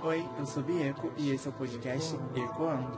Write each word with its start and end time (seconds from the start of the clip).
Oi, 0.00 0.24
eu 0.38 0.46
sou 0.46 0.62
Bieco 0.62 1.12
e 1.16 1.30
esse 1.30 1.48
é 1.48 1.50
o 1.50 1.52
podcast 1.54 2.14
Ecoando. 2.34 2.96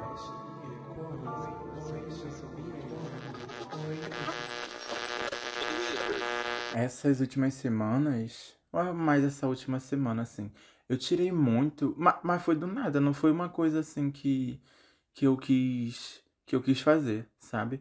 Essas 6.75 7.21
últimas 7.21 7.55
semanas, 7.55 8.55
ou 8.71 8.93
mais 8.93 9.25
essa 9.25 9.46
última 9.46 9.80
semana, 9.80 10.23
assim, 10.23 10.52
eu 10.89 10.98
tirei 10.98 11.32
muito, 11.32 11.95
mas, 11.96 12.16
mas 12.23 12.43
foi 12.43 12.55
do 12.55 12.66
nada, 12.66 13.01
não 13.01 13.14
foi 13.14 13.30
uma 13.32 13.48
coisa 13.48 13.80
assim 13.80 14.11
que, 14.11 14.61
que 15.14 15.27
eu 15.27 15.37
quis 15.39 16.23
que 16.45 16.55
eu 16.55 16.62
quis 16.62 16.80
fazer, 16.80 17.29
sabe? 17.39 17.80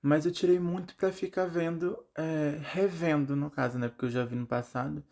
Mas 0.00 0.24
eu 0.24 0.32
tirei 0.32 0.58
muito 0.60 0.94
pra 0.96 1.12
ficar 1.12 1.46
vendo, 1.46 1.98
é, 2.16 2.58
revendo 2.62 3.34
no 3.36 3.50
caso, 3.50 3.78
né? 3.78 3.88
Porque 3.88 4.06
eu 4.06 4.10
já 4.10 4.24
vi 4.24 4.36
no 4.36 4.46
passado, 4.46 5.04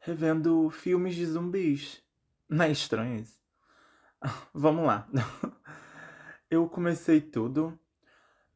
revendo 0.00 0.68
filmes 0.70 1.14
de 1.14 1.26
zumbis. 1.26 2.03
Não 2.48 2.64
é 2.64 2.70
estranho 2.70 3.20
isso? 3.20 3.38
Vamos 4.54 4.86
lá. 4.86 5.08
Eu 6.50 6.68
comecei 6.68 7.20
tudo 7.20 7.78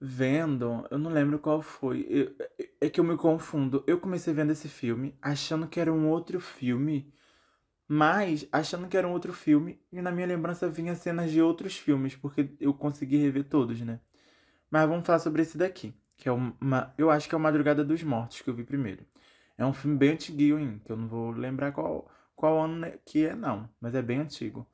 vendo, 0.00 0.86
eu 0.90 0.98
não 0.98 1.10
lembro 1.10 1.38
qual 1.38 1.60
foi. 1.60 2.36
É 2.80 2.88
que 2.88 3.00
eu 3.00 3.04
me 3.04 3.16
confundo. 3.16 3.82
Eu 3.86 3.98
comecei 3.98 4.32
vendo 4.32 4.52
esse 4.52 4.68
filme 4.68 5.16
achando 5.20 5.66
que 5.66 5.80
era 5.80 5.92
um 5.92 6.08
outro 6.08 6.40
filme, 6.40 7.12
mas 7.88 8.46
achando 8.52 8.88
que 8.88 8.96
era 8.96 9.08
um 9.08 9.12
outro 9.12 9.32
filme, 9.32 9.80
e 9.92 10.00
na 10.02 10.12
minha 10.12 10.26
lembrança 10.26 10.68
vinha 10.68 10.94
cenas 10.94 11.30
de 11.30 11.40
outros 11.42 11.76
filmes, 11.76 12.14
porque 12.16 12.50
eu 12.60 12.74
consegui 12.74 13.16
rever 13.16 13.44
todos, 13.44 13.80
né? 13.80 14.00
Mas 14.70 14.88
vamos 14.88 15.06
falar 15.06 15.18
sobre 15.20 15.42
esse 15.42 15.56
daqui, 15.58 15.94
que 16.16 16.28
é 16.28 16.32
uma, 16.32 16.94
eu 16.98 17.10
acho 17.10 17.28
que 17.28 17.34
é 17.34 17.38
o 17.38 17.40
Madrugada 17.40 17.84
dos 17.84 18.02
Mortos 18.02 18.42
que 18.42 18.50
eu 18.50 18.54
vi 18.54 18.64
primeiro. 18.64 19.04
É 19.56 19.64
um 19.66 19.72
filme 19.72 19.96
bem 19.96 20.10
antiguinho, 20.12 20.80
que 20.84 20.92
eu 20.92 20.96
não 20.96 21.08
vou 21.08 21.30
lembrar 21.32 21.72
qual 21.72 22.08
qual 22.38 22.56
ano 22.56 22.86
que 23.04 23.26
é 23.26 23.34
não, 23.34 23.68
mas 23.80 23.96
é 23.96 24.00
bem 24.00 24.20
antigo. 24.20 24.64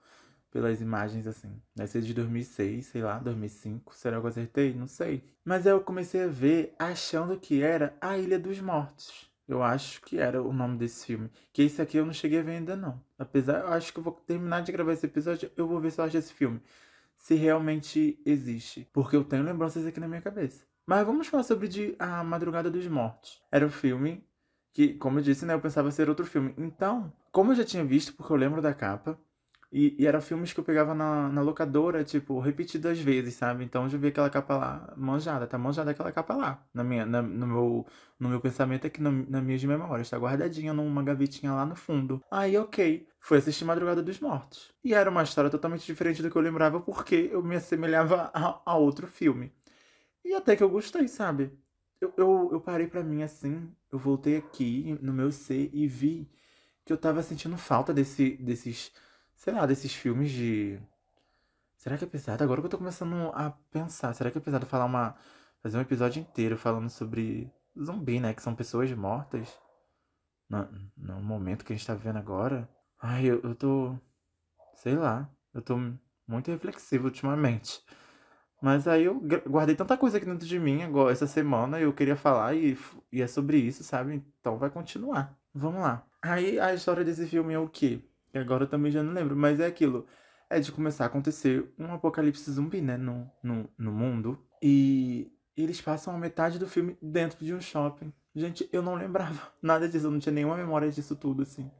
Pelas 0.50 0.82
imagens 0.82 1.26
assim. 1.26 1.50
Deve 1.74 1.90
ser 1.90 2.02
de 2.02 2.12
2006, 2.12 2.86
sei 2.86 3.02
lá, 3.02 3.18
2005. 3.18 3.96
Será 3.96 4.20
que 4.20 4.26
eu 4.26 4.28
acertei? 4.28 4.74
Não 4.74 4.86
sei. 4.86 5.24
Mas 5.42 5.66
aí 5.66 5.72
eu 5.72 5.80
comecei 5.80 6.22
a 6.22 6.28
ver 6.28 6.74
achando 6.78 7.36
que 7.38 7.62
era 7.62 7.96
A 8.00 8.18
Ilha 8.18 8.38
dos 8.38 8.60
Mortos. 8.60 9.28
Eu 9.48 9.62
acho 9.62 10.02
que 10.02 10.18
era 10.18 10.42
o 10.42 10.52
nome 10.52 10.76
desse 10.76 11.06
filme. 11.06 11.30
Que 11.54 11.62
esse 11.62 11.80
aqui 11.80 11.96
eu 11.96 12.04
não 12.06 12.12
cheguei 12.12 12.38
a 12.38 12.42
ver 12.42 12.52
ainda 12.52 12.76
não. 12.76 13.02
Apesar, 13.18 13.62
eu 13.62 13.68
acho 13.72 13.92
que 13.92 13.98
eu 13.98 14.02
vou 14.04 14.12
terminar 14.12 14.62
de 14.62 14.70
gravar 14.70 14.92
esse 14.92 15.06
episódio, 15.06 15.50
eu 15.56 15.66
vou 15.66 15.80
ver 15.80 15.90
se 15.90 16.00
eu 16.00 16.04
acho 16.04 16.18
esse 16.18 16.32
filme. 16.32 16.60
Se 17.16 17.34
realmente 17.34 18.20
existe. 18.26 18.86
Porque 18.92 19.16
eu 19.16 19.24
tenho 19.24 19.42
lembranças 19.42 19.86
aqui 19.86 19.98
na 19.98 20.06
minha 20.06 20.20
cabeça. 20.20 20.64
Mas 20.86 21.04
vamos 21.06 21.26
falar 21.28 21.42
sobre 21.42 21.66
de 21.66 21.96
A 21.98 22.22
Madrugada 22.22 22.70
dos 22.70 22.86
Mortos. 22.86 23.42
Era 23.50 23.66
um 23.66 23.70
filme 23.70 24.22
que, 24.74 24.94
como 24.96 25.20
eu 25.20 25.24
disse, 25.24 25.46
né, 25.46 25.54
eu 25.54 25.60
pensava 25.62 25.90
ser 25.92 26.10
outro 26.10 26.26
filme. 26.26 26.54
Então, 26.58 27.12
como 27.32 27.52
eu 27.52 27.56
já 27.56 27.64
tinha 27.64 27.84
visto, 27.84 28.14
porque 28.14 28.32
eu 28.32 28.36
lembro 28.38 28.62
da 28.62 28.74
capa, 28.74 29.18
e, 29.72 29.96
e 29.98 30.06
eram 30.06 30.20
filmes 30.20 30.52
que 30.52 30.60
eu 30.60 30.64
pegava 30.64 30.94
na, 30.94 31.28
na 31.30 31.40
locadora, 31.42 32.04
tipo, 32.04 32.38
repetidas 32.40 32.98
vezes, 33.00 33.34
sabe? 33.34 33.64
Então 33.64 33.84
eu 33.84 33.88
já 33.90 33.98
vi 33.98 34.08
aquela 34.08 34.30
capa 34.30 34.56
lá, 34.56 34.94
manjada, 34.96 35.46
tá 35.48 35.58
manjada 35.58 35.90
aquela 35.90 36.12
capa 36.12 36.34
lá, 36.36 36.64
na 36.72 36.84
minha, 36.84 37.04
na- 37.04 37.22
no, 37.22 37.46
meu, 37.46 37.86
no 38.20 38.28
meu 38.28 38.40
pensamento 38.40 38.86
aqui, 38.86 39.02
na, 39.02 39.10
na 39.10 39.40
minhas 39.42 39.64
memórias, 39.64 40.08
tá 40.10 40.16
guardadinha 40.18 40.72
numa 40.72 41.02
gavetinha 41.02 41.52
lá 41.52 41.66
no 41.66 41.74
fundo. 41.74 42.22
Aí, 42.30 42.56
ok, 42.56 43.08
fui 43.20 43.38
assistir 43.38 43.64
Madrugada 43.64 44.00
dos 44.02 44.20
Mortos. 44.20 44.72
E 44.84 44.94
era 44.94 45.10
uma 45.10 45.22
história 45.24 45.50
totalmente 45.50 45.84
diferente 45.86 46.22
do 46.22 46.30
que 46.30 46.36
eu 46.36 46.42
lembrava, 46.42 46.80
porque 46.80 47.28
eu 47.32 47.42
me 47.42 47.56
assemelhava 47.56 48.30
a, 48.32 48.60
a 48.64 48.76
outro 48.76 49.06
filme. 49.08 49.52
E 50.24 50.34
até 50.34 50.56
que 50.56 50.62
eu 50.62 50.70
gostei, 50.70 51.08
sabe? 51.08 51.52
Eu, 52.04 52.12
eu, 52.18 52.50
eu 52.52 52.60
parei 52.60 52.86
pra 52.86 53.02
mim 53.02 53.22
assim, 53.22 53.74
eu 53.90 53.98
voltei 53.98 54.36
aqui 54.36 54.98
no 55.00 55.12
meu 55.12 55.32
ser 55.32 55.70
e 55.72 55.86
vi 55.86 56.30
que 56.84 56.92
eu 56.92 56.98
tava 56.98 57.22
sentindo 57.22 57.56
falta 57.56 57.94
desse, 57.94 58.36
desses, 58.36 58.92
sei 59.34 59.54
lá, 59.54 59.64
desses 59.64 59.94
filmes 59.94 60.30
de. 60.30 60.78
Será 61.78 61.96
que 61.96 62.04
é 62.04 62.06
pesado? 62.06 62.44
Agora 62.44 62.60
que 62.60 62.66
eu 62.66 62.70
tô 62.70 62.76
começando 62.76 63.30
a 63.34 63.50
pensar, 63.70 64.12
será 64.14 64.30
que 64.30 64.36
é 64.36 64.40
pesado 64.40 64.66
falar 64.66 64.84
uma. 64.84 65.16
fazer 65.62 65.78
um 65.78 65.80
episódio 65.80 66.20
inteiro 66.20 66.58
falando 66.58 66.90
sobre 66.90 67.50
zumbi, 67.82 68.20
né? 68.20 68.34
Que 68.34 68.42
são 68.42 68.54
pessoas 68.54 68.92
mortas 68.92 69.48
no, 70.48 70.68
no 70.96 71.22
momento 71.22 71.64
que 71.64 71.72
a 71.72 71.76
gente 71.76 71.86
tá 71.86 71.94
vivendo 71.94 72.18
agora? 72.18 72.68
Ai, 73.00 73.24
eu, 73.24 73.40
eu 73.42 73.54
tô. 73.54 73.98
sei 74.74 74.94
lá, 74.94 75.30
eu 75.54 75.62
tô 75.62 75.76
muito 76.28 76.50
reflexivo 76.50 77.06
ultimamente. 77.06 77.82
Mas 78.60 78.88
aí 78.88 79.04
eu 79.04 79.20
guardei 79.48 79.74
tanta 79.74 79.96
coisa 79.96 80.16
aqui 80.16 80.26
dentro 80.26 80.46
de 80.46 80.58
mim 80.58 80.82
agora, 80.82 81.12
essa 81.12 81.26
semana, 81.26 81.78
e 81.78 81.82
eu 81.82 81.92
queria 81.92 82.16
falar 82.16 82.54
e, 82.54 82.78
e 83.12 83.20
é 83.20 83.26
sobre 83.26 83.58
isso, 83.58 83.84
sabe? 83.84 84.22
Então 84.40 84.56
vai 84.56 84.70
continuar. 84.70 85.36
Vamos 85.54 85.82
lá. 85.82 86.06
Aí 86.22 86.58
a 86.58 86.72
história 86.74 87.04
desse 87.04 87.26
filme 87.26 87.52
é 87.52 87.58
o 87.58 87.68
quê? 87.68 88.00
Que 88.30 88.38
agora 88.38 88.64
eu 88.64 88.68
também 88.68 88.90
já 88.90 89.02
não 89.02 89.12
lembro, 89.12 89.36
mas 89.36 89.60
é 89.60 89.66
aquilo. 89.66 90.06
É 90.48 90.58
de 90.58 90.72
começar 90.72 91.04
a 91.04 91.06
acontecer 91.06 91.72
um 91.78 91.92
apocalipse 91.92 92.50
zumbi, 92.50 92.80
né? 92.80 92.96
No, 92.96 93.30
no, 93.42 93.68
no 93.76 93.92
mundo. 93.92 94.38
E 94.62 95.30
eles 95.56 95.80
passam 95.80 96.14
a 96.14 96.18
metade 96.18 96.58
do 96.58 96.66
filme 96.66 96.96
dentro 97.00 97.44
de 97.44 97.54
um 97.54 97.60
shopping. 97.60 98.12
Gente, 98.34 98.68
eu 98.72 98.82
não 98.82 98.94
lembrava 98.94 99.52
nada 99.62 99.88
disso, 99.88 100.06
eu 100.06 100.10
não 100.10 100.18
tinha 100.18 100.32
nenhuma 100.32 100.56
memória 100.56 100.90
disso 100.90 101.14
tudo, 101.14 101.42
assim. 101.42 101.70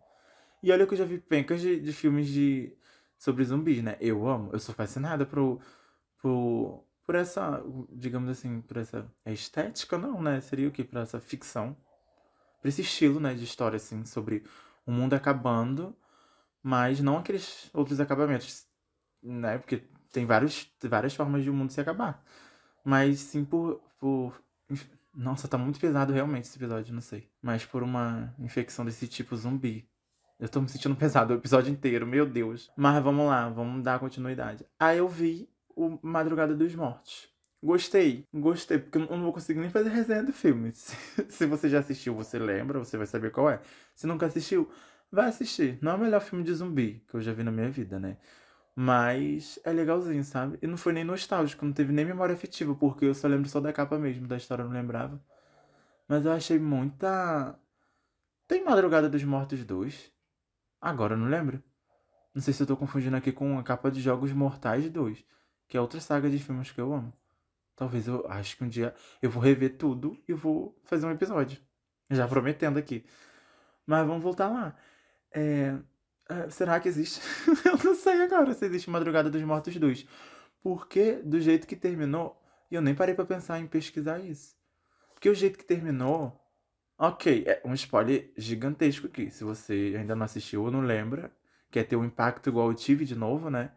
E 0.63 0.71
olha 0.71 0.87
que 0.87 0.95
eu 0.95 0.99
já 0.99 1.05
vi 1.05 1.19
pencas 1.19 1.61
de, 1.61 1.81
de 1.81 1.93
filmes 1.93 2.29
de 2.29 2.77
sobre 3.19 3.45
zumbis, 3.45 3.83
né? 3.83 3.97
Eu 4.01 4.27
amo, 4.27 4.51
eu 4.53 4.59
sou 4.59 4.75
fascinada 4.75 5.27
por, 5.27 5.61
por, 6.25 6.83
por 7.05 7.17
essa, 7.17 7.63
digamos 7.93 8.31
assim, 8.31 8.63
por 8.63 8.79
essa 8.79 9.07
estética, 9.27 9.99
não, 9.99 10.23
né? 10.23 10.41
Seria 10.41 10.67
o 10.67 10.71
quê? 10.71 10.83
Por 10.83 10.99
essa 10.99 11.21
ficção, 11.21 11.77
por 12.63 12.69
esse 12.69 12.81
estilo, 12.81 13.21
né, 13.21 13.35
de 13.35 13.45
história, 13.45 13.77
assim, 13.77 14.07
sobre 14.07 14.43
o 14.87 14.91
mundo 14.91 15.13
acabando, 15.13 15.95
mas 16.63 16.99
não 17.01 17.19
aqueles 17.19 17.69
outros 17.75 18.01
acabamentos, 18.01 18.67
né? 19.23 19.59
Porque 19.59 19.87
tem 20.11 20.25
vários, 20.25 20.67
várias 20.83 21.15
formas 21.15 21.45
de 21.45 21.51
o 21.51 21.55
mundo 21.55 21.71
se 21.73 21.81
acabar. 21.83 22.25
Mas 22.83 23.21
sim 23.21 23.45
por, 23.45 23.83
por... 24.01 24.43
Nossa, 25.15 25.47
tá 25.47 25.59
muito 25.59 25.79
pesado 25.79 26.11
realmente 26.11 26.47
esse 26.47 26.57
episódio, 26.57 26.95
não 26.95 27.03
sei. 27.03 27.31
Mas 27.43 27.67
por 27.67 27.83
uma 27.83 28.35
infecção 28.39 28.83
desse 28.83 29.07
tipo 29.07 29.37
zumbi. 29.37 29.87
Eu 30.41 30.49
tô 30.49 30.59
me 30.63 30.71
sentindo 30.71 30.97
pesado 30.97 31.35
o 31.35 31.37
episódio 31.37 31.71
inteiro, 31.71 32.07
meu 32.07 32.25
Deus. 32.25 32.71
Mas 32.75 33.03
vamos 33.03 33.27
lá, 33.27 33.51
vamos 33.51 33.85
dar 33.85 33.99
continuidade. 33.99 34.65
Aí 34.81 34.97
eu 34.97 35.09
vi 35.09 35.54
o 35.77 35.99
Madrugada 36.03 36.55
dos 36.55 36.75
Mortos. 36.75 37.29
Gostei, 37.63 38.29
gostei, 38.33 38.79
porque 38.79 38.99
eu 38.99 39.17
não 39.17 39.23
vou 39.23 39.33
conseguir 39.33 39.61
nem 39.61 39.71
fazer 39.71 39.89
resenha 39.89 40.23
do 40.23 40.33
filme. 40.33 40.71
Se, 40.75 41.47
você 41.47 41.69
já 41.69 41.79
assistiu, 41.79 42.15
você 42.15 42.39
lembra, 42.39 42.79
você 42.79 42.99
vai 42.99 43.07
saber 43.07 43.31
qual 43.31 43.49
é. 43.49 43.61
Se 43.95 44.07
nunca 44.07 44.27
assistiu, 44.27 44.71
vai 45.11 45.29
assistir. 45.29 45.79
Não 45.81 45.93
é 45.93 45.95
o 45.95 45.99
melhor 45.99 46.21
filme 46.21 46.45
de 46.45 46.53
zumbi 46.53 47.03
que 47.09 47.15
eu 47.15 47.23
já 47.23 47.33
vi 47.33 47.43
na 47.43 47.51
minha 47.51 47.71
vida, 47.71 47.99
né? 47.99 48.19
Mas 48.77 49.59
é 49.65 49.73
legalzinho, 49.73 50.23
sabe? 50.25 50.59
E 50.61 50.67
não 50.67 50.77
foi 50.77 50.93
nem 50.93 51.05
nostálgico, 51.05 51.65
não 51.65 51.73
teve 51.73 51.93
nem 51.93 52.05
memória 52.05 52.35
afetiva, 52.35 52.75
porque 52.75 53.07
eu 53.07 53.15
só 53.15 53.29
lembro 53.29 53.49
só 53.49 53.61
da 53.61 53.73
capa 53.73 53.99
mesmo, 53.99 54.27
da 54.27 54.37
história 54.37 54.63
eu 54.63 54.67
não 54.67 54.75
lembrava. 54.75 55.19
Mas 56.09 56.27
eu 56.27 56.33
achei 56.33 56.59
muita. 56.59 57.59
Tem 58.47 58.65
Madrugada 58.65 59.09
dos 59.09 59.25
Mortos 59.25 59.65
2? 59.65 60.13
Agora 60.81 61.15
eu 61.15 61.19
não 61.19 61.29
lembro. 61.29 61.63
Não 62.35 62.43
sei 62.43 62.53
se 62.53 62.63
eu 62.63 62.67
tô 62.67 62.77
confundindo 62.77 63.17
aqui 63.17 63.33
com 63.33 63.59
a 63.59 63.63
capa 63.63 63.91
de 63.91 64.01
Jogos 64.03 64.33
Mortais 64.33 64.91
2, 64.91 65.25
que 65.69 65.77
é 65.77 65.81
outra 65.81 66.01
saga 66.01 66.31
de 66.31 66.39
filmes 66.39 66.71
que 66.71 66.81
eu 66.81 66.93
amo. 66.93 67.13
Talvez 67.77 68.07
eu 68.07 68.25
acho 68.29 68.57
que 68.57 68.65
um 68.65 68.69
dia 68.69 68.95
eu 69.21 69.29
vou 69.29 69.43
rever 69.43 69.77
tudo 69.77 70.17
e 70.29 70.33
vou 70.33 70.79
fazer 70.85 71.07
um 71.07 71.11
episódio. 71.11 71.61
Já 72.11 72.29
prometendo 72.29 72.79
aqui. 72.79 73.05
Mas 73.87 74.07
vamos 74.07 74.23
voltar 74.23 74.49
lá. 74.49 74.77
É, 75.33 75.75
é, 76.29 76.49
será 76.51 76.79
que 76.79 76.89
existe? 76.89 77.21
eu 77.67 77.79
não 77.83 77.95
sei 77.95 78.23
agora 78.23 78.55
se 78.55 78.65
existe 78.65 78.89
Madrugada 78.89 79.31
dos 79.31 79.43
Mortos 79.43 79.75
2. 79.77 80.07
Porque 80.63 81.15
do 81.25 81.41
jeito 81.41 81.67
que 81.67 81.77
terminou, 81.77 82.41
eu 82.71 82.81
nem 82.81 82.95
parei 82.95 83.15
pra 83.15 83.25
pensar 83.25 83.59
em 83.61 83.67
pesquisar 83.67 84.19
isso. 84.21 84.57
Porque 85.13 85.29
o 85.29 85.35
jeito 85.35 85.59
que 85.59 85.65
terminou. 85.65 86.41
Ok, 86.97 87.45
é 87.47 87.61
um 87.65 87.75
spoiler 87.75 88.33
gigantesco 88.37 89.09
aqui. 89.09 89.29
Se 89.31 89.43
você 89.43 89.95
ainda 89.99 90.15
não 90.15 90.25
assistiu 90.25 90.63
ou 90.63 90.71
não 90.71 90.81
lembra, 90.81 91.33
quer 91.71 91.83
ter 91.85 91.97
um 91.97 92.05
impacto 92.05 92.49
igual 92.49 92.69
eu 92.69 92.75
tive 92.75 93.05
de 93.05 93.17
novo, 93.17 93.51
né? 93.51 93.73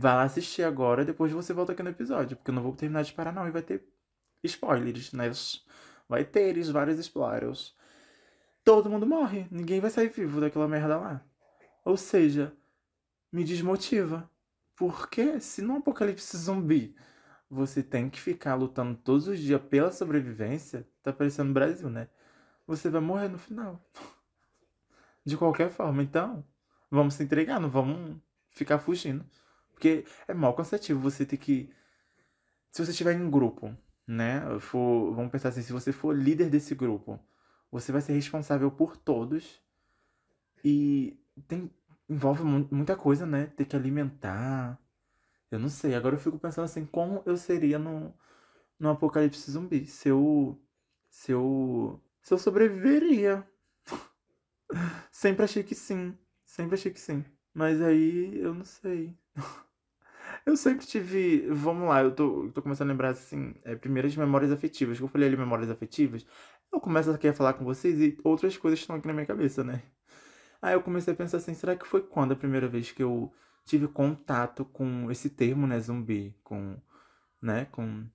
Vai 0.00 0.14
lá 0.14 0.22
assistir 0.22 0.62
agora, 0.62 1.04
depois 1.04 1.30
você 1.30 1.52
volta 1.52 1.72
aqui 1.72 1.82
no 1.82 1.90
episódio. 1.90 2.34
Porque 2.34 2.50
eu 2.50 2.54
não 2.54 2.62
vou 2.62 2.74
terminar 2.74 3.04
de 3.04 3.12
parar, 3.12 3.32
não. 3.32 3.46
E 3.46 3.50
vai 3.50 3.60
ter 3.60 3.84
spoilers, 4.42 5.12
né? 5.12 5.30
Vai 6.08 6.24
ter 6.24 6.58
vários 6.72 6.98
spoilers. 6.98 7.76
Todo 8.64 8.88
mundo 8.88 9.06
morre. 9.06 9.46
Ninguém 9.50 9.78
vai 9.78 9.90
sair 9.90 10.08
vivo 10.08 10.40
daquela 10.40 10.66
merda 10.66 10.96
lá. 10.96 11.22
Ou 11.84 11.98
seja, 11.98 12.50
me 13.30 13.44
desmotiva. 13.44 14.30
Porque 14.74 15.38
se 15.38 15.60
num 15.60 15.76
apocalipse 15.76 16.34
zumbi 16.34 16.96
você 17.50 17.82
tem 17.82 18.08
que 18.08 18.18
ficar 18.18 18.54
lutando 18.54 18.96
todos 18.96 19.28
os 19.28 19.38
dias 19.38 19.60
pela 19.60 19.92
sobrevivência, 19.92 20.88
tá 21.02 21.12
parecendo 21.12 21.52
Brasil, 21.52 21.90
né? 21.90 22.08
Você 22.66 22.88
vai 22.88 23.02
morrer 23.02 23.28
no 23.28 23.36
final. 23.36 23.78
De 25.26 25.36
qualquer 25.36 25.68
forma. 25.68 26.02
Então, 26.02 26.42
vamos 26.90 27.12
se 27.12 27.22
entregar, 27.22 27.60
não 27.60 27.68
vamos 27.68 28.16
ficar 28.48 28.78
fugindo. 28.78 29.26
Porque 29.80 30.04
é 30.28 30.34
mal 30.34 30.52
cansativo 30.52 31.00
você 31.00 31.24
ter 31.24 31.38
que. 31.38 31.72
Se 32.70 32.84
você 32.84 32.90
estiver 32.90 33.14
em 33.14 33.22
um 33.22 33.30
grupo, 33.30 33.74
né? 34.06 34.42
For, 34.60 35.14
vamos 35.14 35.32
pensar 35.32 35.48
assim, 35.48 35.62
se 35.62 35.72
você 35.72 35.90
for 35.90 36.14
líder 36.14 36.50
desse 36.50 36.74
grupo, 36.74 37.18
você 37.72 37.90
vai 37.90 38.02
ser 38.02 38.12
responsável 38.12 38.70
por 38.70 38.98
todos. 38.98 39.58
E 40.62 41.18
tem 41.48 41.70
envolve 42.10 42.42
muita 42.44 42.94
coisa, 42.94 43.24
né? 43.24 43.46
Ter 43.46 43.64
que 43.64 43.74
alimentar. 43.74 44.78
Eu 45.50 45.58
não 45.58 45.70
sei. 45.70 45.94
Agora 45.94 46.16
eu 46.16 46.20
fico 46.20 46.38
pensando 46.38 46.66
assim, 46.66 46.84
como 46.84 47.22
eu 47.24 47.38
seria 47.38 47.78
no, 47.78 48.12
no 48.78 48.90
apocalipse 48.90 49.50
zumbi? 49.50 49.86
Se 49.86 50.10
eu. 50.10 50.60
Se 51.08 51.32
eu. 51.32 51.98
Se 52.22 52.34
eu 52.34 52.38
sobreviveria. 52.38 53.48
Sempre 55.10 55.44
achei 55.44 55.62
que 55.62 55.74
sim. 55.74 56.18
Sempre 56.44 56.74
achei 56.74 56.92
que 56.92 57.00
sim. 57.00 57.24
Mas 57.54 57.80
aí 57.80 58.38
eu 58.38 58.52
não 58.54 58.64
sei. 58.66 59.16
Eu 60.46 60.56
sempre 60.56 60.86
tive. 60.86 61.46
Vamos 61.50 61.88
lá, 61.88 62.02
eu 62.02 62.14
tô, 62.14 62.50
tô 62.54 62.62
começando 62.62 62.88
a 62.88 62.92
lembrar 62.92 63.10
assim, 63.10 63.54
é, 63.64 63.74
primeiras 63.76 64.16
memórias 64.16 64.50
afetivas. 64.52 64.98
Que 64.98 65.04
eu 65.04 65.08
falei 65.08 65.28
ali 65.28 65.36
memórias 65.36 65.70
afetivas. 65.70 66.26
Eu 66.72 66.80
começo 66.80 67.10
aqui 67.10 67.28
a 67.28 67.32
falar 67.34 67.54
com 67.54 67.64
vocês 67.64 68.00
e 68.00 68.18
outras 68.24 68.56
coisas 68.56 68.78
estão 68.80 68.96
aqui 68.96 69.06
na 69.06 69.12
minha 69.12 69.26
cabeça, 69.26 69.64
né? 69.64 69.82
Aí 70.62 70.74
eu 70.74 70.82
comecei 70.82 71.12
a 71.12 71.16
pensar 71.16 71.38
assim, 71.38 71.54
será 71.54 71.74
que 71.76 71.86
foi 71.86 72.02
quando 72.02 72.32
a 72.32 72.36
primeira 72.36 72.68
vez 72.68 72.92
que 72.92 73.02
eu 73.02 73.32
tive 73.64 73.88
contato 73.88 74.64
com 74.64 75.10
esse 75.10 75.30
termo, 75.30 75.66
né, 75.66 75.80
zumbi, 75.80 76.36
com, 76.44 76.76
né, 77.40 77.66
com... 77.66 78.06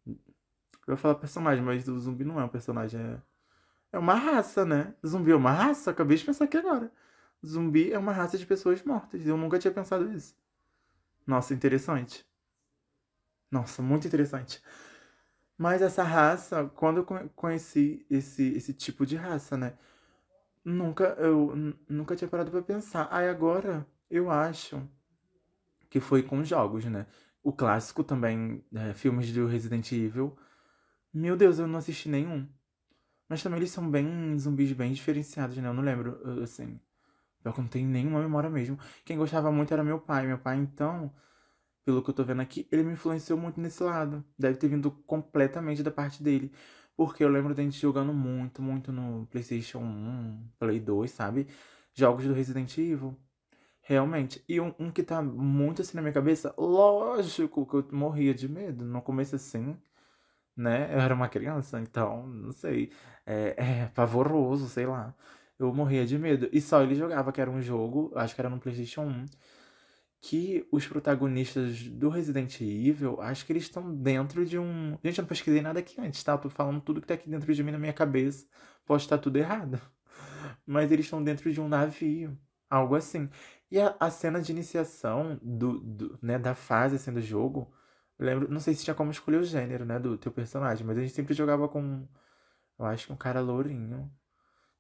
Eu 0.88 0.94
ia 0.94 0.98
falar 0.98 1.16
personagem, 1.16 1.64
mas 1.64 1.88
o 1.88 2.00
zumbi 2.00 2.24
não 2.24 2.40
é 2.40 2.44
um 2.46 2.50
personagem, 2.50 3.00
é, 3.02 3.22
é 3.94 4.00
uma 4.00 4.14
raça, 4.16 4.66
né? 4.66 4.94
Zumbi 5.06 5.32
é 5.32 5.36
uma 5.36 5.52
raça? 5.52 5.92
Acabei 5.92 6.18
de 6.18 6.26
pensar 6.26 6.46
aqui 6.46 6.58
agora. 6.58 6.92
Zumbi 7.46 7.92
é 7.92 7.98
uma 7.98 8.12
raça 8.12 8.38
de 8.38 8.46
pessoas 8.46 8.84
mortas. 8.84 9.26
Eu 9.26 9.38
nunca 9.38 9.58
tinha 9.58 9.74
pensado 9.74 10.12
isso. 10.12 10.36
Nossa, 11.28 11.54
interessante. 11.54 12.26
Nossa, 13.52 13.82
muito 13.82 14.08
interessante. 14.08 14.62
Mas 15.58 15.82
essa 15.82 16.04
raça, 16.04 16.66
quando 16.76 16.98
eu 17.00 17.30
conheci 17.36 18.06
esse, 18.10 18.44
esse 18.56 18.74
tipo 18.74 19.06
de 19.06 19.16
raça, 19.16 19.58
né? 19.58 19.78
Nunca, 20.66 21.16
eu 21.20 21.54
nunca 21.90 22.16
tinha 22.16 22.30
parado 22.30 22.52
pra 22.52 22.62
pensar. 22.64 23.08
Aí 23.12 23.30
agora, 23.30 23.88
eu 24.10 24.32
acho 24.32 24.82
que 25.90 26.00
foi 26.00 26.24
com 26.24 26.44
jogos, 26.44 26.86
né? 26.86 27.06
O 27.44 27.54
clássico 27.54 28.04
também, 28.04 28.64
é, 28.74 28.94
filmes 28.94 29.32
do 29.32 29.46
Resident 29.48 29.92
Evil. 29.92 30.36
Meu 31.14 31.38
Deus, 31.38 31.60
eu 31.60 31.68
não 31.68 31.80
assisti 31.80 32.10
nenhum. 32.10 32.48
Mas 33.30 33.44
também 33.44 33.60
eles 33.60 33.72
são 33.72 33.90
bem 33.90 34.38
zumbis 34.40 34.74
bem 34.74 34.94
diferenciados, 34.94 35.58
né? 35.58 35.70
Eu 35.70 35.74
não 35.74 35.84
lembro, 35.84 36.20
assim. 36.44 36.80
Eu 37.46 37.54
não 37.58 37.68
tenho 37.68 37.88
nenhuma 37.88 38.20
memória 38.22 38.50
mesmo. 38.50 38.78
Quem 39.06 39.18
gostava 39.18 39.52
muito 39.52 39.74
era 39.74 39.84
meu 39.84 40.00
pai. 40.00 40.28
Meu 40.28 40.38
pai, 40.38 40.58
então, 40.58 41.14
pelo 41.86 42.04
que 42.04 42.10
eu 42.10 42.14
tô 42.14 42.24
vendo 42.24 42.42
aqui, 42.42 42.68
ele 42.72 42.84
me 42.84 42.94
influenciou 42.94 43.40
muito 43.40 43.60
nesse 43.60 43.84
lado. 43.84 44.24
Deve 44.38 44.58
ter 44.58 44.68
vindo 44.68 44.92
completamente 44.92 45.84
da 45.84 45.92
parte 45.92 46.24
dele. 46.24 46.52
Porque 46.96 47.24
eu 47.24 47.30
lembro 47.30 47.54
da 47.54 47.62
gente 47.64 47.80
jogando 47.80 48.14
muito, 48.14 48.62
muito 48.62 48.92
no 48.92 49.28
PlayStation 49.28 49.80
1, 49.80 50.50
Play 50.60 50.80
2, 50.80 51.12
sabe? 51.12 51.48
Jogos 51.94 52.26
do 52.26 52.34
Resident 52.34 52.78
Evil. 52.78 53.16
Realmente. 53.82 54.44
E 54.50 54.60
um, 54.60 54.74
um, 54.80 54.92
que 54.92 55.04
tá 55.04 55.22
muito 55.22 55.82
assim 55.82 55.96
na 55.96 56.02
minha 56.02 56.14
cabeça, 56.14 56.54
lógico 56.58 57.66
que 57.66 57.76
eu 57.76 57.88
morria 57.92 58.34
de 58.34 58.50
medo. 58.50 58.86
No 58.86 59.02
começo 59.02 59.36
assim, 59.36 59.78
né? 60.56 60.94
Eu 60.94 61.00
era 61.00 61.14
uma 61.14 61.30
criança, 61.30 61.80
então, 61.80 62.26
não 62.28 62.52
sei. 62.52 62.92
É, 63.26 63.56
é 63.84 63.88
pavoroso, 63.96 64.68
sei 64.70 64.86
lá. 64.86 65.16
Eu 65.60 65.74
morria 65.74 66.06
de 66.06 66.18
medo. 66.18 66.50
E 66.52 66.62
só 66.62 66.82
ele 66.84 66.96
jogava, 66.96 67.32
que 67.32 67.42
era 67.42 67.50
um 67.50 67.62
jogo, 67.62 68.12
acho 68.16 68.36
que 68.36 68.42
era 68.42 68.50
no 68.50 68.60
PlayStation 68.60 69.04
1 69.04 69.26
que 70.26 70.68
os 70.72 70.88
protagonistas 70.88 71.84
do 71.84 72.10
Resident 72.10 72.60
Evil, 72.60 73.22
acho 73.22 73.46
que 73.46 73.54
eles 73.54 73.64
estão 73.64 73.96
dentro 73.96 74.44
de 74.44 74.58
um. 74.58 74.98
Gente, 75.04 75.20
eu 75.20 75.22
não 75.22 75.30
pesquisei 75.30 75.62
nada 75.62 75.80
aqui 75.80 76.02
antes, 76.02 76.24
tá? 76.24 76.32
Eu 76.34 76.40
tô 76.40 76.50
falando 76.50 76.82
tudo 76.82 77.00
que 77.00 77.06
tá 77.08 77.14
aqui 77.14 77.30
dentro 77.30 77.54
de 77.54 77.64
mim 77.64 77.72
na 77.72 77.78
minha 77.78 77.94
cabeça. 77.94 78.46
Pode 78.86 79.04
estar 79.04 79.20
tudo 79.20 79.38
errado. 79.38 79.80
Mas 80.66 80.92
eles 80.92 81.06
estão 81.06 81.24
dentro 81.24 81.52
de 81.52 81.62
um 81.62 81.68
navio. 81.68 82.36
Algo 82.70 82.96
assim. 82.96 83.30
E 83.70 83.80
a, 83.80 83.96
a 84.00 84.10
cena 84.10 84.42
de 84.42 84.52
iniciação 84.52 85.40
do, 85.44 85.80
do, 85.80 86.20
né, 86.22 86.40
da 86.40 86.56
fase 86.56 86.96
assim, 86.96 87.14
do 87.14 87.22
jogo. 87.22 87.72
Eu 88.18 88.26
lembro, 88.26 88.52
não 88.52 88.60
sei 88.60 88.74
se 88.74 88.84
tinha 88.84 88.96
como 88.96 89.12
escolher 89.12 89.38
o 89.38 89.44
gênero, 89.44 89.86
né, 89.86 90.00
do 90.00 90.18
teu 90.18 90.32
personagem, 90.32 90.86
mas 90.88 90.98
a 90.98 91.02
gente 91.02 91.14
sempre 91.14 91.34
jogava 91.36 91.68
com. 91.70 92.08
Eu 92.80 92.86
acho 92.86 93.08
que 93.08 93.14
um 93.14 93.18
cara 93.18 93.42
lourinho. 93.42 94.12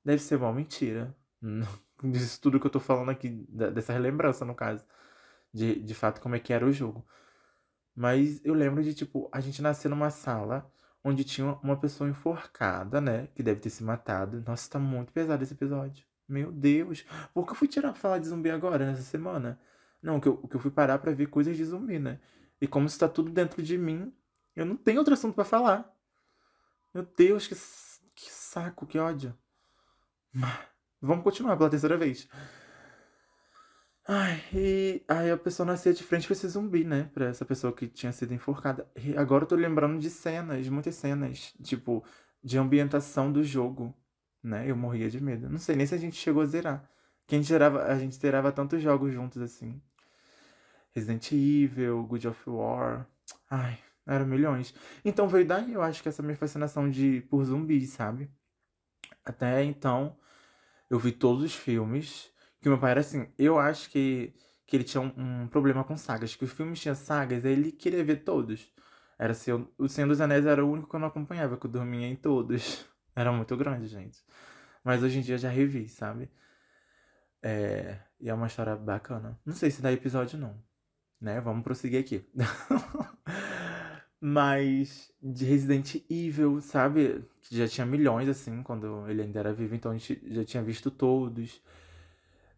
Deve 0.06 0.22
ser 0.22 0.36
uma 0.36 0.54
mentira. 0.54 1.16
Disso 2.04 2.40
tudo 2.40 2.60
que 2.60 2.68
eu 2.68 2.72
tô 2.72 2.80
falando 2.80 3.10
aqui, 3.10 3.30
dessa 3.50 3.92
relembrança, 3.92 4.46
no 4.46 4.54
caso 4.54 4.86
de, 5.56 5.80
de 5.82 5.96
fato 5.96 6.20
como 6.20 6.36
é 6.36 6.40
que 6.40 6.52
era 6.52 6.66
o 6.66 6.72
jogo. 6.72 7.06
Mas 7.96 8.44
eu 8.44 8.54
lembro 8.54 8.84
de, 8.84 8.94
tipo, 8.94 9.30
a 9.32 9.40
gente 9.40 9.62
nasceu 9.62 9.90
numa 9.90 10.10
sala 10.10 10.70
onde 11.02 11.24
tinha 11.24 11.54
uma 11.64 11.78
pessoa 11.78 12.10
enforcada, 12.10 13.00
né? 13.00 13.28
Que 13.28 13.42
deve 13.42 13.62
ter 13.62 13.70
se 13.70 13.84
matado. 13.84 14.44
Nossa, 14.46 14.70
tá 14.70 14.80
muito 14.80 15.14
pesado 15.14 15.42
esse 15.44 15.54
episódio. 15.54 16.06
Meu 16.28 16.52
Deus. 16.52 17.06
Por 17.34 17.46
que 17.46 17.52
eu 17.52 17.56
fui 17.56 17.68
tirar 17.70 17.94
falar 17.94 18.20
de 18.20 18.28
zumbi 18.28 18.50
agora, 18.50 18.86
nessa 18.86 19.04
semana? 19.04 19.60
Não, 20.02 20.20
que 20.20 20.28
eu, 20.28 20.38
que 20.38 20.56
eu 20.56 20.60
fui 20.60 20.72
parar 20.72 21.00
pra 21.00 21.14
ver 21.14 21.28
coisas 21.28 21.56
de 21.56 21.64
zumbi, 21.64 22.00
né? 22.00 22.20
E 22.60 22.68
como 22.68 22.88
está 22.88 23.08
tudo 23.08 23.32
dentro 23.32 23.64
de 23.64 23.78
mim, 23.78 24.14
eu 24.56 24.66
não 24.66 24.76
tenho 24.76 25.00
outro 25.00 25.14
assunto 25.14 25.36
para 25.36 25.46
falar. 25.46 25.90
Meu 26.94 27.08
Deus, 27.18 27.48
que, 27.48 27.56
que 28.16 28.32
saco, 28.32 28.86
que 28.86 29.00
ódio. 29.00 29.34
Vamos 31.02 31.24
continuar 31.24 31.58
pela 31.58 31.70
terceira 31.70 31.98
vez. 31.98 32.28
Ai, 34.08 34.40
e 34.54 35.04
aí 35.08 35.32
a 35.32 35.38
pessoa 35.38 35.66
nascia 35.66 35.94
de 35.94 36.04
frente 36.04 36.28
pra 36.28 36.34
esse 36.34 36.48
zumbi, 36.48 36.84
né? 36.84 37.10
Pra 37.14 37.26
essa 37.26 37.44
pessoa 37.44 37.74
que 37.74 37.88
tinha 37.88 38.12
sido 38.12 38.34
enforcada. 38.34 38.88
E 38.96 39.18
agora 39.18 39.44
eu 39.44 39.48
tô 39.48 39.56
lembrando 39.56 40.00
de 40.00 40.10
cenas, 40.12 40.70
muitas 40.70 40.96
cenas, 40.96 41.54
tipo, 41.64 42.04
de 42.44 42.58
ambientação 42.58 43.32
do 43.32 43.44
jogo, 43.44 43.96
né? 44.44 44.70
Eu 44.70 44.76
morria 44.76 45.10
de 45.10 45.20
medo. 45.22 45.50
Não 45.50 45.58
sei 45.58 45.76
nem 45.76 45.88
se 45.88 45.96
a 45.96 45.98
gente 45.98 46.16
chegou 46.16 46.44
a 46.44 46.46
zerar. 46.46 46.88
Que 47.26 47.36
a 47.36 47.38
gente 47.40 47.48
zerava, 47.48 47.84
a 47.86 47.98
gente 47.98 48.16
zerava 48.16 48.52
tantos 48.52 48.82
jogos 48.82 49.12
juntos 49.12 49.42
assim. 49.42 49.82
Resident 50.94 51.32
Evil, 51.32 52.04
God 52.04 52.26
of 52.26 52.50
War. 52.50 53.10
Ai, 53.50 53.80
eram 54.06 54.28
milhões. 54.28 54.74
Então 55.04 55.28
veio 55.28 55.48
daí, 55.48 55.74
eu 55.74 55.82
acho 55.82 56.04
que 56.04 56.10
essa 56.10 56.22
minha 56.22 56.38
fascinação 56.38 56.90
de 56.90 57.22
por 57.22 57.44
zumbis, 57.44 57.90
sabe? 57.90 58.30
Até 59.26 59.64
então, 59.64 60.16
eu 60.90 61.00
vi 61.00 61.12
todos 61.12 61.44
os 61.44 61.56
filmes 61.56 62.32
que 62.62 62.70
meu 62.70 62.80
pai 62.80 62.92
era 62.92 63.02
assim, 63.02 63.28
eu 63.38 63.60
acho 63.60 63.90
que, 63.92 64.34
que 64.66 64.76
ele 64.76 64.84
tinha 64.84 65.00
um, 65.00 65.44
um 65.44 65.48
problema 65.48 65.84
com 65.84 65.96
sagas, 65.96 66.36
que 66.36 66.44
os 66.44 66.52
filmes 66.52 66.80
tinham 66.80 66.96
sagas, 66.96 67.46
ele 67.46 67.72
queria 67.72 68.04
ver 68.04 68.24
todos. 68.24 68.74
Era 69.20 69.32
assim, 69.34 69.52
o 69.78 69.88
Senhor 69.88 70.08
dos 70.08 70.20
Anéis 70.20 70.46
era 70.46 70.66
o 70.66 70.72
único 70.72 70.90
que 70.90 70.96
eu 70.96 71.00
não 71.00 71.08
acompanhava, 71.08 71.58
que 71.58 71.66
eu 71.68 71.72
dormia 71.72 72.08
em 72.08 72.16
todos. 72.16 72.86
Era 73.16 73.32
muito 73.32 73.56
grande, 73.56 73.88
gente. 73.88 74.20
Mas 74.84 75.02
hoje 75.02 75.20
em 75.20 75.22
dia 75.22 75.36
eu 75.36 75.40
já 75.40 75.50
revi, 75.50 75.88
sabe? 75.88 76.30
É, 77.42 78.00
e 78.20 78.30
é 78.30 78.34
uma 78.34 78.48
história 78.48 78.76
bacana. 78.76 79.40
Não 79.46 79.54
sei 79.54 79.72
se 79.72 79.82
dá 79.82 79.92
episódio 79.92 80.38
não, 80.38 80.62
né? 81.22 81.40
Vamos 81.40 81.64
prosseguir 81.64 82.00
aqui. 82.02 82.28
Mas 84.28 85.12
de 85.22 85.46
Resident 85.46 85.96
Evil, 86.10 86.60
sabe? 86.62 87.24
Que 87.44 87.58
já 87.58 87.68
tinha 87.68 87.86
milhões, 87.86 88.28
assim, 88.28 88.64
quando 88.64 89.08
ele 89.08 89.22
ainda 89.22 89.40
era 89.40 89.54
vivo. 89.54 89.76
Então 89.76 89.92
a 89.92 89.98
gente 89.98 90.20
já 90.34 90.44
tinha 90.44 90.64
visto 90.64 90.90
todos 90.90 91.62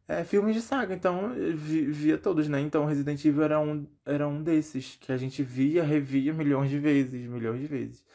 é, 0.08 0.24
filmes 0.24 0.56
de 0.56 0.62
saga, 0.62 0.94
então 0.96 1.34
via 1.56 2.18
todos, 2.18 2.48
né? 2.48 2.62
Então 2.62 2.86
Resident 2.86 3.24
Evil 3.26 3.44
era 3.44 3.60
um, 3.60 3.86
era 4.06 4.28
um 4.28 4.42
desses 4.42 4.96
que 4.96 5.12
a 5.12 5.18
gente 5.18 5.44
via, 5.44 5.84
revia 5.84 6.34
milhões 6.34 6.70
de 6.70 6.80
vezes, 6.80 7.28
milhões 7.28 7.60
de 7.60 7.68
vezes. 7.68 8.06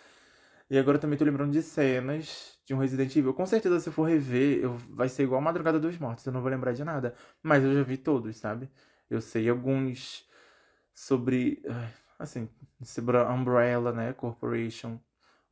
E 0.71 0.79
agora 0.79 0.99
também 0.99 1.19
tô 1.19 1.25
lembrando 1.25 1.53
de 1.53 1.63
cenas 1.63 2.59
de 2.65 2.75
um 2.75 2.79
Resident 2.79 3.15
Evil. 3.15 3.35
Com 3.35 3.45
certeza, 3.45 3.79
se 3.81 3.89
eu 3.91 3.93
for 3.93 4.05
rever, 4.05 4.61
eu, 4.63 4.75
vai 4.91 5.09
ser 5.09 5.25
igual 5.25 5.41
Madrugada 5.43 5.79
dos 5.79 5.99
Mortos, 5.99 6.25
eu 6.25 6.33
não 6.33 6.41
vou 6.41 6.51
lembrar 6.51 6.73
de 6.73 6.85
nada. 6.85 7.15
Mas 7.43 7.63
eu 7.63 7.75
já 7.75 7.83
vi 7.83 7.99
todos, 7.99 8.39
sabe? 8.39 8.71
Eu 9.11 9.21
sei 9.21 9.49
alguns 9.51 10.27
sobre. 10.95 11.63
Assim, 12.23 12.49
Umbrella, 13.31 13.93
né? 13.93 14.13
Corporation. 14.13 14.99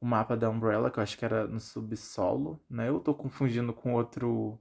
O 0.00 0.06
mapa 0.06 0.36
da 0.36 0.48
Umbrella, 0.48 0.90
que 0.90 0.98
eu 0.98 1.02
acho 1.02 1.18
que 1.18 1.24
era 1.24 1.46
no 1.46 1.60
subsolo, 1.60 2.60
né? 2.70 2.88
Eu 2.88 3.00
tô 3.00 3.14
confundindo 3.14 3.72
com 3.72 3.94
outro 3.94 4.58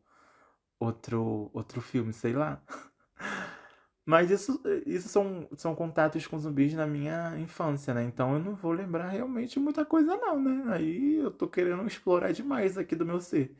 outro, 0.79 1.51
outro 1.53 1.81
filme, 1.81 2.13
sei 2.13 2.33
lá. 2.33 2.61
Mas 4.05 4.31
isso, 4.31 4.61
isso 4.87 5.07
são, 5.09 5.47
são 5.55 5.75
contatos 5.75 6.25
com 6.25 6.39
zumbis 6.39 6.73
na 6.73 6.87
minha 6.87 7.37
infância, 7.39 7.93
né? 7.93 8.03
Então 8.03 8.33
eu 8.33 8.39
não 8.39 8.55
vou 8.55 8.71
lembrar 8.71 9.09
realmente 9.09 9.59
muita 9.59 9.85
coisa, 9.85 10.15
não, 10.17 10.41
né? 10.41 10.73
Aí 10.73 11.17
eu 11.17 11.31
tô 11.31 11.47
querendo 11.47 11.85
explorar 11.85 12.31
demais 12.33 12.77
aqui 12.77 12.95
do 12.95 13.05
meu 13.05 13.21
ser. 13.21 13.55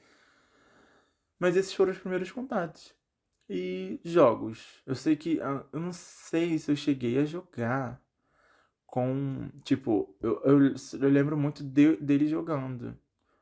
Mas 1.39 1.55
esses 1.55 1.73
foram 1.73 1.91
os 1.91 1.97
primeiros 1.97 2.31
contatos. 2.31 2.93
E 3.49 3.99
jogos. 4.03 4.81
Eu 4.85 4.95
sei 4.95 5.15
que. 5.15 5.41
Ah, 5.41 5.65
eu 5.73 5.79
não 5.79 5.93
sei 5.93 6.57
se 6.59 6.71
eu 6.71 6.75
cheguei 6.75 7.17
a 7.19 7.25
jogar 7.25 8.01
com. 8.91 9.49
Tipo, 9.63 10.15
eu, 10.21 10.41
eu, 10.43 10.75
eu 11.01 11.09
lembro 11.09 11.37
muito 11.37 11.63
de, 11.63 11.97
dele 11.97 12.27
jogando. 12.27 12.97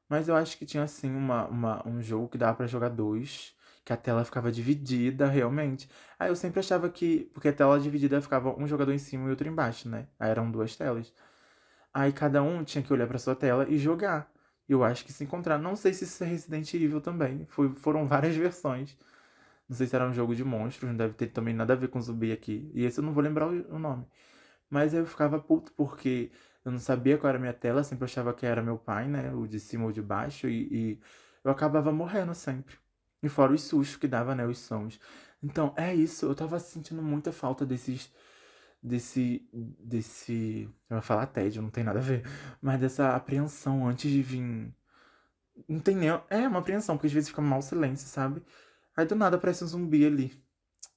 Mas 0.10 0.28
eu 0.28 0.36
acho 0.36 0.58
que 0.58 0.66
tinha 0.66 0.84
assim 0.84 1.12
uma, 1.12 1.48
uma, 1.48 1.88
um 1.88 2.02
jogo 2.02 2.30
que 2.30 2.38
dava 2.38 2.58
para 2.58 2.68
jogar 2.68 2.90
dois 2.90 3.56
que 3.86 3.94
a 3.94 3.98
tela 3.98 4.26
ficava 4.26 4.52
dividida 4.52 5.28
realmente. 5.28 5.90
Aí 6.20 6.30
eu 6.30 6.36
sempre 6.36 6.60
achava 6.60 6.90
que. 6.90 7.30
Porque 7.34 7.48
a 7.50 7.54
tela 7.54 7.80
dividida 7.80 8.22
ficava 8.22 8.56
um 8.60 8.68
jogador 8.68 8.94
em 8.94 8.98
cima 9.00 9.28
e 9.28 9.30
outro 9.32 9.48
embaixo, 9.48 9.90
né? 9.90 10.08
Aí 10.20 10.30
eram 10.30 10.52
duas 10.52 10.76
telas. 10.76 11.14
Aí 11.94 12.12
cada 12.14 12.44
um 12.44 12.64
tinha 12.64 12.84
que 12.84 12.94
olhar 12.94 13.08
para 13.08 13.18
sua 13.20 13.36
tela 13.36 13.68
e 13.70 13.78
jogar. 13.78 14.32
Eu 14.70 14.84
acho 14.84 15.06
que 15.06 15.14
se 15.14 15.24
encontrar. 15.24 15.58
Não 15.58 15.76
sei 15.76 15.94
se 15.94 16.04
isso 16.06 16.24
é 16.24 16.28
Resident 16.28 16.74
Evil 16.74 17.02
também. 17.02 17.46
Foi, 17.48 17.70
foram 17.72 18.06
várias 18.08 18.36
versões 18.36 18.98
Não 19.70 19.76
sei 19.78 19.88
se 19.88 19.96
era 19.96 20.08
um 20.08 20.14
jogo 20.14 20.36
de 20.36 20.44
monstros, 20.44 20.90
não 20.90 20.98
deve 20.98 21.14
ter 21.16 21.28
também 21.28 21.54
nada 21.54 21.74
a 21.74 21.76
ver 21.76 21.90
com 21.90 22.02
zumbi 22.02 22.32
aqui. 22.32 22.72
E 22.74 22.86
esse 22.86 23.00
eu 23.00 23.04
não 23.04 23.14
vou 23.14 23.24
lembrar 23.24 23.48
o 23.48 23.80
nome. 23.80 24.06
Mas 24.70 24.94
eu 24.94 25.06
ficava 25.06 25.40
puto 25.40 25.72
porque 25.74 26.32
eu 26.66 26.72
não 26.72 26.80
sabia 26.80 27.18
qual 27.18 27.30
era 27.30 27.38
a 27.38 27.42
minha 27.42 27.54
tela, 27.54 27.84
sempre 27.84 28.06
achava 28.06 28.34
que 28.34 28.46
era 28.46 28.62
meu 28.62 28.78
pai, 28.78 29.08
né? 29.08 29.34
O 29.34 29.48
de 29.48 29.60
cima 29.60 29.86
ou 29.86 29.92
de 29.92 30.02
baixo, 30.02 30.48
e, 30.50 30.68
e 30.72 31.00
eu 31.44 31.52
acabava 31.52 31.92
morrendo 31.94 32.36
sempre. 32.36 32.76
E 33.24 33.30
fora 33.30 33.54
os 33.54 33.62
sustos 33.64 33.98
que 33.98 34.08
dava, 34.08 34.36
né? 34.36 34.46
Os 34.46 34.60
sons. 34.60 35.00
Então, 35.42 35.74
é 35.78 35.94
isso. 35.96 36.26
Eu 36.26 36.36
tava 36.36 36.60
sentindo 36.60 37.02
muita 37.02 37.32
falta 37.32 37.66
desses. 37.66 38.12
Desse. 38.82 39.48
Desse. 39.54 40.70
Eu 40.90 40.98
vou 40.98 41.02
falar 41.02 41.28
tédio, 41.28 41.62
não 41.62 41.70
tem 41.70 41.84
nada 41.84 42.00
a 42.00 42.02
ver. 42.02 42.24
Mas 42.62 42.80
dessa 42.80 43.16
apreensão 43.16 43.88
antes 43.88 44.12
de 44.12 44.22
vir. 44.22 44.74
Não 45.68 45.80
tem 45.80 45.96
nem. 45.96 46.10
É 46.30 46.48
uma 46.48 46.60
apreensão, 46.60 46.98
porque 46.98 47.08
às 47.08 47.14
vezes 47.14 47.30
fica 47.30 47.42
mal 47.42 47.62
silêncio, 47.62 48.08
sabe? 48.08 48.44
Aí 48.96 49.06
do 49.06 49.16
nada 49.16 49.38
aparece 49.38 49.64
um 49.64 49.68
zumbi 49.68 50.06
ali. 50.06 50.44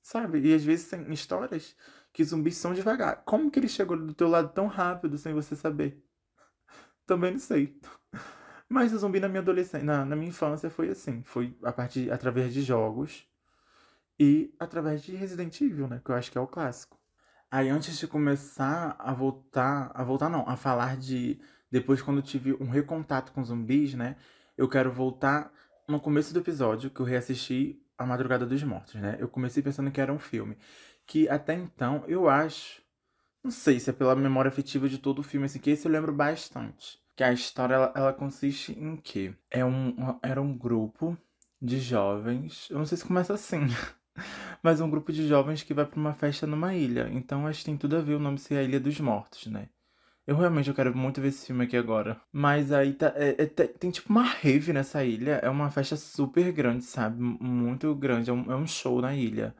Sabe? 0.02 0.40
E 0.40 0.54
às 0.54 0.64
vezes 0.64 0.88
tem 0.88 1.12
histórias 1.12 1.76
que 2.12 2.24
zumbis 2.24 2.56
são 2.56 2.74
devagar. 2.74 3.22
Como 3.24 3.50
que 3.50 3.58
ele 3.58 3.68
chegou 3.68 3.96
do 3.96 4.14
teu 4.14 4.28
lado 4.28 4.52
tão 4.52 4.66
rápido 4.66 5.16
sem 5.18 5.32
você 5.32 5.54
saber? 5.56 6.02
Também 7.06 7.32
não 7.32 7.38
sei. 7.38 7.78
Mas 8.68 8.92
o 8.92 8.98
zumbi 8.98 9.18
na 9.18 9.28
minha 9.28 9.40
adolescência, 9.40 9.84
na, 9.84 10.04
na 10.04 10.14
minha 10.14 10.28
infância 10.28 10.70
foi 10.70 10.90
assim, 10.90 11.22
foi 11.24 11.56
a 11.64 11.72
partir 11.72 12.10
através 12.12 12.54
de 12.54 12.62
jogos 12.62 13.26
e 14.18 14.54
através 14.60 15.02
de 15.02 15.16
Resident 15.16 15.60
Evil, 15.60 15.88
né, 15.88 16.00
que 16.04 16.10
eu 16.10 16.14
acho 16.14 16.30
que 16.30 16.38
é 16.38 16.40
o 16.40 16.46
clássico. 16.46 16.96
Aí 17.50 17.68
antes 17.68 17.98
de 17.98 18.06
começar 18.06 18.94
a 18.96 19.12
voltar, 19.12 19.90
a 19.92 20.04
voltar 20.04 20.28
não, 20.28 20.48
a 20.48 20.56
falar 20.56 20.96
de 20.96 21.40
depois 21.68 22.00
quando 22.00 22.18
eu 22.18 22.22
tive 22.22 22.52
um 22.60 22.68
recontato 22.68 23.32
com 23.32 23.42
zumbis, 23.42 23.94
né, 23.94 24.14
eu 24.56 24.68
quero 24.68 24.92
voltar 24.92 25.52
no 25.88 25.98
começo 25.98 26.32
do 26.32 26.38
episódio 26.38 26.90
que 26.90 27.00
eu 27.00 27.06
reassisti 27.06 27.82
A 27.98 28.06
Madrugada 28.06 28.46
dos 28.46 28.62
Mortos, 28.62 28.94
né? 28.94 29.16
Eu 29.18 29.28
comecei 29.28 29.62
pensando 29.62 29.90
que 29.90 30.00
era 30.00 30.12
um 30.12 30.18
filme 30.18 30.56
que 31.10 31.28
até 31.28 31.54
então 31.54 32.04
eu 32.06 32.28
acho, 32.28 32.80
não 33.42 33.50
sei 33.50 33.80
se 33.80 33.90
é 33.90 33.92
pela 33.92 34.14
memória 34.14 34.48
afetiva 34.48 34.88
de 34.88 34.96
todo 34.96 35.18
o 35.18 35.24
filme, 35.24 35.46
assim, 35.46 35.58
que 35.58 35.70
esse 35.70 35.84
eu 35.84 35.90
lembro 35.90 36.12
bastante. 36.12 37.00
Que 37.16 37.24
a 37.24 37.32
história 37.32 37.74
ela, 37.74 37.92
ela 37.96 38.12
consiste 38.12 38.78
em 38.78 38.96
que 38.96 39.34
é 39.50 39.64
um, 39.64 39.92
era 40.22 40.40
um 40.40 40.56
grupo 40.56 41.18
de 41.60 41.80
jovens, 41.80 42.68
eu 42.70 42.78
não 42.78 42.86
sei 42.86 42.96
se 42.96 43.04
começa 43.04 43.34
assim, 43.34 43.62
mas 44.62 44.80
um 44.80 44.88
grupo 44.88 45.12
de 45.12 45.26
jovens 45.26 45.64
que 45.64 45.74
vai 45.74 45.84
para 45.84 45.98
uma 45.98 46.14
festa 46.14 46.46
numa 46.46 46.76
ilha. 46.76 47.10
Então 47.12 47.44
acho 47.44 47.58
que 47.58 47.64
tem 47.64 47.76
tudo 47.76 47.96
a 47.96 48.00
ver 48.00 48.14
o 48.14 48.20
nome 48.20 48.38
ser 48.38 48.58
a 48.58 48.62
Ilha 48.62 48.78
dos 48.78 49.00
Mortos, 49.00 49.46
né? 49.48 49.68
Eu 50.24 50.36
realmente 50.36 50.68
eu 50.68 50.74
quero 50.76 50.96
muito 50.96 51.20
ver 51.20 51.28
esse 51.28 51.46
filme 51.46 51.64
aqui 51.64 51.76
agora. 51.76 52.20
Mas 52.32 52.70
aí 52.70 52.92
tá, 52.92 53.12
é, 53.16 53.30
é, 53.30 53.46
tem 53.46 53.90
tipo 53.90 54.10
uma 54.10 54.22
rave 54.22 54.72
nessa 54.72 55.04
ilha. 55.04 55.40
É 55.42 55.50
uma 55.50 55.70
festa 55.70 55.96
super 55.96 56.52
grande, 56.52 56.84
sabe? 56.84 57.20
Muito 57.20 57.92
grande. 57.96 58.30
É 58.30 58.32
um, 58.32 58.52
é 58.52 58.54
um 58.54 58.66
show 58.66 59.00
na 59.00 59.12
ilha 59.12 59.56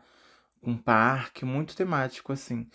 um 0.62 0.76
parque 0.76 1.44
muito 1.44 1.76
temático, 1.76 2.32
assim. 2.32 2.68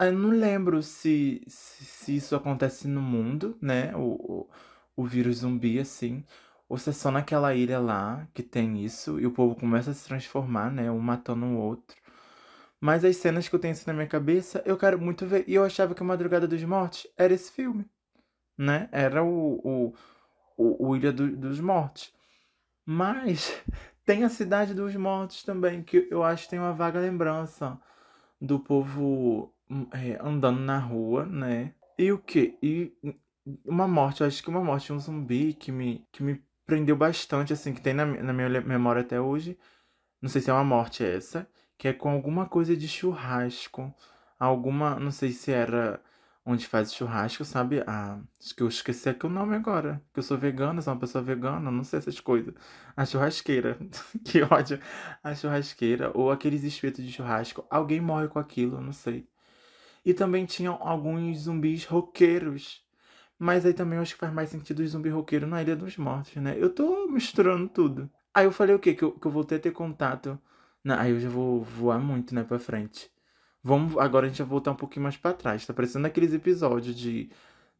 Eu 0.00 0.12
não 0.12 0.30
lembro 0.30 0.82
se, 0.82 1.42
se, 1.48 1.84
se 1.84 2.16
isso 2.16 2.36
acontece 2.36 2.86
no 2.86 3.02
mundo, 3.02 3.58
né? 3.60 3.94
O, 3.96 4.46
o, 4.46 4.50
o 4.96 5.04
vírus 5.04 5.38
zumbi, 5.38 5.78
assim. 5.80 6.24
Ou 6.68 6.78
se 6.78 6.90
é 6.90 6.92
só 6.92 7.10
naquela 7.10 7.54
ilha 7.54 7.78
lá 7.80 8.26
que 8.32 8.42
tem 8.42 8.84
isso 8.84 9.20
e 9.20 9.26
o 9.26 9.32
povo 9.32 9.54
começa 9.56 9.90
a 9.90 9.94
se 9.94 10.06
transformar, 10.06 10.70
né? 10.70 10.90
Um 10.90 11.00
matando 11.00 11.46
o 11.46 11.56
outro. 11.58 11.96
Mas 12.80 13.04
as 13.04 13.16
cenas 13.16 13.48
que 13.48 13.54
eu 13.54 13.58
tenho 13.60 13.72
assim 13.72 13.84
na 13.86 13.94
minha 13.94 14.06
cabeça, 14.06 14.62
eu 14.66 14.76
quero 14.76 15.00
muito 15.00 15.26
ver. 15.26 15.44
E 15.48 15.54
eu 15.54 15.64
achava 15.64 15.94
que 15.94 16.02
a 16.02 16.06
Madrugada 16.06 16.46
dos 16.46 16.62
Mortos 16.64 17.06
era 17.16 17.32
esse 17.34 17.50
filme, 17.52 17.86
né? 18.58 18.88
Era 18.92 19.24
o, 19.24 19.60
o, 19.64 19.94
o, 20.56 20.88
o 20.88 20.96
Ilha 20.96 21.12
do, 21.12 21.36
dos 21.36 21.60
Mortos. 21.60 22.12
Mas 22.86 23.62
tem 24.04 24.24
a 24.24 24.28
Cidade 24.28 24.74
dos 24.74 24.94
Mortos 24.96 25.42
também, 25.42 25.82
que 25.82 26.06
eu 26.10 26.22
acho 26.22 26.44
que 26.44 26.50
tem 26.50 26.58
uma 26.58 26.72
vaga 26.72 27.00
lembrança 27.00 27.78
do 28.40 28.58
povo 28.58 29.52
hum, 29.70 29.86
é, 29.92 30.18
andando 30.20 30.60
na 30.60 30.78
rua, 30.78 31.24
né? 31.26 31.74
E 31.98 32.12
o 32.12 32.18
que? 32.18 32.58
E 32.62 32.92
uma 33.64 33.86
morte, 33.88 34.20
eu 34.20 34.26
acho 34.26 34.42
que 34.42 34.48
uma 34.48 34.62
morte, 34.62 34.92
um 34.92 34.98
zumbi 34.98 35.54
que 35.54 35.70
me, 35.72 36.06
que 36.12 36.22
me 36.22 36.42
prendeu 36.66 36.96
bastante, 36.96 37.52
assim, 37.52 37.72
que 37.72 37.80
tem 37.80 37.94
na, 37.94 38.04
na 38.06 38.32
minha 38.32 38.48
memória 38.60 39.02
até 39.02 39.20
hoje. 39.20 39.58
Não 40.20 40.28
sei 40.28 40.40
se 40.40 40.50
é 40.50 40.52
uma 40.52 40.64
morte 40.64 41.04
essa, 41.04 41.46
que 41.78 41.88
é 41.88 41.92
com 41.92 42.08
alguma 42.10 42.46
coisa 42.46 42.76
de 42.76 42.88
churrasco. 42.88 43.94
Alguma, 44.38 44.98
não 44.98 45.10
sei 45.10 45.32
se 45.32 45.52
era 45.52 46.00
onde 46.44 46.66
faz 46.66 46.92
churrasco, 46.92 47.44
sabe? 47.44 47.82
Ah, 47.86 48.20
acho 48.40 48.54
que 48.54 48.62
eu 48.62 48.68
esqueci 48.68 49.08
aqui 49.08 49.26
o 49.26 49.28
nome 49.30 49.56
agora. 49.56 50.02
Que 50.12 50.18
eu 50.18 50.22
sou 50.22 50.36
vegana, 50.36 50.82
sou 50.82 50.92
uma 50.92 51.00
pessoa 51.00 51.22
vegana, 51.22 51.70
não 51.70 51.84
sei 51.84 51.98
essas 51.98 52.20
coisas. 52.20 52.54
A 52.96 53.04
churrasqueira. 53.06 53.78
que 54.24 54.42
ódio. 54.42 54.78
A 55.22 55.34
churrasqueira. 55.34 56.10
Ou 56.14 56.30
aqueles 56.30 56.62
espetos 56.64 57.04
de 57.04 57.12
churrasco. 57.12 57.66
Alguém 57.70 58.00
morre 58.00 58.28
com 58.28 58.38
aquilo, 58.38 58.80
não 58.80 58.92
sei. 58.92 59.26
E 60.04 60.12
também 60.14 60.44
tinham 60.46 60.78
alguns 60.80 61.40
zumbis 61.40 61.84
roqueiros. 61.86 62.84
Mas 63.38 63.66
aí 63.66 63.74
também 63.74 63.96
eu 63.96 64.02
acho 64.02 64.14
que 64.14 64.20
faz 64.20 64.32
mais 64.32 64.50
sentido 64.50 64.80
os 64.80 64.90
zumbi 64.90 65.08
roqueiro 65.08 65.46
na 65.46 65.62
Ilha 65.62 65.76
dos 65.76 65.96
Mortos, 65.96 66.36
né? 66.36 66.54
Eu 66.58 66.70
tô 66.70 67.08
misturando 67.08 67.68
tudo. 67.68 68.10
Aí 68.32 68.44
eu 68.46 68.52
falei 68.52 68.74
o 68.74 68.78
quê? 68.78 68.94
Que 68.94 69.04
eu, 69.04 69.12
que 69.12 69.26
eu 69.26 69.30
voltei 69.30 69.58
a 69.58 69.60
ter 69.60 69.72
contato. 69.72 70.38
Não, 70.82 70.98
aí 70.98 71.10
eu 71.12 71.20
já 71.20 71.28
vou 71.28 71.62
voar 71.62 71.98
muito, 71.98 72.34
né, 72.34 72.44
pra 72.44 72.58
frente. 72.58 73.10
Vamos, 73.66 73.96
agora 73.96 74.26
a 74.26 74.28
gente 74.28 74.42
vai 74.42 74.46
voltar 74.46 74.72
um 74.72 74.76
pouquinho 74.76 75.04
mais 75.04 75.16
para 75.16 75.32
trás. 75.34 75.64
Tá 75.64 75.72
parecendo 75.72 76.06
aqueles 76.06 76.34
episódios 76.34 76.94
de, 76.94 77.30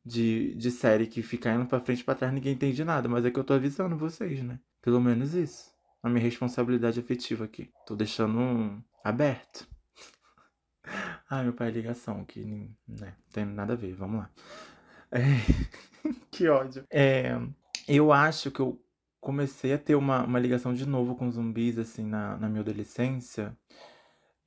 de, 0.02 0.54
de 0.54 0.70
série 0.70 1.06
que 1.06 1.20
fica 1.22 1.52
indo 1.52 1.66
pra 1.66 1.78
frente 1.78 2.00
e 2.00 2.04
pra 2.04 2.14
trás 2.14 2.32
ninguém 2.32 2.54
entende 2.54 2.82
nada. 2.82 3.06
Mas 3.06 3.26
é 3.26 3.30
que 3.30 3.38
eu 3.38 3.44
tô 3.44 3.52
avisando 3.52 3.94
vocês, 3.94 4.42
né? 4.42 4.58
Pelo 4.80 4.98
menos 4.98 5.34
isso. 5.34 5.70
A 6.02 6.08
minha 6.08 6.22
responsabilidade 6.22 6.98
afetiva 6.98 7.44
aqui. 7.44 7.70
Tô 7.86 7.94
deixando 7.94 8.38
um 8.38 8.82
aberto. 9.04 9.68
Ai, 11.28 11.44
meu 11.44 11.52
pai, 11.52 11.70
ligação 11.70 12.22
aqui. 12.22 12.70
Né? 12.88 13.14
Tem 13.30 13.44
nada 13.44 13.74
a 13.74 13.76
ver. 13.76 13.92
Vamos 13.92 14.20
lá. 14.20 14.30
É... 15.12 15.20
que 16.32 16.48
ódio. 16.48 16.86
É... 16.90 17.38
Eu 17.86 18.10
acho 18.10 18.50
que 18.50 18.60
eu 18.60 18.82
comecei 19.20 19.74
a 19.74 19.78
ter 19.78 19.96
uma, 19.96 20.24
uma 20.24 20.38
ligação 20.38 20.72
de 20.72 20.86
novo 20.88 21.14
com 21.14 21.30
zumbis, 21.30 21.78
assim, 21.78 22.06
na, 22.06 22.38
na 22.38 22.48
minha 22.48 22.62
adolescência. 22.62 23.54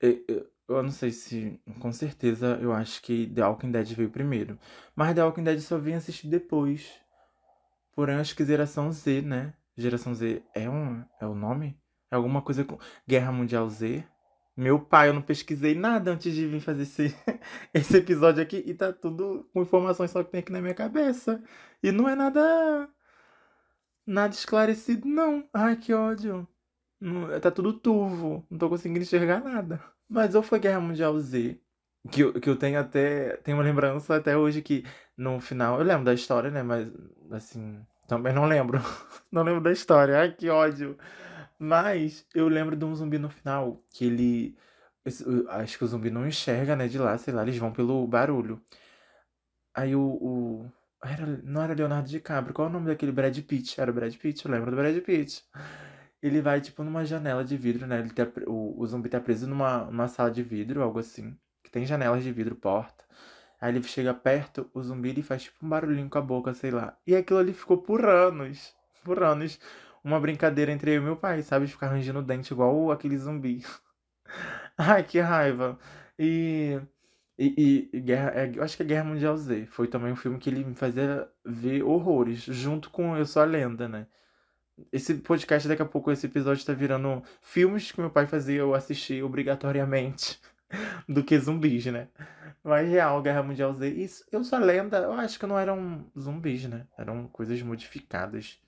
Eu 0.02 0.48
não 0.68 0.92
sei 0.92 1.12
se. 1.12 1.60
Com 1.80 1.92
certeza, 1.94 2.60
eu 2.62 2.74
acho 2.74 3.02
que 3.02 3.28
The 3.28 3.46
Walking 3.46 3.72
Dead 3.72 3.88
veio 3.94 4.10
primeiro. 4.10 4.60
Mas 4.96 5.16
The 5.16 5.24
Walking 5.24 5.44
Dead 5.44 5.60
só 5.60 5.78
vim 5.78 5.94
assistir 5.94 6.28
depois. 6.28 6.92
Porém, 7.96 8.16
acho 8.18 8.36
que 8.36 8.46
Geração 8.46 8.92
Z, 8.92 9.22
né? 9.22 9.54
Geração 9.78 10.14
Z 10.14 10.44
é 10.54 10.70
um. 10.70 11.04
É 11.22 11.26
o 11.26 11.34
nome? 11.34 11.80
É 12.12 12.16
alguma 12.16 12.42
coisa 12.42 12.66
com. 12.66 12.78
Guerra 13.08 13.32
Mundial 13.32 13.70
Z? 13.70 14.04
Meu 14.58 14.80
pai, 14.80 15.10
eu 15.10 15.14
não 15.14 15.22
pesquisei 15.22 15.76
nada 15.76 16.12
antes 16.12 16.34
de 16.34 16.48
vir 16.48 16.60
fazer 16.60 16.84
esse, 16.84 17.16
esse 17.74 17.98
episódio 17.98 18.42
aqui 18.42 18.64
e 18.66 18.74
tá 18.74 18.92
tudo 18.92 19.48
com 19.54 19.62
informações 19.62 20.12
só 20.12 20.24
que 20.24 20.32
tem 20.32 20.40
aqui 20.40 20.52
na 20.52 20.62
minha 20.62 20.74
cabeça. 20.74 21.42
E 21.82 21.92
não 21.92 22.10
é 22.10 22.16
nada. 22.16 22.90
Nada 24.06 24.34
esclarecido, 24.34 25.08
não. 25.08 25.48
Ai, 25.54 25.76
que 25.78 25.94
ódio. 25.94 26.48
Tá 27.42 27.52
tudo 27.52 27.74
turvo. 27.74 28.46
Não 28.50 28.58
tô 28.58 28.70
conseguindo 28.70 29.00
enxergar 29.02 29.42
nada. 29.44 29.82
Mas 30.10 30.36
ou 30.36 30.42
foi 30.42 30.60
Guerra 30.60 30.80
Mundial 30.80 31.20
Z, 31.20 31.60
que 32.12 32.22
eu, 32.22 32.34
que 32.40 32.50
eu 32.50 32.56
tenho 32.56 32.80
até. 32.80 33.38
Tenho 33.38 33.58
uma 33.58 33.64
lembrança 33.64 34.16
até 34.16 34.38
hoje 34.38 34.62
que 34.62 34.86
no 35.18 35.40
final. 35.40 35.80
Eu 35.80 35.86
lembro 35.86 36.06
da 36.06 36.14
história, 36.14 36.50
né? 36.50 36.64
Mas 36.64 36.88
assim. 37.32 37.86
Também 38.08 38.34
não 38.34 38.46
lembro. 38.46 38.80
não 39.32 39.44
lembro 39.44 39.62
da 39.62 39.72
história. 39.72 40.20
Ai, 40.20 40.32
que 40.32 40.50
ódio. 40.50 40.98
Mas 41.60 42.26
eu 42.34 42.48
lembro 42.48 42.76
de 42.76 42.86
um 42.86 42.96
zumbi 42.96 43.18
no 43.18 43.30
final 43.30 43.84
que 43.90 44.06
ele. 44.06 44.58
Acho 45.50 45.78
que 45.78 45.84
o 45.84 45.88
zumbi 45.88 46.10
não 46.10 46.28
enxerga, 46.28 46.76
né? 46.76 46.88
De 46.88 46.98
lá, 46.98 47.18
sei 47.18 47.34
lá, 47.34 47.44
eles 47.44 47.58
vão 47.58 47.72
pelo 47.72 48.06
barulho. 48.08 48.62
Aí 49.74 49.96
o. 49.96 50.02
o 50.02 50.72
era, 51.04 51.26
não 51.44 51.62
era 51.62 51.74
Leonardo 51.74 52.10
DiCaprio. 52.10 52.54
Qual 52.54 52.68
é 52.68 52.70
o 52.72 52.74
nome 52.74 52.88
daquele 52.88 53.12
Brad 53.12 53.38
Pitt? 53.42 53.80
Era 53.80 53.92
Brad 53.92 54.16
Pitt, 54.16 54.46
eu 54.46 54.52
lembro 54.52 54.72
do 54.72 54.78
Brad 54.78 54.98
Pitt 55.02 55.44
ele 56.22 56.42
vai, 56.42 56.62
tipo, 56.62 56.84
numa 56.84 57.06
janela 57.06 57.44
de 57.44 57.56
vidro, 57.58 57.86
né? 57.88 58.00
Ele 58.00 58.10
tá, 58.12 58.28
o, 58.48 58.80
o 58.82 58.88
zumbi 58.88 59.10
tá 59.10 59.20
preso 59.20 59.48
numa, 59.48 59.86
numa 59.86 60.08
sala 60.08 60.32
de 60.32 60.44
vidro, 60.44 60.82
algo 60.82 61.00
assim. 61.00 61.38
Que 61.64 61.72
tem 61.72 61.86
janelas 61.86 62.24
de 62.24 62.32
vidro, 62.32 62.56
porta. 62.56 63.06
Aí 63.60 63.72
ele 63.74 63.84
chega 63.84 64.14
perto, 64.14 64.70
o 64.74 64.82
zumbi 64.84 65.10
ele 65.10 65.24
faz 65.24 65.44
tipo 65.44 65.66
um 65.66 65.70
barulhinho 65.70 66.10
com 66.10 66.18
a 66.18 66.22
boca, 66.22 66.54
sei 66.54 66.72
lá. 66.72 66.98
E 67.06 67.16
aquilo 67.16 67.40
ali 67.40 67.54
ficou 67.54 67.78
por 67.80 68.06
anos. 68.06 68.76
Por 69.04 69.24
anos. 69.24 69.60
Uma 70.04 70.20
brincadeira 70.20 70.72
entre 70.72 70.92
eu 70.92 71.02
e 71.02 71.04
meu 71.04 71.18
pai, 71.18 71.42
sabe? 71.42 71.66
De 71.66 71.72
ficar 71.72 71.90
rangindo 71.90 72.20
o 72.20 72.24
dente 72.24 72.54
igual 72.54 72.92
aquele 72.92 73.18
zumbi. 73.18 73.64
Ai, 74.78 75.04
que 75.04 75.20
raiva. 75.20 75.78
E. 76.18 76.80
E, 77.40 77.90
e, 77.94 78.00
Guerra, 78.02 78.32
é, 78.36 78.52
eu 78.56 78.64
acho 78.64 78.76
que 78.76 78.84
é 78.84 78.86
Guerra 78.86 79.04
Mundial 79.06 79.38
Z. 79.38 79.68
Foi 79.68 79.88
também 79.88 80.12
um 80.12 80.16
filme 80.16 80.40
que 80.40 80.50
ele 80.50 80.64
me 80.64 80.76
fazia 80.76 81.30
ver 81.46 81.84
horrores, 81.84 82.40
junto 82.42 82.90
com 82.90 83.16
Eu 83.16 83.26
Sou 83.26 83.42
a 83.44 83.46
Lenda, 83.46 83.88
né? 83.88 84.08
Esse 84.92 85.16
podcast, 85.16 85.68
daqui 85.68 85.82
a 85.82 85.86
pouco, 85.86 86.12
esse 86.12 86.26
episódio 86.26 86.66
tá 86.66 86.74
virando 86.74 87.24
filmes 87.42 87.92
que 87.92 88.00
meu 88.00 88.10
pai 88.10 88.28
fazia 88.28 88.60
eu 88.60 88.76
assistir 88.76 89.24
obrigatoriamente 89.24 90.40
do 91.08 91.24
que 91.24 91.38
zumbis, 91.40 91.86
né? 91.88 92.08
Mas 92.64 92.90
real, 92.90 93.22
Guerra 93.22 93.44
Mundial 93.44 93.74
Z. 93.74 93.88
Isso, 93.90 94.26
eu 94.32 94.44
sou 94.44 94.60
lenda, 94.60 94.98
eu 94.98 95.14
acho 95.14 95.40
que 95.40 95.46
não 95.46 95.58
eram 95.58 96.06
zumbis, 96.18 96.66
né? 96.66 96.86
Eram 96.98 97.28
coisas 97.28 97.62
modificadas. 97.62 98.60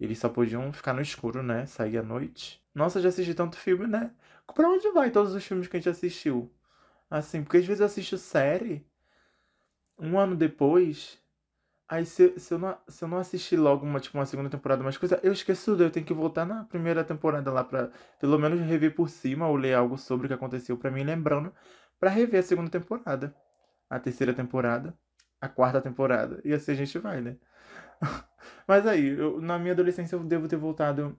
Eles 0.00 0.18
só 0.18 0.28
podiam 0.28 0.72
ficar 0.72 0.92
no 0.94 1.02
escuro, 1.02 1.42
né? 1.42 1.66
Sair 1.66 1.98
à 1.98 2.02
noite. 2.02 2.62
Nossa, 2.74 3.00
já 3.00 3.08
assisti 3.08 3.34
tanto 3.34 3.56
filme, 3.56 3.86
né? 3.86 4.10
Pra 4.54 4.68
onde 4.68 4.90
vai 4.90 5.10
todos 5.10 5.34
os 5.34 5.44
filmes 5.44 5.68
que 5.68 5.76
a 5.76 5.80
gente 5.80 5.88
assistiu? 5.88 6.52
Assim, 7.10 7.42
porque 7.42 7.58
às 7.58 7.66
vezes 7.66 7.80
eu 7.80 7.86
assisto 7.86 8.18
série 8.18 8.86
um 9.98 10.18
ano 10.18 10.34
depois. 10.34 11.18
Aí 11.92 12.06
se, 12.06 12.40
se, 12.40 12.54
eu, 12.54 12.58
não, 12.58 12.78
se 12.88 13.04
eu 13.04 13.08
não 13.08 13.18
assistir 13.18 13.54
logo 13.58 13.84
uma, 13.84 14.00
tipo, 14.00 14.16
uma 14.16 14.24
segunda 14.24 14.48
temporada, 14.48 14.82
mais 14.82 14.96
coisa, 14.96 15.20
eu 15.22 15.30
esqueço 15.30 15.72
tudo. 15.72 15.82
Eu 15.84 15.90
tenho 15.90 16.06
que 16.06 16.14
voltar 16.14 16.46
na 16.46 16.64
primeira 16.64 17.04
temporada 17.04 17.52
lá 17.52 17.62
pra 17.62 17.90
pelo 18.18 18.38
menos 18.38 18.58
rever 18.60 18.94
por 18.94 19.10
cima 19.10 19.46
ou 19.46 19.56
ler 19.56 19.74
algo 19.74 19.98
sobre 19.98 20.24
o 20.24 20.28
que 20.28 20.32
aconteceu 20.34 20.78
pra 20.78 20.90
mim, 20.90 21.04
lembrando, 21.04 21.52
pra 22.00 22.08
rever 22.08 22.40
a 22.40 22.42
segunda 22.42 22.70
temporada, 22.70 23.36
a 23.90 24.00
terceira 24.00 24.32
temporada, 24.32 24.98
a 25.38 25.50
quarta 25.50 25.82
temporada. 25.82 26.40
E 26.46 26.54
assim 26.54 26.72
a 26.72 26.74
gente 26.76 26.98
vai, 26.98 27.20
né? 27.20 27.36
Mas 28.66 28.86
aí, 28.86 29.08
eu, 29.08 29.40
na 29.42 29.58
minha 29.58 29.74
adolescência 29.74 30.16
eu 30.16 30.24
devo 30.24 30.48
ter 30.48 30.56
voltado 30.56 31.14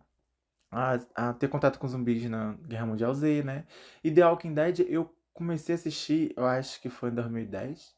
a, 0.72 1.00
a 1.16 1.34
ter 1.34 1.50
contato 1.50 1.80
com 1.80 1.88
zumbis 1.88 2.30
na 2.30 2.54
Guerra 2.68 2.88
Mundial 2.88 3.14
Z, 3.14 3.44
né? 3.44 3.66
E 4.04 4.12
The 4.12 4.26
Walking 4.26 4.54
Dead 4.56 4.80
eu 4.90 5.16
comecei 5.34 5.76
a 5.76 5.78
assistir, 5.78 6.34
eu 6.38 6.46
acho 6.46 6.82
que 6.82 6.90
foi 6.90 7.10
em 7.12 7.16
2010. 7.16 7.96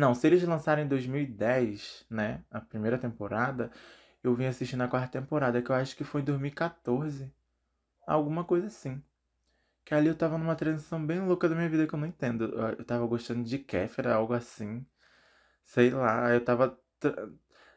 Não, 0.00 0.14
se 0.14 0.26
eles 0.26 0.42
lançaram 0.44 0.82
em 0.82 0.88
2010, 0.88 2.06
né? 2.08 2.42
A 2.50 2.58
primeira 2.58 2.96
temporada, 2.96 3.70
eu 4.24 4.34
vim 4.34 4.46
assistindo 4.46 4.80
a 4.82 4.88
quarta 4.88 5.20
temporada, 5.20 5.60
que 5.60 5.70
eu 5.70 5.76
acho 5.76 5.94
que 5.94 6.04
foi 6.04 6.22
em 6.22 6.24
2014. 6.24 7.30
Alguma 8.06 8.42
coisa 8.42 8.68
assim. 8.68 9.02
Que 9.84 9.94
ali 9.94 10.08
eu 10.08 10.16
tava 10.16 10.38
numa 10.38 10.56
transição 10.56 11.04
bem 11.06 11.20
louca 11.20 11.50
da 11.50 11.54
minha 11.54 11.68
vida 11.68 11.86
que 11.86 11.94
eu 11.94 11.98
não 11.98 12.06
entendo. 12.08 12.44
Eu 12.78 12.84
tava 12.84 13.06
gostando 13.06 13.44
de 13.44 13.58
Kéfera, 13.58 14.14
algo 14.14 14.32
assim. 14.34 14.86
Sei 15.64 15.90
lá, 15.90 16.30
eu 16.32 16.44
tava 16.44 16.78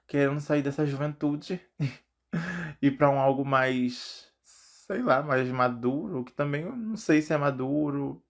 querendo 0.07 0.39
sair 0.41 0.61
dessa 0.63 0.85
juventude 0.85 1.61
e 2.81 2.91
para 2.91 3.09
um 3.09 3.19
algo 3.19 3.45
mais, 3.45 4.31
sei 4.43 5.01
lá, 5.01 5.21
mais 5.23 5.49
maduro, 5.49 6.23
que 6.23 6.33
também 6.33 6.63
eu 6.63 6.75
não 6.75 6.97
sei 6.97 7.21
se 7.21 7.33
é 7.33 7.37
maduro. 7.37 8.23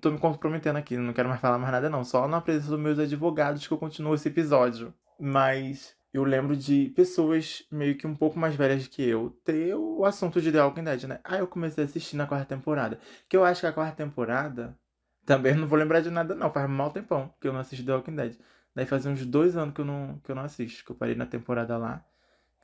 Tô 0.00 0.10
me 0.10 0.18
comprometendo 0.18 0.76
aqui, 0.76 0.96
não 0.96 1.14
quero 1.14 1.28
mais 1.28 1.40
falar 1.40 1.58
mais 1.58 1.72
nada 1.72 1.88
não, 1.88 2.04
só 2.04 2.28
na 2.28 2.40
presença 2.40 2.68
dos 2.68 2.78
meus 2.78 2.98
advogados 2.98 3.66
que 3.66 3.72
eu 3.72 3.78
continuo 3.78 4.14
esse 4.14 4.28
episódio. 4.28 4.92
Mas 5.18 5.96
eu 6.12 6.22
lembro 6.22 6.54
de 6.54 6.92
pessoas 6.94 7.66
meio 7.72 7.96
que 7.96 8.06
um 8.06 8.14
pouco 8.14 8.38
mais 8.38 8.54
velhas 8.54 8.86
que 8.86 9.02
eu 9.02 9.30
ter 9.42 9.74
o 9.74 10.04
assunto 10.04 10.40
de 10.40 10.52
The 10.52 10.62
Walking 10.62 10.84
Dead, 10.84 11.04
né? 11.04 11.20
Aí 11.24 11.40
eu 11.40 11.46
comecei 11.46 11.82
a 11.82 11.86
assistir 11.86 12.16
na 12.16 12.26
quarta 12.26 12.44
temporada. 12.44 13.00
Que 13.28 13.36
eu 13.36 13.44
acho 13.44 13.62
que 13.62 13.66
a 13.66 13.72
quarta 13.72 13.96
temporada. 13.96 14.78
Também 15.26 15.54
não 15.54 15.66
vou 15.66 15.78
lembrar 15.78 16.00
de 16.00 16.10
nada, 16.10 16.34
não. 16.34 16.52
Faz 16.52 16.68
mal 16.68 16.90
tempão 16.90 17.34
que 17.40 17.48
eu 17.48 17.52
não 17.52 17.60
assisti 17.60 17.84
The 17.84 17.94
Walking 17.94 18.16
Dead. 18.16 18.36
Daí 18.74 18.84
faz 18.86 19.06
uns 19.06 19.24
dois 19.24 19.56
anos 19.56 19.74
que 19.74 19.80
eu 19.80 19.84
não, 19.84 20.20
que 20.22 20.30
eu 20.30 20.36
não 20.36 20.44
assisto, 20.44 20.84
que 20.84 20.92
eu 20.92 20.96
parei 20.96 21.14
na 21.14 21.26
temporada 21.26 21.78
lá. 21.78 22.04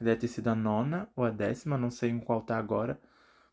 Deve 0.00 0.20
ter 0.20 0.28
sido 0.28 0.48
a 0.48 0.54
nona 0.54 1.08
ou 1.16 1.24
a 1.24 1.30
décima, 1.30 1.78
não 1.78 1.90
sei 1.90 2.10
em 2.10 2.20
qual 2.20 2.42
tá 2.42 2.58
agora. 2.58 3.00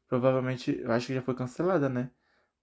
Provavelmente, 0.08 0.80
eu 0.80 0.92
acho 0.92 1.08
que 1.08 1.14
já 1.14 1.22
foi 1.22 1.34
cancelada, 1.34 1.90
né? 1.90 2.12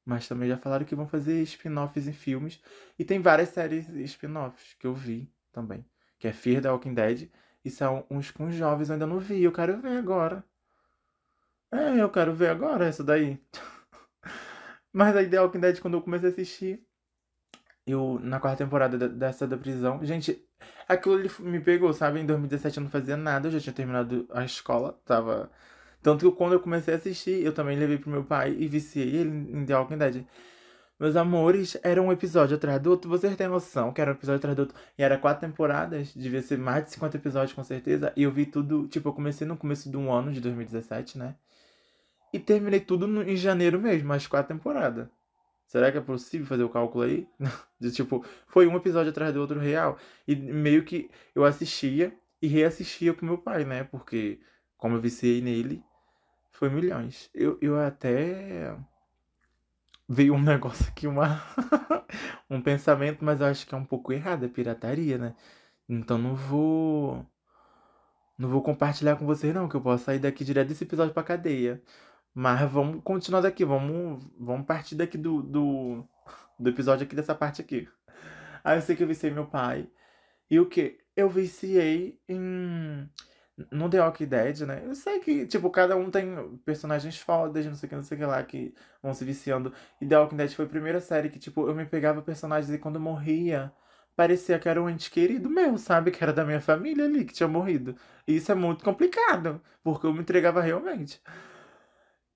Mas 0.04 0.28
também 0.28 0.48
já 0.48 0.56
falaram 0.56 0.84
que 0.84 0.94
vão 0.94 1.08
fazer 1.08 1.42
spin-offs 1.42 2.06
em 2.06 2.12
filmes. 2.12 2.60
E 2.98 3.04
tem 3.04 3.20
várias 3.20 3.50
séries 3.50 3.88
spin-offs 3.88 4.74
que 4.78 4.86
eu 4.86 4.94
vi 4.94 5.32
também. 5.52 5.84
Que 6.18 6.28
é 6.28 6.32
Fear 6.32 6.62
the 6.62 6.70
Walking 6.70 6.94
Dead. 6.94 7.30
E 7.64 7.70
são 7.70 8.06
uns 8.10 8.30
com 8.30 8.50
jovens, 8.50 8.88
eu 8.88 8.94
ainda 8.94 9.06
não 9.06 9.18
vi. 9.18 9.42
Eu 9.42 9.52
quero 9.52 9.80
ver 9.80 9.96
agora. 9.98 10.44
É, 11.72 12.00
eu 12.00 12.10
quero 12.10 12.34
ver 12.34 12.50
agora 12.50 12.86
essa 12.86 13.02
daí. 13.02 13.40
Mas 14.92 15.16
a 15.16 15.28
The 15.28 15.40
Walking 15.40 15.60
Dead, 15.60 15.80
quando 15.80 15.94
eu 15.94 16.02
comecei 16.02 16.28
a 16.28 16.32
assistir, 16.32 16.86
eu, 17.86 18.18
na 18.22 18.40
quarta 18.40 18.64
temporada 18.64 19.08
dessa 19.08 19.46
da 19.46 19.56
prisão, 19.58 20.04
gente, 20.04 20.42
aquilo 20.88 21.16
ali 21.16 21.30
me 21.40 21.60
pegou, 21.60 21.92
sabe? 21.92 22.20
Em 22.20 22.26
2017 22.26 22.78
eu 22.78 22.84
não 22.84 22.90
fazia 22.90 23.16
nada, 23.16 23.48
eu 23.48 23.52
já 23.52 23.60
tinha 23.60 23.72
terminado 23.74 24.26
a 24.32 24.44
escola, 24.44 24.98
tava. 25.04 25.50
Tanto 26.04 26.30
que 26.30 26.36
quando 26.36 26.52
eu 26.52 26.60
comecei 26.60 26.92
a 26.92 26.98
assistir, 26.98 27.42
eu 27.42 27.54
também 27.54 27.78
levei 27.78 27.96
pro 27.96 28.10
meu 28.10 28.22
pai 28.22 28.54
e 28.58 28.68
viciei 28.68 29.08
ele 29.16 29.30
em 29.30 29.64
The 29.64 29.74
Walking 29.74 29.96
Dead. 29.96 30.26
Meus 31.00 31.16
amores, 31.16 31.78
era 31.82 32.00
um 32.02 32.12
episódio 32.12 32.56
atrás 32.56 32.78
do 32.78 32.90
outro, 32.90 33.08
vocês 33.08 33.34
têm 33.34 33.48
noção 33.48 33.90
que 33.90 34.02
era 34.02 34.10
um 34.10 34.14
episódio 34.14 34.36
atrás 34.36 34.54
do 34.54 34.60
outro. 34.60 34.76
E 34.98 35.02
era 35.02 35.16
quatro 35.16 35.48
temporadas, 35.48 36.12
devia 36.14 36.42
ser 36.42 36.58
mais 36.58 36.84
de 36.84 36.90
50 36.90 37.16
episódios 37.16 37.54
com 37.54 37.64
certeza. 37.64 38.12
E 38.14 38.22
eu 38.22 38.30
vi 38.30 38.44
tudo, 38.44 38.86
tipo, 38.86 39.08
eu 39.08 39.14
comecei 39.14 39.46
no 39.46 39.56
começo 39.56 39.88
do 39.88 40.10
ano 40.10 40.30
de 40.30 40.42
2017, 40.42 41.16
né? 41.16 41.36
E 42.34 42.38
terminei 42.38 42.80
tudo 42.80 43.06
no, 43.06 43.22
em 43.22 43.34
janeiro 43.34 43.80
mesmo, 43.80 44.12
as 44.12 44.26
quatro 44.26 44.54
temporadas. 44.54 45.08
Será 45.66 45.90
que 45.90 45.96
é 45.96 46.02
possível 46.02 46.46
fazer 46.46 46.64
o 46.64 46.68
cálculo 46.68 47.04
aí? 47.04 47.26
De 47.80 47.90
tipo, 47.90 48.22
foi 48.46 48.66
um 48.66 48.76
episódio 48.76 49.08
atrás 49.10 49.32
do 49.32 49.40
outro 49.40 49.58
real. 49.58 49.96
E 50.28 50.36
meio 50.36 50.84
que 50.84 51.10
eu 51.34 51.46
assistia 51.46 52.14
e 52.42 52.46
reassistia 52.46 53.14
pro 53.14 53.24
meu 53.24 53.38
pai, 53.38 53.64
né? 53.64 53.84
Porque, 53.84 54.38
como 54.76 54.96
eu 54.96 55.00
viciei 55.00 55.40
nele, 55.40 55.82
foi 56.64 56.70
milhões. 56.70 57.30
Eu, 57.34 57.58
eu 57.60 57.78
até. 57.78 58.76
Veio 60.08 60.34
um 60.34 60.40
negócio 60.42 60.88
aqui, 60.88 61.06
uma. 61.06 61.42
um 62.48 62.60
pensamento, 62.60 63.24
mas 63.24 63.40
eu 63.40 63.46
acho 63.46 63.66
que 63.66 63.74
é 63.74 63.78
um 63.78 63.84
pouco 63.84 64.12
errado, 64.12 64.44
é 64.44 64.48
pirataria, 64.48 65.18
né? 65.18 65.34
Então 65.88 66.16
não 66.16 66.34
vou. 66.34 67.26
Não 68.38 68.48
vou 68.48 68.62
compartilhar 68.62 69.16
com 69.16 69.26
vocês, 69.26 69.54
não, 69.54 69.68
que 69.68 69.76
eu 69.76 69.80
posso 69.80 70.04
sair 70.04 70.18
daqui 70.18 70.44
direto 70.44 70.68
desse 70.68 70.84
episódio 70.84 71.14
pra 71.14 71.22
cadeia. 71.22 71.82
Mas 72.34 72.68
vamos 72.70 73.02
continuar 73.04 73.42
daqui, 73.42 73.64
vamos, 73.64 74.24
vamos 74.38 74.66
partir 74.66 74.96
daqui 74.96 75.16
do, 75.16 75.40
do, 75.42 76.08
do 76.58 76.70
episódio 76.70 77.04
aqui, 77.04 77.14
dessa 77.14 77.34
parte 77.34 77.60
aqui. 77.60 77.88
Aí 78.64 78.76
eu 78.78 78.82
sei 78.82 78.96
que 78.96 79.02
eu 79.04 79.06
viciei 79.06 79.30
meu 79.32 79.46
pai. 79.46 79.88
E 80.50 80.58
o 80.58 80.68
que? 80.68 80.98
Eu 81.14 81.28
viciei 81.30 82.18
em. 82.28 83.08
No 83.70 83.88
The 83.88 84.00
Walking 84.00 84.26
Dead, 84.26 84.60
né? 84.62 84.82
Eu 84.84 84.94
sei 84.96 85.20
que, 85.20 85.46
tipo, 85.46 85.70
cada 85.70 85.96
um 85.96 86.10
tem 86.10 86.58
personagens 86.64 87.18
fodas, 87.18 87.64
não 87.66 87.74
sei 87.76 87.86
o 87.86 87.90
que, 87.90 87.96
não 87.96 88.02
sei 88.02 88.16
o 88.16 88.20
que 88.20 88.26
lá, 88.26 88.42
que 88.42 88.74
vão 89.02 89.14
se 89.14 89.24
viciando. 89.24 89.72
E 90.00 90.06
The 90.06 90.18
Walking 90.18 90.36
Dead 90.36 90.50
foi 90.52 90.64
a 90.64 90.68
primeira 90.68 91.00
série 91.00 91.28
que, 91.30 91.38
tipo, 91.38 91.68
eu 91.68 91.74
me 91.74 91.86
pegava 91.86 92.20
personagens 92.20 92.72
e 92.74 92.78
quando 92.78 92.98
morria, 92.98 93.72
parecia 94.16 94.58
que 94.58 94.68
era 94.68 94.82
um 94.82 94.90
ente 94.90 95.08
querido 95.10 95.48
meu, 95.48 95.78
sabe? 95.78 96.10
Que 96.10 96.22
era 96.22 96.32
da 96.32 96.44
minha 96.44 96.60
família 96.60 97.04
ali, 97.04 97.24
que 97.24 97.32
tinha 97.32 97.48
morrido. 97.48 97.96
E 98.26 98.34
isso 98.36 98.50
é 98.50 98.54
muito 98.56 98.84
complicado, 98.84 99.60
porque 99.84 100.06
eu 100.06 100.12
me 100.12 100.20
entregava 100.20 100.60
realmente. 100.60 101.20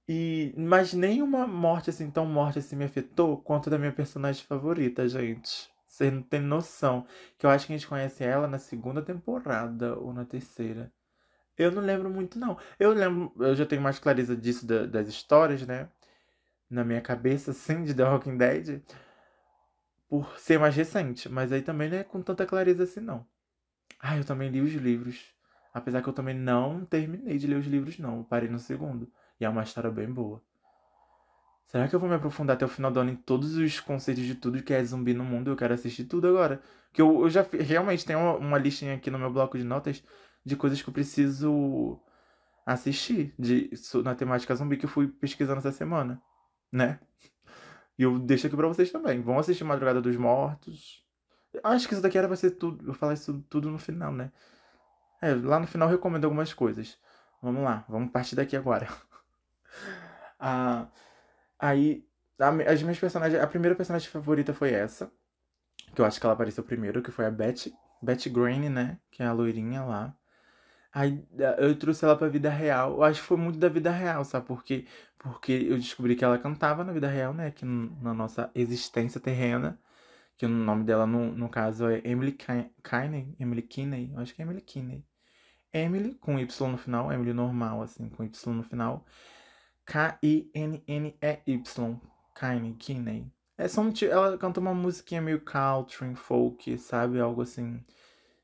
E, 0.08 0.54
mas 0.56 0.92
nenhuma 0.94 1.46
morte 1.46 1.90
assim, 1.90 2.10
tão 2.10 2.24
morte 2.26 2.58
assim, 2.58 2.76
me 2.76 2.84
afetou 2.84 3.36
quanto 3.42 3.68
da 3.70 3.78
minha 3.78 3.92
personagem 3.92 4.44
favorita, 4.44 5.06
gente. 5.08 5.70
Você 5.86 6.10
não 6.10 6.22
tem 6.22 6.40
noção. 6.40 7.06
Que 7.38 7.44
eu 7.46 7.50
acho 7.50 7.66
que 7.66 7.72
a 7.74 7.76
gente 7.76 7.88
conhece 7.88 8.24
ela 8.24 8.46
na 8.48 8.58
segunda 8.58 9.02
temporada 9.02 9.98
ou 9.98 10.12
na 10.12 10.24
terceira. 10.24 10.92
Eu 11.58 11.72
não 11.72 11.82
lembro 11.82 12.08
muito, 12.08 12.38
não. 12.38 12.56
Eu 12.78 12.92
lembro, 12.92 13.32
eu 13.40 13.54
já 13.56 13.66
tenho 13.66 13.82
mais 13.82 13.98
clareza 13.98 14.36
disso 14.36 14.64
da, 14.64 14.86
das 14.86 15.08
histórias, 15.08 15.66
né? 15.66 15.88
Na 16.70 16.84
minha 16.84 17.00
cabeça, 17.00 17.50
assim, 17.50 17.82
de 17.84 17.94
The 17.94 18.04
Walking 18.04 18.36
Dead. 18.38 18.82
Por 20.08 20.38
ser 20.38 20.58
mais 20.58 20.74
recente. 20.76 21.28
Mas 21.28 21.52
aí 21.52 21.62
também 21.62 21.90
não 21.90 21.98
é 21.98 22.04
com 22.04 22.22
tanta 22.22 22.46
clareza 22.46 22.84
assim, 22.84 23.00
não. 23.00 23.26
Ah, 24.00 24.16
eu 24.16 24.24
também 24.24 24.50
li 24.50 24.60
os 24.60 24.72
livros. 24.72 25.34
Apesar 25.74 26.02
que 26.02 26.08
eu 26.08 26.12
também 26.12 26.34
não 26.34 26.84
terminei 26.84 27.38
de 27.38 27.46
ler 27.46 27.56
os 27.56 27.66
livros, 27.66 27.98
não. 27.98 28.18
Eu 28.18 28.24
parei 28.24 28.48
no 28.48 28.58
segundo. 28.58 29.10
E 29.40 29.44
é 29.44 29.48
uma 29.48 29.62
história 29.64 29.90
bem 29.90 30.10
boa. 30.10 30.42
Será 31.66 31.86
que 31.88 31.94
eu 31.94 32.00
vou 32.00 32.08
me 32.08 32.14
aprofundar 32.14 32.56
até 32.56 32.64
o 32.64 32.68
final 32.68 32.90
do 32.90 33.00
ano 33.00 33.10
em 33.10 33.16
todos 33.16 33.56
os 33.56 33.80
conceitos 33.80 34.24
de 34.24 34.34
tudo 34.34 34.62
que 34.62 34.72
é 34.72 34.82
zumbi 34.82 35.12
no 35.12 35.24
mundo? 35.24 35.50
Eu 35.50 35.56
quero 35.56 35.74
assistir 35.74 36.04
tudo 36.04 36.26
agora. 36.28 36.62
Porque 36.86 37.02
eu, 37.02 37.22
eu 37.22 37.30
já 37.30 37.44
realmente 37.52 38.06
tenho 38.06 38.18
uma, 38.20 38.36
uma 38.36 38.58
listinha 38.58 38.94
aqui 38.94 39.10
no 39.10 39.18
meu 39.18 39.30
bloco 39.30 39.58
de 39.58 39.64
notas 39.64 40.02
de 40.48 40.56
coisas 40.56 40.82
que 40.82 40.88
eu 40.88 40.94
preciso 40.94 42.00
assistir 42.66 43.34
de, 43.38 43.70
na 44.04 44.14
temática 44.14 44.54
zumbi 44.54 44.76
que 44.76 44.84
eu 44.84 44.90
fui 44.90 45.08
pesquisando 45.08 45.58
essa 45.58 45.72
semana, 45.72 46.20
né? 46.72 46.98
E 47.98 48.02
eu 48.02 48.18
deixo 48.18 48.46
aqui 48.46 48.56
pra 48.56 48.68
vocês 48.68 48.92
também. 48.92 49.20
Vão 49.20 49.38
assistir 49.38 49.64
Madrugada 49.64 50.00
dos 50.00 50.16
Mortos. 50.16 51.04
Acho 51.64 51.88
que 51.88 51.94
isso 51.94 52.02
daqui 52.02 52.16
era 52.16 52.28
pra 52.28 52.36
ser 52.36 52.52
tudo. 52.52 52.86
Eu 52.86 52.94
falar 52.94 53.14
isso 53.14 53.44
tudo 53.48 53.70
no 53.70 53.78
final, 53.78 54.12
né? 54.12 54.30
É, 55.20 55.34
lá 55.34 55.58
no 55.58 55.66
final 55.66 55.88
eu 55.88 55.96
recomendo 55.96 56.24
algumas 56.24 56.52
coisas. 56.52 56.98
Vamos 57.42 57.62
lá, 57.62 57.84
vamos 57.88 58.10
partir 58.10 58.36
daqui 58.36 58.56
agora. 58.56 58.88
Ah, 60.40 60.86
aí, 61.58 62.06
as 62.38 62.80
minhas 62.80 62.98
personagens. 63.00 63.42
A 63.42 63.46
primeira 63.48 63.74
personagem 63.74 64.08
favorita 64.08 64.54
foi 64.54 64.70
essa. 64.72 65.10
Que 65.92 66.00
eu 66.00 66.04
acho 66.04 66.20
que 66.20 66.26
ela 66.26 66.34
apareceu 66.34 66.62
primeiro, 66.62 67.02
que 67.02 67.10
foi 67.10 67.26
a 67.26 67.30
Betty. 67.30 67.74
Betty 68.00 68.30
Green, 68.30 68.68
né? 68.68 69.00
Que 69.10 69.22
é 69.24 69.26
a 69.26 69.32
loirinha 69.32 69.82
lá. 69.82 70.16
Aí 70.98 71.24
eu 71.58 71.78
trouxe 71.78 72.04
ela 72.04 72.16
pra 72.16 72.28
vida 72.28 72.50
real. 72.50 72.94
Eu 72.94 73.04
acho 73.04 73.20
que 73.20 73.26
foi 73.28 73.36
muito 73.36 73.56
da 73.56 73.68
vida 73.68 73.88
real, 73.88 74.24
sabe? 74.24 74.46
Porque, 74.46 74.84
porque 75.16 75.52
eu 75.52 75.76
descobri 75.78 76.16
que 76.16 76.24
ela 76.24 76.36
cantava 76.40 76.82
na 76.82 76.92
vida 76.92 77.06
real, 77.08 77.32
né? 77.32 77.46
Aqui 77.46 77.64
na 77.64 78.12
nossa 78.12 78.50
existência 78.52 79.20
terrena. 79.20 79.78
Que 80.36 80.44
o 80.44 80.48
nome 80.48 80.82
dela, 80.84 81.06
no, 81.06 81.30
no 81.32 81.48
caso, 81.48 81.88
é 81.88 82.00
Emily 82.04 82.32
Kinney. 82.32 83.36
Emily 83.38 83.62
Kinney. 83.62 84.10
Eu 84.12 84.18
acho 84.20 84.34
que 84.34 84.42
é 84.42 84.44
Emily 84.44 84.60
Kinney. 84.60 85.04
Emily, 85.72 86.14
com 86.16 86.36
Y 86.36 86.68
no 86.72 86.78
final. 86.78 87.12
Emily 87.12 87.32
normal, 87.32 87.82
assim, 87.82 88.08
com 88.08 88.24
Y 88.24 88.52
no 88.52 88.64
final. 88.64 89.06
K-I-N-N-E-Y. 89.86 91.20
Kine, 92.34 92.74
Kinney. 92.74 93.32
É 93.56 93.68
só 93.68 93.82
um, 93.82 93.92
ela 94.02 94.36
canta 94.36 94.58
uma 94.58 94.74
musiquinha 94.74 95.22
meio 95.22 95.40
country, 95.42 96.12
folk, 96.16 96.76
sabe? 96.78 97.20
Algo 97.20 97.42
assim. 97.42 97.84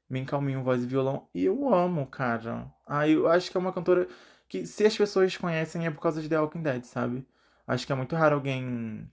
Bem 0.08 0.24
calminho, 0.24 0.62
voz 0.62 0.82
e 0.82 0.86
violão. 0.86 1.28
E 1.34 1.44
eu 1.44 1.72
amo, 1.72 2.06
cara. 2.06 2.72
Ah, 2.86 3.08
eu 3.08 3.28
acho 3.28 3.50
que 3.50 3.56
é 3.56 3.60
uma 3.60 3.72
cantora 3.72 4.08
que, 4.48 4.66
se 4.66 4.84
as 4.84 4.96
pessoas 4.96 5.36
conhecem, 5.36 5.86
é 5.86 5.90
por 5.90 6.00
causa 6.00 6.22
de 6.22 6.28
The 6.28 6.38
Walking 6.40 6.62
Dead, 6.62 6.84
sabe? 6.84 7.26
Acho 7.66 7.86
que 7.86 7.92
é 7.92 7.96
muito 7.96 8.14
raro 8.16 8.36
alguém 8.36 9.10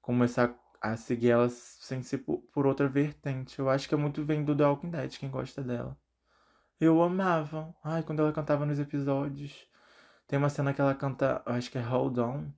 começar 0.00 0.54
a 0.80 0.96
seguir 0.96 1.30
ela 1.30 1.48
sem 1.48 2.02
ser 2.02 2.18
por, 2.18 2.38
por 2.52 2.66
outra 2.66 2.88
vertente. 2.88 3.58
Eu 3.58 3.70
acho 3.70 3.88
que 3.88 3.94
é 3.94 3.98
muito 3.98 4.24
vem 4.24 4.44
do 4.44 4.56
The 4.56 4.66
Walking 4.66 4.90
Dead, 4.90 5.18
quem 5.18 5.30
gosta 5.30 5.62
dela. 5.62 5.96
Eu 6.80 7.02
amava. 7.02 7.74
Ai, 7.84 8.02
quando 8.02 8.20
ela 8.20 8.32
cantava 8.32 8.66
nos 8.66 8.78
episódios. 8.80 9.66
Tem 10.26 10.38
uma 10.38 10.48
cena 10.48 10.74
que 10.74 10.80
ela 10.80 10.94
canta, 10.94 11.42
acho 11.46 11.70
que 11.70 11.78
é 11.78 11.82
Hold 11.82 12.18
On, 12.18 12.50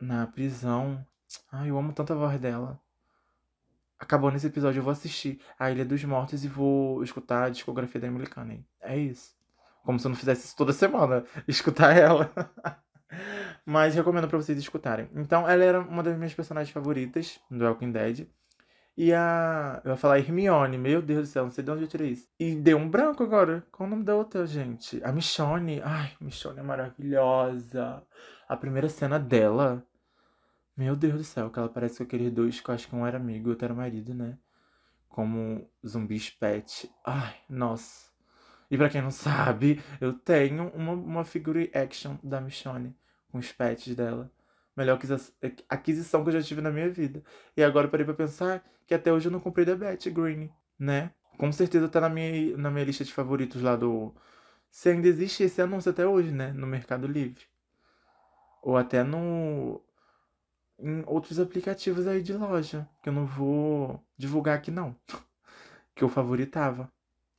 na 0.00 0.26
prisão. 0.26 1.04
Ai, 1.52 1.70
eu 1.70 1.78
amo 1.78 1.92
tanto 1.92 2.12
a 2.12 2.16
voz 2.16 2.40
dela. 2.40 2.80
Acabou 3.98 4.30
nesse 4.30 4.46
episódio, 4.46 4.80
eu 4.80 4.82
vou 4.82 4.92
assistir 4.92 5.40
A 5.58 5.70
Ilha 5.70 5.84
dos 5.84 6.04
Mortos 6.04 6.44
e 6.44 6.48
vou 6.48 7.02
escutar 7.02 7.44
a 7.44 7.48
discografia 7.48 8.00
da 8.00 8.06
Emily 8.06 8.26
Cunning. 8.26 8.64
É 8.80 8.96
isso. 8.96 9.34
Como 9.82 9.98
se 9.98 10.06
eu 10.06 10.10
não 10.10 10.16
fizesse 10.16 10.46
isso 10.46 10.56
toda 10.56 10.72
semana, 10.72 11.24
escutar 11.48 11.96
ela. 11.96 12.30
Mas 13.64 13.94
recomendo 13.94 14.28
para 14.28 14.36
vocês 14.36 14.58
escutarem. 14.58 15.08
Então, 15.14 15.48
ela 15.48 15.64
era 15.64 15.80
uma 15.80 16.02
das 16.02 16.16
minhas 16.16 16.34
personagens 16.34 16.72
favoritas 16.72 17.40
do 17.50 17.64
Walking 17.64 17.92
Dead. 17.92 18.28
E 18.96 19.12
a. 19.12 19.80
Eu 19.84 19.90
ia 19.90 19.96
falar 19.96 20.18
Hermione, 20.18 20.78
meu 20.78 21.02
Deus 21.02 21.28
do 21.28 21.32
céu, 21.32 21.44
não 21.44 21.50
sei 21.50 21.62
de 21.62 21.70
onde 21.70 21.82
eu 21.82 21.88
tirei 21.88 22.10
isso. 22.12 22.26
E 22.40 22.54
deu 22.54 22.78
um 22.78 22.88
branco 22.88 23.22
agora. 23.22 23.66
Qual 23.70 23.86
o 23.86 23.90
nome 23.90 24.04
da 24.04 24.14
outra, 24.14 24.46
gente? 24.46 25.02
A 25.04 25.12
Michonne. 25.12 25.82
Ai, 25.84 26.12
Michonne 26.20 26.60
é 26.60 26.62
maravilhosa. 26.62 28.02
A 28.48 28.56
primeira 28.56 28.88
cena 28.88 29.18
dela. 29.18 29.84
Meu 30.76 30.94
Deus 30.94 31.14
do 31.14 31.24
céu, 31.24 31.50
que 31.50 31.58
ela 31.58 31.70
parece 31.70 31.96
com 31.98 32.04
aqueles 32.04 32.30
dois 32.30 32.60
que 32.60 32.68
eu 32.68 32.74
acho 32.74 32.86
que 32.86 32.94
um 32.94 33.06
era 33.06 33.16
amigo 33.16 33.48
e 33.48 33.50
outro 33.50 33.64
era 33.64 33.74
marido, 33.74 34.12
né? 34.12 34.36
Como 35.08 35.70
zumbis 35.86 36.28
pet. 36.28 36.90
Ai, 37.04 37.34
nossa. 37.48 38.10
E 38.70 38.76
pra 38.76 38.90
quem 38.90 39.00
não 39.00 39.10
sabe, 39.10 39.82
eu 40.00 40.12
tenho 40.12 40.68
uma, 40.74 40.92
uma 40.92 41.24
figure 41.24 41.70
action 41.72 42.16
da 42.22 42.40
Michonne 42.42 42.94
com 43.30 43.38
os 43.38 43.50
pets 43.52 43.94
dela. 43.96 44.30
Melhor 44.76 44.98
aquisição 45.68 46.22
que 46.22 46.28
eu 46.28 46.34
já 46.34 46.42
tive 46.42 46.60
na 46.60 46.70
minha 46.70 46.90
vida. 46.90 47.22
E 47.56 47.64
agora 47.64 47.88
parei 47.88 48.04
pra 48.04 48.14
pensar 48.14 48.62
que 48.86 48.92
até 48.94 49.10
hoje 49.10 49.28
eu 49.28 49.32
não 49.32 49.40
comprei 49.40 49.64
da 49.64 49.74
Betty 49.74 50.10
Green, 50.10 50.50
né? 50.78 51.10
Com 51.38 51.50
certeza 51.52 51.88
tá 51.88 52.00
na 52.02 52.10
minha, 52.10 52.56
na 52.58 52.70
minha 52.70 52.84
lista 52.84 53.02
de 53.02 53.12
favoritos 53.12 53.62
lá 53.62 53.76
do. 53.76 54.14
Se 54.70 54.90
ainda 54.90 55.08
existe 55.08 55.42
esse 55.42 55.62
anúncio 55.62 55.90
até 55.90 56.06
hoje, 56.06 56.30
né? 56.30 56.52
No 56.52 56.66
Mercado 56.66 57.06
Livre. 57.06 57.44
Ou 58.62 58.76
até 58.76 59.02
no 59.02 59.80
em 60.78 61.02
outros 61.06 61.38
aplicativos 61.38 62.06
aí 62.06 62.22
de 62.22 62.32
loja, 62.32 62.88
que 63.02 63.08
eu 63.08 63.12
não 63.12 63.26
vou 63.26 64.02
divulgar 64.16 64.56
aqui 64.56 64.70
não, 64.70 64.94
que 65.94 66.04
eu 66.04 66.08
favoritava. 66.08 66.90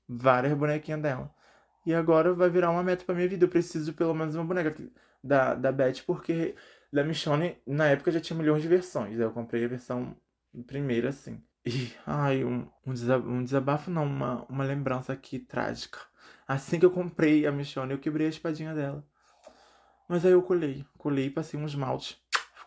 Várias 0.10 0.54
bonequinhas 0.54 1.02
dela. 1.02 1.34
E 1.86 1.93
agora 1.93 2.34
vai 2.34 2.50
virar 2.50 2.71
uma 2.71 2.84
meta 2.84 3.04
pra 3.04 3.13
minha 3.13 3.28
vida. 3.28 3.45
Eu 3.45 3.50
preciso 3.50 3.93
pelo 3.93 4.13
menos 4.13 4.36
uma 4.36 4.45
boneca 4.45 4.76
da, 5.23 5.54
da 5.54 5.71
Beth, 5.71 6.04
porque 6.06 6.56
da 6.91 7.04
Michonne, 7.04 7.58
na 7.65 7.88
época 7.88 8.12
já 8.12 8.19
tinha 8.19 8.38
milhões 8.38 8.62
de 8.62 8.67
versões. 8.67 9.19
Eu 9.19 9.32
comprei 9.32 9.65
a 9.65 9.67
versão 9.67 10.15
primeira, 10.65 11.10
assim. 11.10 11.41
E, 11.65 11.91
ai, 12.06 12.45
um, 12.45 12.67
um, 12.86 12.93
desabafo, 12.93 13.30
um 13.30 13.43
desabafo 13.43 13.91
não, 13.91 14.06
uma, 14.06 14.45
uma 14.50 14.63
lembrança 14.63 15.12
aqui 15.12 15.39
trágica. 15.39 16.00
Assim 16.47 16.80
que 16.80 16.86
eu 16.86 16.91
comprei 16.91 17.45
a 17.45 17.52
Michonne, 17.52 17.91
eu 17.91 18.00
quebrei 18.00 18.28
a 18.28 18.30
espadinha 18.30 18.73
dela. 18.73 19.06
Mas 20.08 20.26
aí 20.26 20.32
eu 20.32 20.41
colei, 20.41 20.86
colei 20.97 21.26
e 21.26 21.30
passei 21.30 21.60
um 21.60 21.65
esmalte 21.65 22.17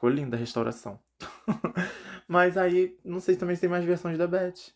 Ficou 0.01 0.09
linda 0.09 0.35
a 0.35 0.41
restauração. 0.41 0.99
Mas 2.27 2.57
aí, 2.57 2.99
não 3.05 3.21
sei 3.21 3.37
também 3.37 3.55
se 3.55 3.61
tem 3.61 3.69
mais 3.69 3.85
versões 3.85 4.17
da 4.17 4.27
Beth. 4.27 4.73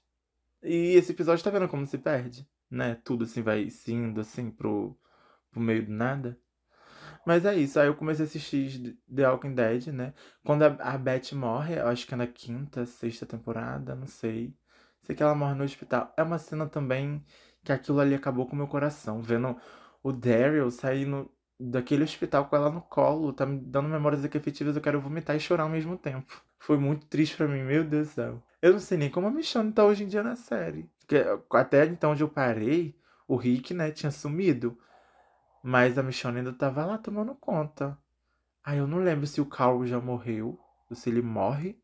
E 0.63 0.97
esse 0.97 1.13
episódio 1.13 1.43
tá 1.43 1.49
vendo 1.49 1.67
como 1.67 1.87
se 1.87 1.97
perde, 1.97 2.47
né? 2.71 2.97
Tudo 3.03 3.25
assim 3.25 3.41
vai 3.41 3.67
indo 3.89 4.21
assim 4.21 4.51
pro, 4.51 4.95
pro 5.51 5.63
meio 5.63 5.87
do 5.87 5.93
nada. 5.93 6.39
Mas 7.25 7.47
é 7.47 7.55
isso, 7.55 7.81
aí 7.81 7.87
eu 7.87 7.95
comecei 7.95 8.27
a 8.27 8.29
assistir 8.29 8.99
The 9.11 9.27
Walking 9.27 9.55
Dead, 9.55 9.87
né? 9.87 10.13
Quando 10.45 10.65
a, 10.65 10.67
a 10.79 10.99
Beth 10.99 11.33
morre, 11.33 11.79
eu 11.79 11.89
acho 11.89 12.07
que 12.07 12.13
é 12.13 12.19
na 12.19 12.27
quinta, 12.27 12.85
sexta 12.85 13.25
temporada, 13.25 13.95
não 13.95 14.07
sei. 14.07 14.55
Sei 15.05 15.17
que 15.17 15.23
ela 15.23 15.35
morre 15.35 15.55
no 15.55 15.65
hospital. 15.65 16.13
É 16.19 16.23
uma 16.23 16.37
cena 16.37 16.69
também 16.69 17.25
que 17.65 17.73
aquilo 17.73 17.99
ali 17.99 18.15
acabou 18.15 18.47
com 18.47 18.53
o 18.53 18.57
meu 18.57 18.69
coração. 18.69 19.23
Vendo 19.23 19.57
o 20.03 20.13
Daryl 20.13 20.71
saindo 20.71 21.34
daquele 21.59 22.05
hospital 22.05 22.47
com 22.47 22.57
ela 22.57 22.71
no 22.71 22.83
colo, 22.83 23.33
tá 23.33 23.47
me 23.47 23.59
dando 23.59 23.89
memórias 23.89 24.25
afetivas, 24.25 24.77
eu 24.77 24.83
quero 24.83 25.01
vomitar 25.01 25.37
e 25.37 25.41
chorar 25.41 25.65
ao 25.65 25.69
mesmo 25.69 25.97
tempo. 25.97 26.43
Foi 26.59 26.79
muito 26.79 27.07
triste 27.07 27.37
para 27.37 27.49
mim, 27.49 27.63
meu 27.63 27.85
Deus 27.85 28.09
do 28.09 28.13
céu. 28.13 28.43
Eu 28.61 28.73
não 28.73 28.81
sei 28.81 28.97
nem 28.97 29.11
como 29.11 29.27
a 29.27 29.31
Michonne 29.31 29.73
tá 29.73 29.85
hoje 29.85 30.05
em 30.05 30.09
dia 30.09 30.23
na 30.23 30.37
série. 30.37 30.89
Porque 31.01 31.23
até 31.53 31.85
então 31.85 32.13
onde 32.13 32.23
eu 32.23 32.29
parei, 32.29 32.97
o 33.29 33.37
Rick, 33.37 33.75
né, 33.75 33.91
tinha 33.91 34.11
sumido. 34.11 34.79
Mas 35.63 35.99
a 35.99 36.03
Michonne 36.03 36.39
ainda 36.39 36.53
tava 36.53 36.85
lá 36.85 36.97
tomando 36.97 37.35
conta. 37.35 37.97
Aí 38.65 38.79
eu 38.79 38.87
não 38.87 38.99
lembro 38.99 39.27
se 39.27 39.41
o 39.41 39.47
Carl 39.47 39.87
já 39.87 40.01
morreu, 40.01 40.59
ou 40.89 40.97
se 40.97 41.11
ele 41.11 41.21
morre. 41.21 41.79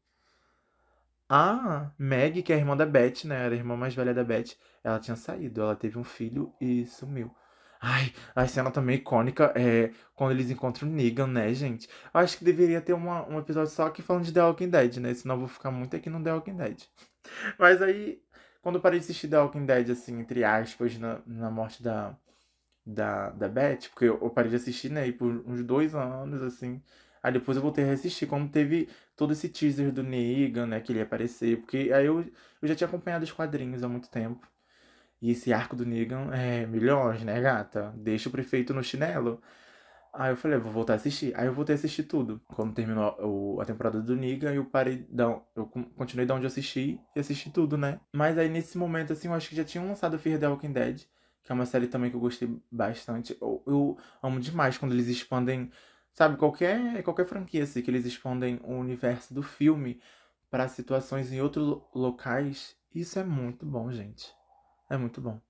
A 1.29 1.93
Meg, 1.99 2.43
que 2.43 2.53
é 2.53 2.57
a 2.57 2.59
irmã 2.59 2.77
da 2.77 2.87
Beth, 2.87 3.25
né, 3.25 3.45
era 3.45 3.55
a 3.55 3.59
irmã 3.59 3.77
mais 3.77 3.95
velha 3.95 4.13
da 4.13 4.25
Beth, 4.25 4.57
ela 4.83 4.99
tinha 4.99 5.17
saído, 5.17 5.61
ela 5.61 5.77
teve 5.77 5.99
um 5.99 6.05
filho 6.05 6.53
e 6.61 6.87
sumiu. 6.87 7.31
Ai, 7.83 8.13
a 8.35 8.47
cena 8.47 8.71
também 8.71 8.97
icônica 8.97 9.53
é 9.57 9.91
quando 10.15 10.33
eles 10.33 10.51
encontram 10.51 10.87
o 10.89 10.93
Negan, 10.93 11.27
né, 11.27 11.53
gente? 11.55 11.89
Eu 12.13 12.21
acho 12.21 12.37
que 12.37 12.45
deveria 12.45 12.81
ter 12.81 12.93
uma, 12.93 13.27
um 13.27 13.39
episódio 13.39 13.73
só 13.73 13.87
aqui 13.87 14.03
falando 14.03 14.25
de 14.25 14.33
The 14.33 14.43
Walking 14.43 14.69
Dead, 14.69 14.97
né? 14.99 15.15
Senão 15.15 15.37
eu 15.37 15.39
vou 15.41 15.49
ficar 15.49 15.71
muito 15.71 15.97
aqui 15.97 16.11
no 16.11 16.23
The 16.23 16.33
Walking 16.35 16.57
Dead. 16.57 16.83
Mas 17.59 17.81
aí, 17.83 18.21
quando 18.63 18.77
eu 18.77 18.83
parei 18.83 18.99
de 18.99 19.05
assistir 19.07 19.29
The 19.29 19.39
Walking 19.41 19.65
Dead, 19.67 19.91
assim, 19.91 20.19
entre 20.21 20.45
aspas, 20.45 20.99
na, 20.99 21.21
na 21.27 21.51
morte 21.51 21.83
da, 21.83 22.15
da, 22.87 23.31
da 23.31 23.49
Beth, 23.49 23.89
porque 23.91 24.07
eu, 24.07 24.19
eu 24.23 24.31
parei 24.31 24.51
de 24.51 24.57
assistir, 24.57 24.91
né, 24.91 25.11
por 25.13 25.29
uns 25.47 25.65
dois 25.65 25.95
anos, 25.95 26.43
assim. 26.43 26.83
Aí 27.23 27.33
depois 27.33 27.57
eu 27.57 27.63
voltei 27.63 27.89
a 27.89 27.93
assistir, 27.95 28.27
quando 28.27 28.51
teve 28.51 28.89
todo 29.17 29.33
esse 29.35 29.49
teaser 29.51 29.93
do 29.93 30.03
Negan, 30.03 30.67
né, 30.67 30.81
que 30.81 30.93
ele 30.93 31.01
ia 31.01 31.05
aparecer. 31.07 31.59
Porque 31.61 31.91
aí 31.95 32.07
eu, 32.07 32.21
eu 32.63 32.69
já 32.69 32.75
tinha 32.77 32.89
acompanhado 32.89 33.25
os 33.25 33.33
quadrinhos 33.33 33.85
há 33.85 33.89
muito 33.89 34.11
tempo. 34.11 34.49
E 35.21 35.31
esse 35.33 35.53
arco 35.53 35.77
do 35.77 35.85
Negan 35.85 36.31
é 36.33 36.67
milhões, 36.67 37.23
né, 37.23 37.41
gata? 37.41 37.93
Deixa 37.97 38.29
o 38.29 38.33
prefeito 38.33 38.73
no 38.73 38.83
chinelo. 38.83 39.41
Aí 40.13 40.33
eu 40.33 40.37
falei, 40.37 40.59
vou 40.59 40.73
voltar 40.73 40.95
a 40.95 40.97
assistir. 40.97 41.33
Aí 41.37 41.47
eu 41.47 41.55
voltei 41.55 41.75
a 41.75 41.79
assistir 41.79 42.03
tudo. 42.05 42.41
Quando 42.49 42.75
terminou 42.75 43.61
a 43.61 43.65
temporada 43.65 44.01
do 44.01 44.17
Negan, 44.17 44.53
eu 44.53 44.65
parei, 44.65 45.07
eu 45.55 45.67
continuei 45.97 46.27
de 46.27 46.33
onde 46.33 46.45
eu 46.45 46.49
assisti 46.49 47.01
e 47.15 47.21
assisti 47.21 47.51
tudo, 47.51 47.77
né? 47.79 48.01
Mas 48.13 48.37
aí 48.39 48.49
nesse 48.49 48.77
momento, 48.77 49.13
assim, 49.13 49.29
eu 49.29 49.35
acho 49.35 49.49
que 49.49 49.57
já 49.57 49.65
tinham 49.65 49.87
lançado 49.87 50.19
Fear 50.19 50.41
the 50.41 50.49
Walking 50.49 50.73
Dead, 50.73 51.03
que 51.45 51.53
é 51.53 51.55
uma 51.55 51.67
série 51.67 51.87
também 51.87 52.11
que 52.11 52.17
eu 52.17 52.21
gostei 52.21 52.49
bastante. 52.71 53.37
Eu, 53.41 53.63
eu 53.67 53.99
amo 54.23 54.41
demais 54.41 54.77
quando 54.77 54.93
eles 54.93 55.07
expandem, 55.07 55.71
sabe, 56.13 56.37
qualquer, 56.37 57.03
qualquer 57.05 57.27
franquia, 57.27 57.63
assim, 57.63 57.81
que 57.83 57.91
eles 57.91 58.05
expandem 58.05 58.59
o 58.65 58.73
universo 58.75 59.33
do 59.33 59.43
filme 59.43 60.01
para 60.51 60.67
situações 60.67 61.31
em 61.33 61.41
outros 61.41 61.81
locais. 61.95 62.75
Isso 62.93 63.19
é 63.19 63.25
muito 63.25 63.65
bom, 63.65 63.93
gente. 63.93 64.40
É 64.91 64.97
muito 64.97 65.21
bom. 65.21 65.41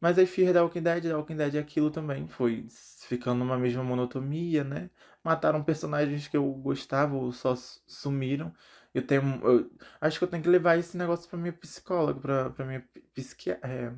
Mas 0.00 0.18
aí 0.18 0.26
Fear 0.26 0.52
da 0.52 0.62
Walking 0.62 0.82
Dead, 0.82 1.04
da 1.04 1.16
Walking 1.16 1.36
Dead 1.36 1.54
é 1.54 1.58
aquilo 1.58 1.90
também. 1.90 2.28
Foi 2.28 2.66
ficando 3.08 3.38
numa 3.38 3.58
mesma 3.58 3.82
monotonia, 3.84 4.64
né? 4.64 4.90
Mataram 5.22 5.62
personagens 5.64 6.28
que 6.28 6.36
eu 6.36 6.52
gostava 6.54 7.14
ou 7.14 7.32
só 7.32 7.54
sumiram. 7.86 8.52
Eu 8.92 9.06
tenho. 9.06 9.22
Eu, 9.42 9.70
acho 10.00 10.18
que 10.18 10.24
eu 10.24 10.28
tenho 10.28 10.42
que 10.42 10.48
levar 10.48 10.78
esse 10.78 10.96
negócio 10.96 11.28
pra 11.28 11.38
minha 11.38 11.52
psicóloga, 11.52 12.20
pra, 12.20 12.50
pra 12.50 12.66
minha 12.66 12.84
psiqui, 13.14 13.50
é, 13.52 13.92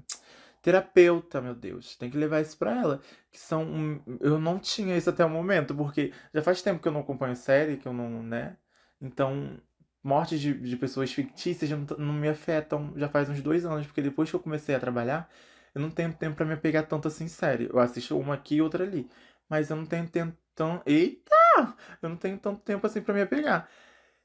terapeuta, 0.62 1.40
meu 1.40 1.54
Deus. 1.54 1.96
Tem 1.96 2.10
que 2.10 2.16
levar 2.18 2.40
isso 2.40 2.56
pra 2.58 2.72
ela. 2.80 3.00
Que 3.30 3.38
são. 3.38 4.02
Eu 4.20 4.38
não 4.38 4.58
tinha 4.58 4.96
isso 4.96 5.10
até 5.10 5.24
o 5.24 5.30
momento, 5.30 5.74
porque 5.74 6.12
já 6.34 6.42
faz 6.42 6.62
tempo 6.62 6.80
que 6.80 6.88
eu 6.88 6.92
não 6.92 7.00
acompanho 7.00 7.36
série, 7.36 7.76
que 7.78 7.86
eu 7.88 7.92
não, 7.92 8.22
né? 8.22 8.56
Então, 9.00 9.60
mortes 10.06 10.40
de, 10.40 10.54
de 10.54 10.76
pessoas 10.76 11.12
fictícias 11.12 11.68
não, 11.70 11.84
não, 11.98 12.12
me 12.12 12.28
afetam 12.28 12.92
já 12.96 13.08
faz 13.08 13.28
uns 13.28 13.42
dois 13.42 13.66
anos, 13.66 13.86
porque 13.86 14.00
depois 14.00 14.30
que 14.30 14.36
eu 14.36 14.40
comecei 14.40 14.74
a 14.74 14.80
trabalhar, 14.80 15.28
eu 15.74 15.80
não 15.80 15.90
tenho 15.90 16.12
tempo 16.14 16.36
para 16.36 16.46
me 16.46 16.56
pegar 16.56 16.84
tanto 16.84 17.08
assim 17.08 17.28
sério. 17.28 17.70
Eu 17.72 17.80
assisto 17.80 18.16
uma 18.18 18.34
aqui 18.34 18.56
e 18.56 18.62
outra 18.62 18.84
ali. 18.84 19.10
Mas 19.48 19.68
eu 19.68 19.76
não 19.76 19.84
tenho 19.84 20.08
tempo 20.08 20.36
tão. 20.54 20.80
Eita! 20.86 21.34
Eu 22.00 22.08
não 22.08 22.16
tenho 22.16 22.38
tanto 22.38 22.60
tempo 22.62 22.86
assim 22.86 23.02
para 23.02 23.14
me 23.14 23.22
apegar. 23.22 23.68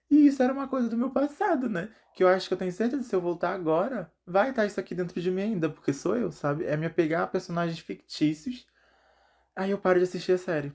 E 0.10 0.28
isso 0.28 0.44
era 0.44 0.54
uma 0.54 0.68
coisa 0.68 0.90
do 0.90 0.98
meu 0.98 1.10
passado, 1.10 1.70
né? 1.70 1.90
Que 2.14 2.24
eu 2.24 2.28
acho 2.28 2.48
que 2.48 2.54
eu 2.54 2.58
tenho 2.58 2.72
certeza 2.72 3.02
que 3.02 3.08
se 3.10 3.16
eu 3.16 3.22
voltar 3.22 3.54
agora, 3.54 4.12
vai 4.26 4.52
estar 4.52 4.66
isso 4.66 4.80
aqui 4.80 4.94
dentro 4.94 5.20
de 5.20 5.32
mim 5.32 5.42
ainda, 5.42 5.70
porque 5.70 5.94
sou 5.94 6.18
eu, 6.18 6.32
sabe? 6.32 6.66
É 6.66 6.78
me 6.78 6.86
apegar 6.86 7.24
a 7.24 7.28
personagens 7.28 7.80
fictícios. 7.80 8.68
Aí 9.56 9.72
eu 9.72 9.78
paro 9.78 10.00
de 10.00 10.04
assistir 10.04 10.34
a 10.34 10.38
série. 10.38 10.74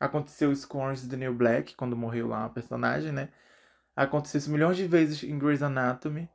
Aconteceu 0.00 0.50
o 0.50 0.56
Scorns 0.56 1.06
do 1.06 1.16
New 1.16 1.34
Black, 1.34 1.74
quando 1.76 1.96
morreu 1.96 2.26
lá 2.28 2.44
a 2.44 2.48
personagem, 2.48 3.12
né? 3.12 3.28
Aconteceu 3.94 4.38
isso 4.38 4.50
milhões 4.50 4.76
de 4.76 4.86
vezes 4.86 5.22
em 5.22 5.38
Grey's 5.38 5.62
Anatomy, 5.62 6.28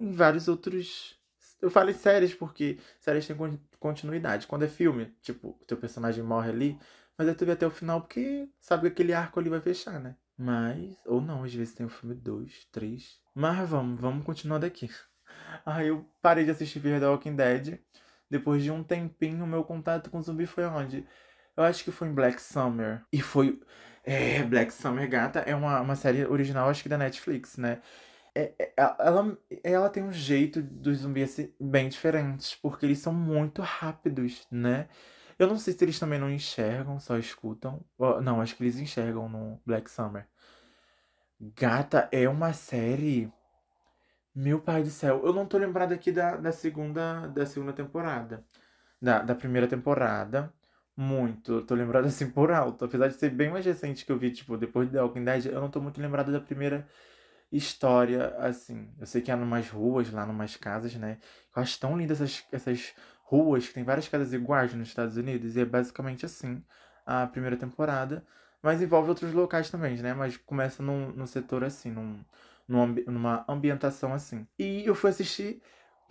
em 0.00 0.12
vários 0.12 0.48
outros. 0.48 1.18
Eu 1.60 1.70
falo 1.70 1.90
em 1.90 1.94
séries 1.94 2.34
porque 2.34 2.78
séries 3.00 3.26
têm 3.26 3.36
continuidade. 3.78 4.46
Quando 4.46 4.64
é 4.64 4.68
filme, 4.68 5.14
tipo, 5.22 5.56
o 5.60 5.64
teu 5.64 5.76
personagem 5.76 6.24
morre 6.24 6.50
ali, 6.50 6.78
mas 7.16 7.28
aí 7.28 7.34
tu 7.34 7.44
vê 7.46 7.52
até 7.52 7.66
o 7.66 7.70
final 7.70 8.00
porque 8.00 8.48
sabe 8.60 8.82
que 8.82 8.88
aquele 8.88 9.12
arco 9.12 9.38
ali 9.38 9.50
vai 9.50 9.60
fechar, 9.60 10.00
né? 10.00 10.16
Mas, 10.36 10.96
ou 11.06 11.20
não, 11.20 11.44
às 11.44 11.54
vezes 11.54 11.74
tem 11.74 11.86
o 11.86 11.90
filme 11.90 12.14
2, 12.14 12.66
3. 12.72 13.20
Mas 13.34 13.68
vamos, 13.68 14.00
vamos 14.00 14.24
continuar 14.24 14.58
daqui. 14.58 14.90
Aí 15.64 15.88
eu 15.88 16.04
parei 16.20 16.44
de 16.44 16.50
assistir 16.50 16.80
Fear 16.80 17.00
the 17.00 17.06
Walking 17.06 17.36
Dead. 17.36 17.78
Depois 18.30 18.62
de 18.62 18.70
um 18.70 18.82
tempinho, 18.82 19.46
meu 19.46 19.62
contato 19.62 20.10
com 20.10 20.22
zumbi 20.22 20.46
foi 20.46 20.64
onde? 20.64 21.06
Eu 21.56 21.64
acho 21.64 21.84
que 21.84 21.92
foi 21.92 22.08
em 22.08 22.14
Black 22.14 22.40
Summer. 22.40 23.04
E 23.12 23.20
foi. 23.20 23.60
É, 24.04 24.42
Black 24.42 24.72
Summer 24.72 25.08
Gata 25.08 25.40
é 25.40 25.54
uma, 25.54 25.80
uma 25.80 25.94
série 25.96 26.26
original, 26.26 26.68
acho 26.68 26.82
que 26.82 26.88
da 26.88 26.98
Netflix, 26.98 27.56
né? 27.56 27.80
É, 28.34 28.54
é, 28.58 28.74
ela, 28.76 29.38
ela 29.64 29.90
tem 29.90 30.02
um 30.02 30.12
jeito 30.12 30.62
dos 30.62 30.98
zumbis 31.00 31.32
assim, 31.32 31.54
bem 31.60 31.88
diferentes, 31.88 32.54
porque 32.56 32.86
eles 32.86 32.98
são 33.00 33.14
muito 33.14 33.62
rápidos, 33.62 34.46
né? 34.50 34.88
Eu 35.38 35.46
não 35.48 35.58
sei 35.58 35.72
se 35.74 35.84
eles 35.84 35.98
também 35.98 36.18
não 36.18 36.30
enxergam, 36.30 37.00
só 37.00 37.18
escutam. 37.18 37.84
Não, 38.22 38.40
acho 38.40 38.56
que 38.56 38.62
eles 38.64 38.78
enxergam 38.78 39.28
no 39.28 39.60
Black 39.66 39.90
Summer. 39.90 40.26
Gata 41.54 42.08
é 42.10 42.26
uma 42.28 42.52
série. 42.54 43.30
Meu 44.34 44.60
pai 44.60 44.82
do 44.82 44.90
céu, 44.90 45.22
eu 45.24 45.32
não 45.32 45.46
tô 45.46 45.58
lembrado 45.58 45.92
aqui 45.92 46.10
da, 46.10 46.36
da 46.36 46.52
segunda 46.52 47.26
da 47.28 47.44
segunda 47.46 47.72
temporada. 47.72 48.44
Da, 49.00 49.22
da 49.22 49.34
primeira 49.34 49.68
temporada. 49.68 50.52
Muito. 50.96 51.52
Eu 51.54 51.66
tô 51.66 51.74
lembrado 51.74 52.06
assim 52.06 52.30
por 52.30 52.50
alto. 52.50 52.84
Apesar 52.84 53.08
de 53.08 53.14
ser 53.14 53.30
bem 53.30 53.50
mais 53.50 53.64
recente 53.64 54.04
que 54.04 54.12
eu 54.12 54.18
vi, 54.18 54.30
tipo, 54.30 54.56
depois 54.56 54.88
de 54.88 54.94
The 54.94 55.02
Walking 55.02 55.24
Dead, 55.24 55.46
eu 55.46 55.60
não 55.60 55.70
tô 55.70 55.80
muito 55.80 56.00
lembrado 56.00 56.30
da 56.30 56.40
primeira 56.40 56.86
história, 57.52 58.36
assim. 58.38 58.90
Eu 59.00 59.06
sei 59.06 59.22
que 59.22 59.30
há 59.30 59.36
numas 59.36 59.68
ruas, 59.70 60.10
lá 60.12 60.26
numas 60.26 60.56
casas, 60.56 60.94
né? 60.96 61.18
Eu 61.56 61.62
acho 61.62 61.78
tão 61.80 61.96
lindas 61.98 62.20
essas, 62.20 62.44
essas 62.52 62.94
ruas, 63.24 63.68
que 63.68 63.74
tem 63.74 63.84
várias 63.84 64.08
casas 64.08 64.32
iguais 64.32 64.74
nos 64.74 64.88
Estados 64.88 65.16
Unidos, 65.16 65.56
e 65.56 65.60
é 65.60 65.64
basicamente 65.64 66.26
assim 66.26 66.62
a 67.06 67.26
primeira 67.26 67.56
temporada. 67.56 68.24
Mas 68.62 68.82
envolve 68.82 69.08
outros 69.10 69.32
locais 69.32 69.70
também, 69.70 69.96
né? 69.98 70.14
Mas 70.14 70.36
começa 70.36 70.82
num, 70.82 71.10
num 71.12 71.26
setor 71.26 71.64
assim, 71.64 71.90
num, 71.90 72.24
numa 73.06 73.44
ambientação 73.48 74.14
assim. 74.14 74.46
E 74.58 74.84
eu 74.86 74.94
fui 74.94 75.10
assistir, 75.10 75.62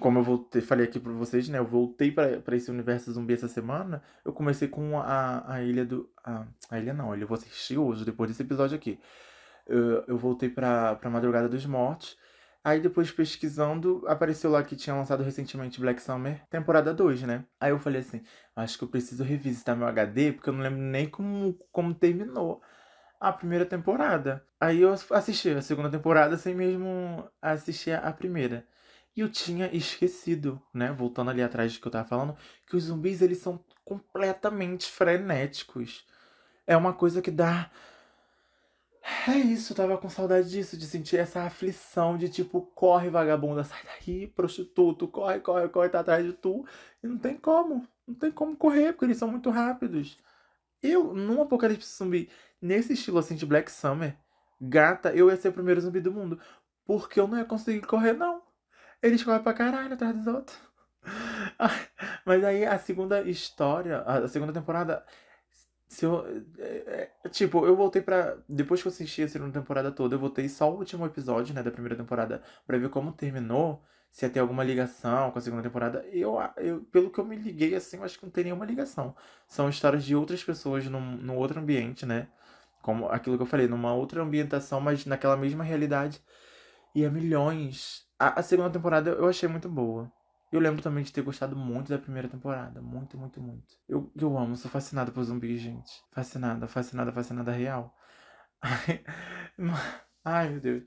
como 0.02 0.20
eu 0.20 0.24
voltei, 0.24 0.62
falei 0.62 0.86
aqui 0.88 1.00
pra 1.00 1.14
vocês, 1.14 1.48
né? 1.48 1.60
Eu 1.60 1.66
voltei 1.66 2.12
para 2.12 2.56
esse 2.56 2.72
universo 2.72 3.12
zumbi 3.14 3.36
essa 3.36 3.48
semana. 3.48 4.02
Eu 4.26 4.34
comecei 4.34 4.68
com 4.68 5.00
a, 5.00 5.54
a 5.54 5.62
ilha 5.64 5.86
do. 5.86 6.10
A, 6.24 6.46
a 6.72 6.80
ilha 6.80 6.94
não, 6.94 7.16
eu 7.16 7.28
vou 7.28 7.38
assistir 7.38 7.78
hoje, 7.78 8.04
depois 8.04 8.30
desse 8.30 8.42
episódio 8.42 8.76
aqui. 8.76 9.00
Eu, 9.68 10.04
eu 10.08 10.18
voltei 10.18 10.50
pra, 10.50 10.96
pra 10.96 11.10
Madrugada 11.10 11.48
dos 11.48 11.66
Mortos. 11.66 12.18
Aí 12.64 12.80
depois 12.80 13.12
pesquisando, 13.12 14.04
apareceu 14.08 14.52
lá 14.52 14.64
que 14.64 14.76
tinha 14.76 14.96
lançado 14.96 15.24
recentemente 15.24 15.80
Black 15.80 16.02
Summer, 16.02 16.42
temporada 16.50 16.94
2, 16.94 17.24
né? 17.24 17.46
Aí 17.60 17.72
eu 17.72 17.80
falei 17.80 18.02
assim, 18.02 18.22
acho 18.56 18.78
que 18.78 18.84
eu 18.84 18.88
preciso 18.88 19.24
revisitar 19.24 19.76
meu 19.76 19.88
HD, 19.88 20.34
porque 20.34 20.50
eu 20.50 20.54
não 20.54 20.62
lembro 20.62 20.80
nem 20.80 21.08
como, 21.10 21.58
como 21.72 21.94
terminou 21.94 22.62
a 23.20 23.32
primeira 23.32 23.66
temporada. 23.66 24.44
Aí 24.60 24.82
eu 24.82 24.94
assisti 25.12 25.50
a 25.50 25.62
segunda 25.62 25.90
temporada 25.90 26.38
sem 26.38 26.56
mesmo 26.56 27.28
assistir 27.42 27.94
a 27.94 28.12
primeira. 28.12 28.66
E 29.16 29.22
eu 29.22 29.30
tinha 29.30 29.74
esquecido, 29.76 30.62
né? 30.74 30.92
Voltando 30.92 31.32
ali 31.32 31.42
atrás 31.42 31.74
do 31.74 31.80
que 31.80 31.88
eu 31.88 31.92
tava 31.92 32.08
falando, 32.08 32.36
que 32.68 32.76
os 32.76 32.84
zumbis 32.86 33.22
eles 33.22 33.40
são 33.40 33.64
completamente 33.84 34.90
frenéticos. 34.90 36.06
É 36.66 36.78
uma 36.78 36.94
coisa 36.94 37.22
que 37.22 37.32
dá 37.32 37.70
é 39.28 39.36
isso, 39.38 39.74
eu 39.74 39.78
tava 39.78 39.98
com 39.98 40.10
saudade 40.10 40.50
disso, 40.50 40.78
de 40.78 40.86
sentir 40.86 41.18
essa 41.18 41.42
aflição 41.42 42.18
de 42.18 42.30
tipo, 42.30 42.62
corre 42.76 43.10
vagabunda, 43.10 43.64
sai 43.64 43.80
daí, 43.84 44.28
prostituto, 44.28 45.08
corre, 45.08 45.40
corre, 45.40 45.68
corre, 45.70 45.90
tá 45.90 46.00
atrás 46.02 46.24
de 46.26 46.34
tu. 46.34 46.66
E 47.04 47.08
não 47.08 47.18
tem 47.18 47.36
como, 47.36 47.88
não 48.08 48.16
tem 48.16 48.32
como 48.32 48.56
correr, 48.56 48.94
porque 48.94 49.06
eles 49.06 49.18
são 49.18 49.28
muito 49.28 49.50
rápidos. 49.50 50.18
Eu, 50.82 51.14
num 51.14 51.42
apocalipse 51.42 51.98
zumbi, 51.98 52.30
nesse 52.62 52.94
estilo 52.94 53.20
assim 53.20 53.36
de 53.36 53.46
Black 53.46 53.72
Summer, 53.72 54.16
gata, 54.60 55.14
eu 55.16 55.30
ia 55.30 55.38
ser 55.38 55.50
o 55.50 55.54
primeiro 55.54 55.82
zumbi 55.82 56.00
do 56.00 56.12
mundo. 56.12 56.40
Porque 56.86 57.20
eu 57.20 57.28
não 57.28 57.38
ia 57.38 57.46
conseguir 57.46 57.82
correr, 57.82 58.14
não. 58.14 58.41
Eles 59.02 59.24
correm 59.24 59.42
pra 59.42 59.54
caralho 59.54 59.94
atrás 59.94 60.16
dos 60.16 60.28
outros. 60.28 60.58
Mas 62.26 62.44
aí 62.44 62.66
a 62.66 62.78
segunda 62.78 63.22
história, 63.24 64.02
a 64.02 64.28
segunda 64.28 64.54
temporada 64.54 65.04
se 65.92 66.06
eu, 66.06 66.26
é, 66.58 67.12
é, 67.26 67.30
tipo, 67.30 67.66
eu 67.66 67.76
voltei 67.76 68.02
pra. 68.02 68.38
Depois 68.48 68.82
que 68.82 68.88
eu 68.88 68.92
assisti 68.92 69.24
a 69.24 69.28
segunda 69.28 69.52
temporada 69.52 69.92
toda, 69.92 70.16
eu 70.16 70.20
voltei 70.20 70.48
só 70.48 70.72
o 70.72 70.78
último 70.78 71.06
episódio, 71.06 71.54
né, 71.54 71.62
da 71.62 71.70
primeira 71.70 71.98
temporada, 71.98 72.42
pra 72.66 72.78
ver 72.78 72.90
como 72.90 73.12
terminou, 73.12 73.84
se 74.10 74.26
ia 74.26 74.30
ter 74.30 74.40
alguma 74.40 74.64
ligação 74.64 75.32
com 75.32 75.38
a 75.38 75.42
segunda 75.42 75.62
temporada. 75.62 76.06
Eu, 76.14 76.38
eu, 76.56 76.80
pelo 76.94 77.10
que 77.10 77.20
eu 77.20 77.26
me 77.26 77.36
liguei, 77.36 77.76
assim, 77.76 77.98
eu 77.98 78.06
acho 78.06 78.18
que 78.18 78.26
não 78.26 78.32
tem 78.32 78.46
nenhuma 78.46 78.66
ligação. 78.66 79.14
São 79.46 79.68
histórias 79.68 80.06
de 80.06 80.16
outras 80.16 80.42
pessoas 80.42 80.86
num, 80.88 81.18
num 81.18 81.36
outro 81.36 81.60
ambiente, 81.60 82.06
né? 82.06 82.30
Como 82.82 83.08
aquilo 83.10 83.36
que 83.36 83.44
eu 83.44 83.48
falei, 83.48 83.68
numa 83.68 83.94
outra 83.94 84.22
ambientação, 84.22 84.80
mas 84.80 85.06
naquela 85.06 85.36
mesma 85.36 85.64
realidade. 85.64 86.24
E 86.96 87.06
há 87.06 87.10
milhões. 87.10 88.06
A, 88.20 88.40
a 88.40 88.44
segunda 88.44 88.70
temporada 88.72 89.12
eu 89.12 89.28
achei 89.28 89.48
muito 89.50 89.70
boa. 89.70 90.12
Eu 90.52 90.60
lembro 90.60 90.82
também 90.82 91.04
de 91.04 91.14
ter 91.14 91.22
gostado 91.22 91.56
muito 91.56 91.90
da 91.90 91.98
primeira 91.98 92.28
temporada. 92.28 92.82
Muito, 92.82 93.18
muito, 93.18 93.42
muito. 93.42 93.76
Eu, 93.88 94.12
eu 94.16 94.38
amo, 94.38 94.56
sou 94.56 94.70
fascinada 94.70 95.12
por 95.12 95.24
zumbis, 95.24 95.62
gente. 95.62 95.92
Fascinada, 96.12 96.68
fascinada, 96.68 97.12
fascinada 97.12 97.52
real. 97.52 97.94
Ai, 98.64 99.04
ai 100.26 100.50
meu 100.50 100.62
Deus. 100.62 100.84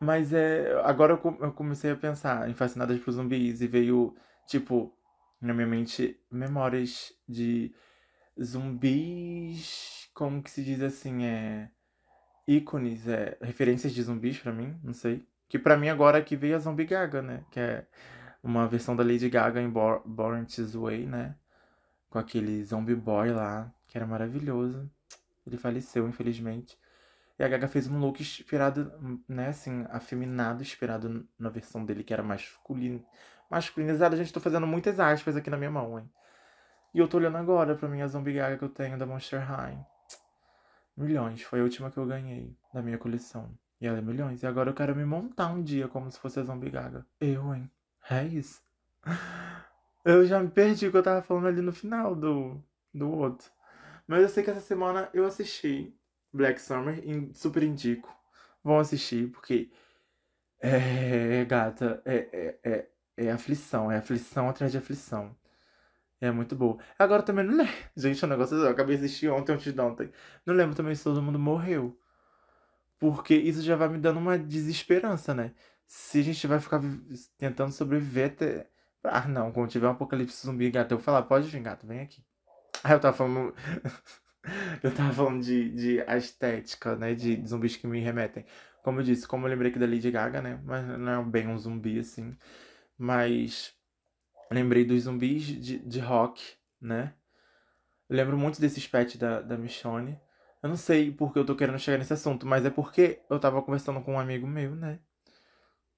Mas 0.00 0.32
é. 0.32 0.80
Agora 0.84 1.14
eu, 1.14 1.38
eu 1.40 1.52
comecei 1.52 1.90
a 1.90 1.96
pensar 1.96 2.48
em 2.50 2.54
Fascinadas 2.54 3.00
por 3.00 3.12
Zumbis 3.12 3.60
e 3.60 3.66
veio, 3.66 4.14
tipo, 4.46 4.92
na 5.40 5.54
minha 5.54 5.66
mente, 5.66 6.18
memórias 6.30 7.12
de 7.28 7.74
zumbis. 8.42 10.08
Como 10.14 10.42
que 10.42 10.50
se 10.50 10.64
diz 10.64 10.82
assim? 10.82 11.24
É. 11.26 11.70
ícones, 12.46 13.06
é. 13.08 13.36
referências 13.42 13.92
de 13.92 14.02
zumbis 14.02 14.38
para 14.38 14.52
mim, 14.52 14.78
não 14.82 14.92
sei. 14.92 15.26
Que 15.48 15.58
para 15.58 15.76
mim 15.76 15.88
agora 15.88 16.22
que 16.22 16.36
veio 16.36 16.56
a 16.56 16.58
Zombie 16.58 16.84
Gaga, 16.84 17.22
né? 17.22 17.44
Que 17.50 17.60
é 17.60 17.86
uma 18.42 18.66
versão 18.66 18.96
da 18.96 19.04
Lady 19.04 19.28
Gaga 19.28 19.60
em 19.60 19.70
Born 19.70 20.44
This 20.46 20.74
Way, 20.74 21.06
né? 21.06 21.36
Com 22.10 22.18
aquele 22.18 22.64
zombie 22.64 22.94
boy 22.94 23.30
lá, 23.30 23.72
que 23.88 23.98
era 23.98 24.06
maravilhoso. 24.06 24.90
Ele 25.46 25.56
faleceu, 25.56 26.08
infelizmente. 26.08 26.78
E 27.38 27.44
a 27.44 27.48
Gaga 27.48 27.68
fez 27.68 27.86
um 27.88 27.98
look 27.98 28.20
inspirado, 28.20 28.92
né, 29.28 29.48
assim, 29.48 29.84
afeminado, 29.90 30.62
inspirado 30.62 31.28
na 31.38 31.50
versão 31.50 31.84
dele, 31.84 32.02
que 32.02 32.12
era 32.12 32.22
masculino. 32.22 33.04
Masculinizada, 33.50 34.16
gente, 34.16 34.32
tô 34.32 34.40
fazendo 34.40 34.66
muitas 34.66 34.98
aspas 34.98 35.36
aqui 35.36 35.50
na 35.50 35.56
minha 35.56 35.70
mão, 35.70 35.98
hein? 35.98 36.10
E 36.94 36.98
eu 36.98 37.08
tô 37.08 37.18
olhando 37.18 37.36
agora 37.36 37.76
pra 37.76 37.88
minha 37.88 38.08
zombie 38.08 38.32
Gaga 38.32 38.56
que 38.56 38.64
eu 38.64 38.68
tenho 38.68 38.98
da 38.98 39.06
Monster 39.06 39.40
High. 39.40 39.78
Milhões, 40.96 41.42
foi 41.42 41.60
a 41.60 41.62
última 41.62 41.90
que 41.90 41.98
eu 41.98 42.06
ganhei 42.06 42.56
da 42.72 42.82
minha 42.82 42.98
coleção. 42.98 43.50
E 43.80 43.86
ela 43.86 43.98
é 43.98 44.00
milhões. 44.00 44.42
E 44.42 44.46
agora 44.46 44.70
eu 44.70 44.74
quero 44.74 44.96
me 44.96 45.04
montar 45.04 45.48
um 45.48 45.62
dia 45.62 45.88
como 45.88 46.10
se 46.10 46.18
fosse 46.18 46.40
a 46.40 46.42
zombie 46.42 46.70
Gaga. 46.70 47.06
Eu, 47.20 47.54
hein? 47.54 47.70
É 48.08 48.24
isso. 48.24 48.62
Eu 50.04 50.24
já 50.24 50.40
me 50.40 50.48
perdi 50.48 50.86
o 50.86 50.92
que 50.92 50.96
eu 50.96 51.02
tava 51.02 51.20
falando 51.20 51.48
ali 51.48 51.60
no 51.60 51.72
final 51.72 52.14
do, 52.14 52.62
do 52.94 53.10
outro. 53.10 53.50
Mas 54.06 54.22
eu 54.22 54.28
sei 54.28 54.44
que 54.44 54.50
essa 54.50 54.60
semana 54.60 55.10
eu 55.12 55.26
assisti 55.26 55.92
Black 56.32 56.60
Summer 56.60 57.00
e 57.04 57.34
super 57.34 57.64
indico. 57.64 58.16
Vão 58.62 58.78
assistir, 58.78 59.32
porque 59.32 59.68
é, 60.60 61.44
gata, 61.44 62.00
é, 62.04 62.16
é, 62.32 62.70
é, 62.70 62.88
é 63.16 63.30
aflição, 63.32 63.90
é 63.90 63.98
aflição 63.98 64.48
atrás 64.48 64.70
de 64.70 64.78
aflição. 64.78 65.36
É 66.20 66.30
muito 66.30 66.56
boa. 66.56 66.78
Agora 66.98 67.22
também 67.22 67.44
não 67.44 67.56
lembro. 67.56 67.72
Gente, 67.96 68.24
o 68.24 68.28
negócio 68.28 68.56
eu 68.56 68.68
acabei 68.68 68.96
de 68.96 69.04
assistir 69.04 69.28
ontem, 69.28 69.52
antes 69.52 69.72
de 69.72 69.80
ontem. 69.80 70.10
Não 70.44 70.54
lembro 70.54 70.74
também 70.74 70.94
se 70.94 71.04
todo 71.04 71.22
mundo 71.22 71.38
morreu. 71.38 71.98
Porque 72.98 73.34
isso 73.34 73.62
já 73.62 73.76
vai 73.76 73.88
me 73.88 73.98
dando 73.98 74.18
uma 74.18 74.38
desesperança, 74.38 75.34
né? 75.34 75.52
se 75.86 76.20
a 76.20 76.22
gente 76.22 76.46
vai 76.46 76.60
ficar 76.60 76.80
tentando 77.38 77.72
sobreviver 77.72 78.26
até. 78.32 78.68
Ah, 79.04 79.28
não, 79.28 79.52
quando 79.52 79.70
tiver 79.70 79.86
um 79.86 79.92
apocalipse 79.92 80.44
zumbi, 80.44 80.70
gato, 80.70 80.92
eu 80.92 80.98
falar, 80.98 81.22
pode 81.22 81.48
vir, 81.48 81.62
gato, 81.62 81.86
vem 81.86 82.00
aqui. 82.00 82.24
Aí 82.82 82.92
eu 82.92 83.00
tava 83.00 83.16
falando. 83.16 83.54
eu 84.82 84.92
tava 84.94 85.12
falando 85.12 85.42
de, 85.42 85.70
de 85.70 86.00
estética, 86.00 86.96
né? 86.96 87.14
De, 87.14 87.36
de 87.36 87.48
zumbis 87.48 87.76
que 87.76 87.86
me 87.86 88.00
remetem. 88.00 88.44
Como 88.82 89.00
eu 89.00 89.04
disse, 89.04 89.26
como 89.26 89.46
eu 89.46 89.50
lembrei 89.50 89.70
aqui 89.70 89.78
da 89.78 89.86
Lady 89.86 90.10
Gaga, 90.10 90.42
né? 90.42 90.60
Mas 90.64 90.86
não 90.98 91.20
é 91.20 91.24
bem 91.24 91.48
um 91.48 91.58
zumbi 91.58 91.98
assim. 92.00 92.36
Mas 92.98 93.75
lembrei 94.50 94.84
dos 94.84 95.02
zumbis 95.02 95.44
de, 95.44 95.78
de 95.78 96.00
rock, 96.00 96.42
né? 96.80 97.14
Eu 98.08 98.16
lembro 98.16 98.38
muito 98.38 98.60
desses 98.60 98.86
pets 98.86 99.16
da, 99.16 99.40
da 99.40 99.56
Michonne. 99.56 100.18
Eu 100.62 100.68
não 100.68 100.76
sei 100.76 101.10
porque 101.10 101.38
eu 101.38 101.44
tô 101.44 101.54
querendo 101.54 101.78
chegar 101.78 101.98
nesse 101.98 102.12
assunto, 102.12 102.46
mas 102.46 102.64
é 102.64 102.70
porque 102.70 103.20
eu 103.28 103.38
tava 103.38 103.62
conversando 103.62 104.00
com 104.00 104.14
um 104.14 104.18
amigo 104.18 104.46
meu, 104.46 104.74
né? 104.74 105.00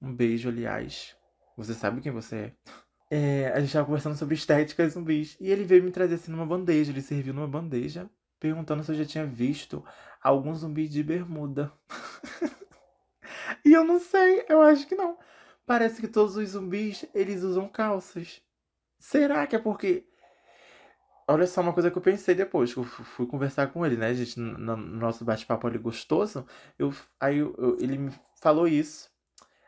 Um 0.01 0.13
beijo, 0.13 0.49
aliás. 0.49 1.15
Você 1.55 1.73
sabe 1.73 2.01
quem 2.01 2.11
você 2.11 2.53
é. 3.11 3.11
é 3.47 3.51
a 3.53 3.59
gente 3.59 3.73
tava 3.73 3.85
conversando 3.85 4.15
sobre 4.17 4.35
estética 4.35 4.83
e 4.83 4.89
zumbis. 4.89 5.37
E 5.39 5.49
ele 5.49 5.63
veio 5.63 5.83
me 5.83 5.91
trazer 5.91 6.15
assim 6.15 6.31
numa 6.31 6.45
bandeja. 6.45 6.91
Ele 6.91 7.01
serviu 7.01 7.33
numa 7.33 7.47
bandeja, 7.47 8.09
perguntando 8.39 8.83
se 8.83 8.91
eu 8.91 8.95
já 8.95 9.05
tinha 9.05 9.25
visto 9.25 9.83
algum 10.21 10.53
zumbi 10.55 10.87
de 10.87 11.03
bermuda. 11.03 11.71
e 13.65 13.73
eu 13.73 13.83
não 13.83 13.99
sei, 13.99 14.45
eu 14.49 14.61
acho 14.61 14.87
que 14.87 14.95
não. 14.95 15.17
Parece 15.69 16.01
que 16.01 16.07
todos 16.07 16.35
os 16.35 16.49
zumbis, 16.49 17.05
eles 17.13 17.43
usam 17.43 17.69
calças. 17.69 18.41
Será 18.97 19.45
que 19.45 19.55
é 19.55 19.59
porque 19.59 20.03
Olha 21.27 21.45
só 21.45 21.61
uma 21.61 21.73
coisa 21.73 21.91
que 21.91 21.97
eu 21.99 22.01
pensei 22.01 22.33
depois, 22.33 22.73
que 22.73 22.79
eu 22.79 22.83
fui 22.83 23.27
conversar 23.27 23.67
com 23.67 23.85
ele, 23.85 23.95
né, 23.95 24.11
gente, 24.15 24.39
no, 24.39 24.75
nosso 24.75 25.23
bate-papo 25.23 25.67
ali 25.67 25.77
gostoso. 25.77 26.43
Eu, 26.77 26.91
aí 27.19 27.37
eu, 27.37 27.55
eu, 27.59 27.77
ele 27.79 27.99
me 27.99 28.11
falou 28.41 28.67
isso. 28.67 29.11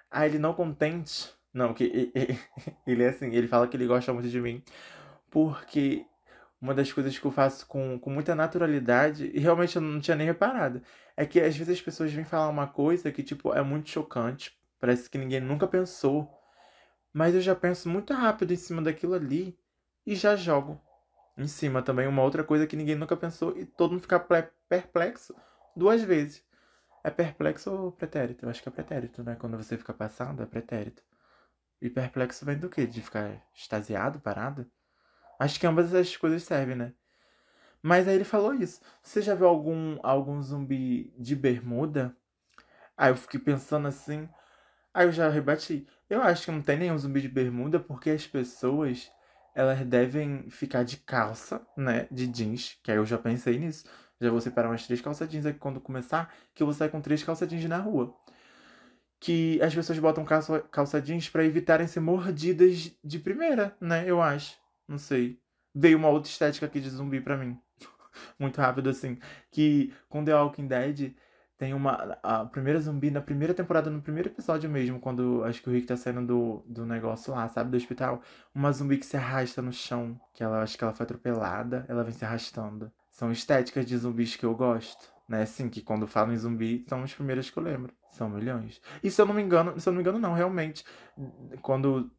Aí 0.09 0.27
ele 0.31 0.39
não 0.39 0.55
contente, 0.55 1.31
Não, 1.53 1.71
que 1.71 2.11
ele 2.87 3.03
é 3.03 3.09
assim, 3.09 3.27
ele 3.35 3.47
fala 3.47 3.67
que 3.67 3.77
ele 3.77 3.85
gosta 3.85 4.11
muito 4.11 4.27
de 4.27 4.41
mim 4.41 4.63
porque 5.31 6.05
uma 6.61 6.75
das 6.75 6.91
coisas 6.93 7.17
que 7.17 7.25
eu 7.25 7.31
faço 7.31 7.65
com, 7.67 7.99
com 7.99 8.11
muita 8.11 8.35
naturalidade, 8.35 9.31
e 9.33 9.39
realmente 9.39 9.75
eu 9.75 9.81
não 9.81 9.99
tinha 9.99 10.15
nem 10.15 10.27
reparado, 10.27 10.81
é 11.17 11.25
que 11.25 11.39
às 11.39 11.55
vezes 11.57 11.77
as 11.77 11.81
pessoas 11.81 12.11
vêm 12.13 12.25
falar 12.25 12.49
uma 12.49 12.67
coisa 12.67 13.11
que, 13.11 13.23
tipo, 13.23 13.53
é 13.53 13.63
muito 13.63 13.89
chocante, 13.89 14.53
parece 14.82 15.10
que 15.10 15.17
ninguém 15.17 15.39
nunca 15.39 15.67
pensou, 15.67 16.30
mas 17.13 17.34
eu 17.34 17.41
já 17.41 17.56
penso 17.56 17.88
muito 17.88 18.13
rápido 18.13 18.52
em 18.52 18.58
cima 18.58 18.82
daquilo 18.82 19.13
ali 19.13 19.58
e 20.06 20.15
já 20.15 20.36
jogo 20.36 20.82
em 21.38 21.48
cima 21.48 21.82
também 21.82 22.08
uma 22.08 22.24
outra 22.24 22.44
coisa 22.44 22.67
que 22.67 22.76
ninguém 22.76 22.96
nunca 22.96 23.15
pensou 23.15 23.58
e 23.58 23.65
todo 23.65 23.91
mundo 23.91 24.02
fica 24.02 24.20
perplexo 24.67 25.36
duas 25.76 26.02
vezes. 26.02 26.44
É 27.04 27.10
perplexo 27.10 27.72
ou 27.72 27.91
pretérito? 27.91 28.46
Eu 28.46 28.50
acho 28.50 28.62
que 28.62 28.70
é 28.70 28.72
pretérito, 28.72 29.24
né? 29.24 29.36
Quando 29.36 29.58
você 29.58 29.78
fica 29.78 29.94
passando, 29.94 30.44
é 30.44 30.46
pretérito. 30.46 31.04
E 31.82 31.89
perplexo 31.89 32.46
vem 32.46 32.58
do 32.58 32.70
quê? 32.70 32.86
De 32.86 33.02
ficar 33.02 33.41
extasiado, 33.56 34.20
parado? 34.20 34.70
Acho 35.39 35.60
que 35.60 35.65
ambas 35.65 35.94
as 35.96 36.15
coisas 36.15 36.44
servem, 36.44 36.76
né? 36.76 36.94
Mas 37.82 38.08
aí 38.08 38.15
ele 38.15 38.24
falou 38.24 38.54
isso. 38.54 38.82
Você 39.02 39.22
já 39.22 39.34
viu 39.34 39.48
algum, 39.48 39.98
algum 40.04 40.39
zumbi 40.41 41.12
de 41.17 41.36
bermuda? 41.36 42.15
Aí 42.96 43.12
eu 43.12 43.17
fiquei 43.17 43.39
pensando 43.39 43.88
assim. 43.88 44.30
Aí 44.93 45.06
eu 45.06 45.12
já 45.12 45.30
rebati. 45.30 45.88
Eu 46.10 46.21
acho 46.21 46.45
que 46.45 46.51
não 46.51 46.62
tem 46.62 46.77
nenhum 46.77 46.97
zumbi 46.97 47.21
de 47.21 47.30
bermuda 47.30 47.80
porque 47.80 48.10
as 48.10 48.27
pessoas 48.27 49.10
elas 49.54 49.80
devem 49.86 50.49
ficar 50.49 50.84
de 50.84 50.97
calça, 50.97 51.65
né? 51.75 52.08
De 52.12 52.27
jeans. 52.27 52.77
Que 52.84 52.91
aí 52.91 52.97
eu 52.97 53.06
já 53.06 53.17
pensei 53.17 53.58
nisso. 53.58 53.86
Já 54.19 54.30
vou 54.30 54.41
separar 54.41 54.69
umas 54.69 54.86
três 54.86 55.01
calça 55.01 55.27
jeans 55.27 55.45
aqui 55.45 55.60
quando 55.60 55.80
começar. 55.80 56.34
Que 56.54 56.63
eu 56.63 56.67
vou 56.67 56.73
sair 56.73 56.89
com 56.89 57.01
três 57.01 57.23
calça 57.23 57.47
jeans 57.47 57.65
na 57.65 57.77
rua. 57.77 58.15
Que 59.19 59.62
as 59.62 59.73
pessoas 59.73 59.99
botam 59.99 60.25
calça, 60.25 60.60
calça 60.71 61.01
jeans 61.01 61.30
pra 61.30 61.45
evitarem 61.45 61.88
ser 61.88 61.99
mordidas 61.99 62.91
de 63.04 63.19
primeira, 63.19 63.75
né? 63.80 64.04
Eu 64.06 64.21
acho. 64.21 64.58
Não 64.88 64.97
sei. 64.97 65.39
Veio 65.73 65.97
uma 65.97 66.10
outra 66.10 66.30
estética 66.30 66.65
aqui 66.65 66.80
de 66.80 66.89
zumbi 66.89 67.21
pra 67.21 67.38
mim. 67.38 67.58
Muito 68.39 68.60
rápido 68.60 68.89
assim. 68.89 69.17
Que 69.51 69.93
com 70.10 70.23
The 70.23 70.36
Walking 70.36 70.67
Dead 70.67 71.13
tem 71.62 71.76
uma. 71.76 72.17
A 72.24 72.43
primeira 72.43 72.80
zumbi, 72.80 73.12
na 73.12 73.21
primeira 73.21 73.54
temporada, 73.54 73.88
no 73.88 74.02
primeiro 74.02 74.30
episódio 74.30 74.67
mesmo, 74.67 75.00
quando 75.00 75.43
acho 75.43 75.62
que 75.62 75.69
o 75.69 75.71
Rick 75.71 75.86
tá 75.86 75.95
saindo 75.95 76.26
do, 76.26 76.63
do 76.65 76.88
negócio 76.88 77.32
lá, 77.32 77.47
sabe? 77.50 77.69
Do 77.69 77.78
hospital. 77.78 78.19
Uma 78.52 78.71
zumbi 78.71 78.97
que 78.97 79.06
se 79.06 79.15
arrasta 79.15 79.62
no 79.62 79.71
chão. 79.71 80.19
Que 80.34 80.43
ela 80.43 80.63
acho 80.63 80.76
que 80.76 80.84
ela 80.84 80.91
foi 80.91 81.04
atropelada. 81.04 81.86
Ela 81.88 82.04
vem 82.04 82.13
se 82.13 82.26
arrastando. 82.26 82.91
São 83.12 83.32
estéticas 83.32 83.86
de 83.86 83.95
zumbis 83.95 84.36
que 84.36 84.43
eu 84.43 84.56
gosto. 84.56 85.13
Né? 85.30 85.43
Assim, 85.43 85.69
que 85.69 85.84
quando 85.84 86.08
falam 86.08 86.34
em 86.34 86.38
zumbi, 86.38 86.84
são 86.89 87.04
os 87.04 87.13
primeiros 87.13 87.52
que 87.52 87.60
eu 87.60 87.62
lembro. 87.62 87.93
São 88.10 88.28
milhões. 88.28 88.82
E 89.04 89.12
se 89.12 89.21
eu 89.21 89.28
não 89.28 89.36
me 89.36 89.43
engano, 89.43 89.80
se 89.80 89.88
eu 89.88 89.93
não 89.93 89.97
me 89.97 90.02
engano, 90.02 90.17
não, 90.17 90.34
realmente. 90.34 90.84
Quando 91.62 92.10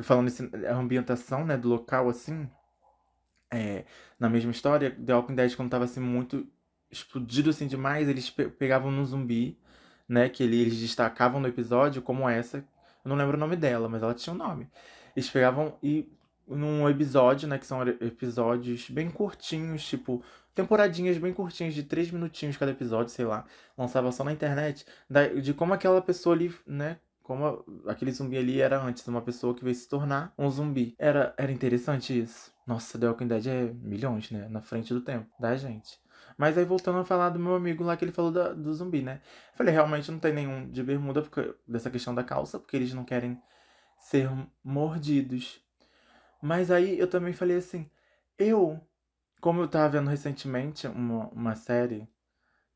falando 0.00 0.30
em 0.30 0.66
ambientação, 0.68 1.44
né, 1.44 1.58
do 1.58 1.68
local, 1.68 2.08
assim, 2.08 2.48
é, 3.50 3.84
na 4.18 4.30
mesma 4.30 4.52
história, 4.52 4.90
The 4.90 5.14
Walking 5.14 5.34
Dead, 5.34 5.54
quando 5.54 5.68
tava, 5.68 5.84
assim, 5.84 6.00
muito 6.00 6.48
explodido, 6.94 7.50
assim, 7.50 7.66
demais, 7.66 8.08
eles 8.08 8.30
pe 8.30 8.48
pegavam 8.48 8.90
no 8.90 9.04
zumbi, 9.04 9.58
né, 10.08 10.28
que 10.28 10.42
ele, 10.42 10.60
eles 10.60 10.78
destacavam 10.78 11.40
no 11.40 11.48
episódio, 11.48 12.02
como 12.02 12.28
essa, 12.28 12.58
eu 13.04 13.08
não 13.08 13.16
lembro 13.16 13.36
o 13.36 13.40
nome 13.40 13.56
dela, 13.56 13.88
mas 13.88 14.02
ela 14.02 14.14
tinha 14.14 14.34
um 14.34 14.36
nome. 14.38 14.68
Eles 15.16 15.28
pegavam 15.30 15.76
e, 15.82 16.08
num 16.46 16.88
episódio, 16.88 17.48
né, 17.48 17.58
que 17.58 17.66
são 17.66 17.82
episódios 17.86 18.88
bem 18.90 19.10
curtinhos, 19.10 19.84
tipo, 19.84 20.22
temporadinhas 20.54 21.18
bem 21.18 21.32
curtinhas, 21.32 21.74
de 21.74 21.82
três 21.82 22.10
minutinhos 22.10 22.56
cada 22.56 22.72
episódio, 22.72 23.12
sei 23.12 23.24
lá, 23.24 23.44
lançava 23.76 24.12
só 24.12 24.24
na 24.24 24.32
internet, 24.32 24.86
de 25.42 25.54
como 25.54 25.74
aquela 25.74 26.00
pessoa 26.00 26.34
ali, 26.34 26.54
né, 26.66 26.98
como 27.24 27.64
aquele 27.86 28.12
zumbi 28.12 28.36
ali 28.36 28.60
era 28.60 28.80
antes 28.80 29.06
uma 29.08 29.22
pessoa 29.22 29.54
que 29.54 29.64
veio 29.64 29.74
se 29.74 29.88
tornar 29.88 30.34
um 30.38 30.48
zumbi. 30.50 30.94
Era, 30.98 31.34
era 31.38 31.50
interessante 31.50 32.16
isso. 32.20 32.52
Nossa, 32.66 32.98
The 32.98 33.08
Walking 33.08 33.28
Dead 33.28 33.46
é 33.46 33.72
milhões, 33.82 34.30
né? 34.30 34.46
Na 34.50 34.60
frente 34.60 34.92
do 34.92 35.00
tempo 35.00 35.26
da 35.40 35.56
gente. 35.56 35.98
Mas 36.36 36.58
aí 36.58 36.64
voltando 36.64 36.98
a 36.98 37.04
falar 37.04 37.30
do 37.30 37.38
meu 37.38 37.54
amigo 37.54 37.84
lá 37.84 37.96
que 37.96 38.04
ele 38.04 38.12
falou 38.12 38.30
da, 38.32 38.52
do 38.52 38.72
zumbi, 38.74 39.02
né? 39.02 39.20
Falei, 39.54 39.72
realmente 39.72 40.10
não 40.10 40.18
tem 40.18 40.32
nenhum 40.32 40.68
de 40.70 40.82
bermuda 40.82 41.22
porque, 41.22 41.54
dessa 41.66 41.90
questão 41.90 42.14
da 42.14 42.24
calça, 42.24 42.58
porque 42.58 42.76
eles 42.76 42.92
não 42.92 43.04
querem 43.04 43.40
ser 43.98 44.30
mordidos. 44.62 45.62
Mas 46.42 46.70
aí 46.70 46.98
eu 46.98 47.08
também 47.08 47.32
falei 47.32 47.56
assim, 47.58 47.88
eu, 48.38 48.80
como 49.40 49.60
eu 49.62 49.68
tava 49.68 49.88
vendo 49.90 50.10
recentemente 50.10 50.86
uma, 50.86 51.28
uma 51.28 51.54
série 51.54 52.08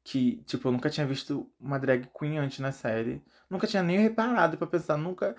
que, 0.04 0.42
tipo, 0.44 0.68
eu 0.68 0.72
nunca 0.72 0.88
tinha 0.88 1.06
visto 1.06 1.50
uma 1.60 1.78
drag 1.78 2.08
queen 2.18 2.38
antes 2.38 2.60
na 2.60 2.72
série. 2.72 3.22
Nunca 3.50 3.66
tinha 3.66 3.82
nem 3.82 3.98
reparado 3.98 4.56
para 4.56 4.66
pensar, 4.66 4.96
nunca. 4.96 5.36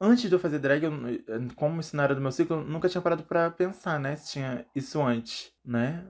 Antes 0.00 0.28
de 0.28 0.34
eu 0.34 0.40
fazer 0.40 0.58
drag, 0.58 0.82
eu, 0.84 0.92
como 1.54 1.80
isso 1.80 1.94
não 1.96 2.02
era 2.04 2.14
do 2.14 2.20
meu 2.20 2.32
ciclo, 2.32 2.56
eu 2.56 2.64
nunca 2.64 2.88
tinha 2.88 3.00
parado 3.00 3.22
para 3.22 3.50
pensar, 3.50 4.00
né? 4.00 4.16
Se 4.16 4.32
tinha 4.32 4.66
isso 4.74 5.00
antes, 5.00 5.52
né? 5.64 6.04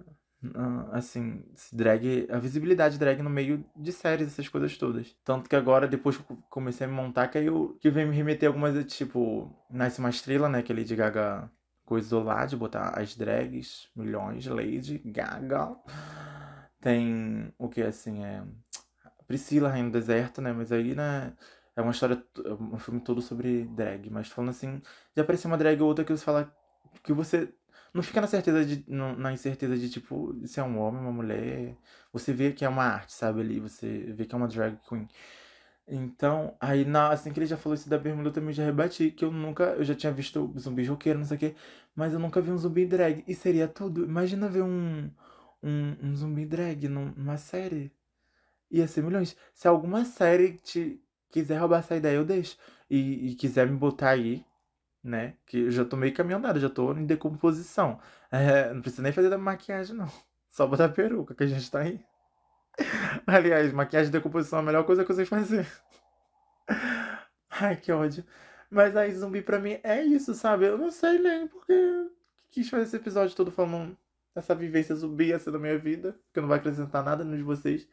Assim, 0.92 1.44
drag, 1.70 2.26
a 2.30 2.38
visibilidade 2.38 2.98
drag 2.98 3.22
no 3.22 3.28
meio 3.28 3.62
de 3.76 3.92
séries, 3.92 4.28
essas 4.28 4.48
coisas 4.48 4.76
todas. 4.78 5.14
Tanto 5.22 5.48
que 5.48 5.54
agora, 5.56 5.86
depois 5.86 6.16
que 6.16 6.32
eu 6.32 6.38
comecei 6.48 6.86
a 6.86 6.88
me 6.88 6.94
montar, 6.96 7.28
que 7.28 7.36
aí 7.36 7.46
eu 7.46 7.76
que 7.80 7.90
vem 7.90 8.06
me 8.06 8.16
remeter 8.16 8.48
algumas, 8.48 8.82
tipo, 8.86 9.54
Nasce 9.70 9.98
uma 9.98 10.08
Estrela, 10.08 10.48
né? 10.48 10.62
Que 10.62 10.72
a 10.72 10.74
Lady 10.74 10.96
Gaga 10.96 11.50
coisou 11.84 12.22
lá 12.22 12.46
de 12.46 12.56
botar 12.56 12.98
as 12.98 13.14
drags, 13.16 13.88
milhões, 13.94 14.46
Lady 14.46 14.98
Gaga. 15.04 15.76
Tem 16.80 17.52
o 17.58 17.68
que 17.68 17.82
assim 17.82 18.24
é 18.24 18.42
Priscila, 19.26 19.68
Rainha 19.68 19.84
do 19.84 19.92
Deserto, 19.92 20.40
né? 20.40 20.52
Mas 20.52 20.72
aí, 20.72 20.94
né, 20.94 21.34
é 21.76 21.82
uma 21.82 21.90
história, 21.90 22.22
é 22.44 22.52
um 22.52 22.78
filme 22.78 23.00
todo 23.00 23.20
sobre 23.20 23.64
drag, 23.66 24.08
mas 24.10 24.28
falando 24.28 24.50
assim, 24.50 24.80
já 25.14 25.22
apareceu 25.22 25.50
uma 25.50 25.58
drag 25.58 25.80
ou 25.82 25.88
outra 25.88 26.04
que 26.04 26.16
você 26.16 26.24
fala 26.24 26.54
que 27.02 27.12
você 27.12 27.52
não 27.94 28.02
fica 28.02 28.20
na 28.20 28.26
certeza 28.26 28.64
de 28.64 28.84
na 28.88 29.32
incerteza 29.32 29.76
de 29.76 29.90
tipo 29.90 30.34
se 30.46 30.60
é 30.60 30.62
um 30.62 30.78
homem, 30.78 31.00
uma 31.00 31.12
mulher, 31.12 31.76
você 32.12 32.32
vê 32.32 32.52
que 32.52 32.64
é 32.64 32.68
uma 32.68 32.84
arte, 32.84 33.12
sabe 33.12 33.40
ali, 33.40 33.60
você 33.60 34.12
vê 34.14 34.24
que 34.26 34.34
é 34.34 34.38
uma 34.38 34.48
drag 34.48 34.76
queen. 34.88 35.08
Então, 35.88 36.56
aí 36.60 36.84
na, 36.84 37.10
assim 37.10 37.32
que 37.32 37.38
ele 37.40 37.46
já 37.46 37.56
falou 37.56 37.74
isso 37.74 37.88
da 37.90 37.98
bermuda, 37.98 38.28
eu 38.28 38.32
também 38.32 38.52
já 38.54 38.64
rebati 38.64 39.10
que 39.10 39.24
eu 39.24 39.32
nunca, 39.32 39.64
eu 39.74 39.84
já 39.84 39.94
tinha 39.94 40.12
visto 40.12 40.52
zumbi 40.58 40.84
roqueiro, 40.84 41.18
não 41.18 41.26
sei 41.26 41.36
o 41.36 41.40
quê, 41.40 41.54
mas 41.94 42.12
eu 42.12 42.20
nunca 42.20 42.40
vi 42.40 42.50
um 42.52 42.58
zumbi 42.58 42.86
drag. 42.86 43.24
E 43.26 43.34
seria 43.34 43.66
tudo. 43.68 44.04
Imagina 44.04 44.48
ver 44.48 44.62
um 44.62 45.10
um, 45.62 45.96
um 46.02 46.16
zumbi 46.16 46.46
drag 46.46 46.88
numa 46.88 47.36
série. 47.36 47.92
Ia 48.70 48.88
ser 48.88 49.02
milhões. 49.02 49.36
Se 49.54 49.68
alguma 49.68 50.04
série 50.04 50.58
te 50.58 51.02
quiser 51.30 51.58
roubar 51.58 51.80
essa 51.80 51.96
ideia, 51.96 52.16
eu 52.16 52.24
deixo. 52.24 52.56
E, 52.90 53.30
e 53.30 53.34
quiser 53.36 53.68
me 53.68 53.76
botar 53.76 54.10
aí, 54.10 54.44
né? 55.02 55.34
Que 55.46 55.58
eu 55.58 55.70
já 55.70 55.84
tô 55.84 55.96
meio 55.96 56.14
caminhonado, 56.14 56.60
já 56.60 56.68
tô 56.70 56.92
em 56.92 57.06
decomposição. 57.06 58.00
É, 58.30 58.72
não 58.72 58.80
precisa 58.80 59.02
nem 59.02 59.12
fazer 59.12 59.30
da 59.30 59.38
maquiagem, 59.38 59.96
não. 59.96 60.10
Só 60.50 60.66
botar 60.66 60.88
peruca 60.88 61.34
que 61.34 61.44
a 61.44 61.46
gente 61.46 61.70
tá 61.70 61.80
aí. 61.80 62.00
Aliás, 63.26 63.72
maquiagem 63.72 64.10
de 64.10 64.18
decomposição 64.18 64.58
é 64.58 64.62
a 64.62 64.64
melhor 64.64 64.84
coisa 64.84 65.04
que 65.04 65.10
eu 65.10 65.16
sei 65.16 65.24
fazer. 65.24 65.66
Ai, 67.50 67.76
que 67.76 67.92
ódio. 67.92 68.24
Mas 68.70 68.96
aí, 68.96 69.12
zumbi 69.12 69.42
pra 69.42 69.58
mim 69.58 69.78
é 69.82 70.02
isso, 70.02 70.34
sabe? 70.34 70.66
Eu 70.66 70.78
não 70.78 70.90
sei 70.90 71.18
nem 71.18 71.48
porque 71.48 71.74
quis 72.50 72.68
fazer 72.68 72.84
esse 72.84 72.96
episódio 72.96 73.34
todo 73.34 73.50
falando 73.50 73.96
essa 74.34 74.54
vivência 74.54 74.94
zumbi 74.94 75.32
essa 75.32 75.50
da 75.50 75.58
minha 75.58 75.78
vida, 75.78 76.16
que 76.32 76.40
não 76.40 76.48
vai 76.48 76.58
acrescentar 76.58 77.04
nada 77.04 77.24
nos 77.24 77.40
vocês. 77.40 77.88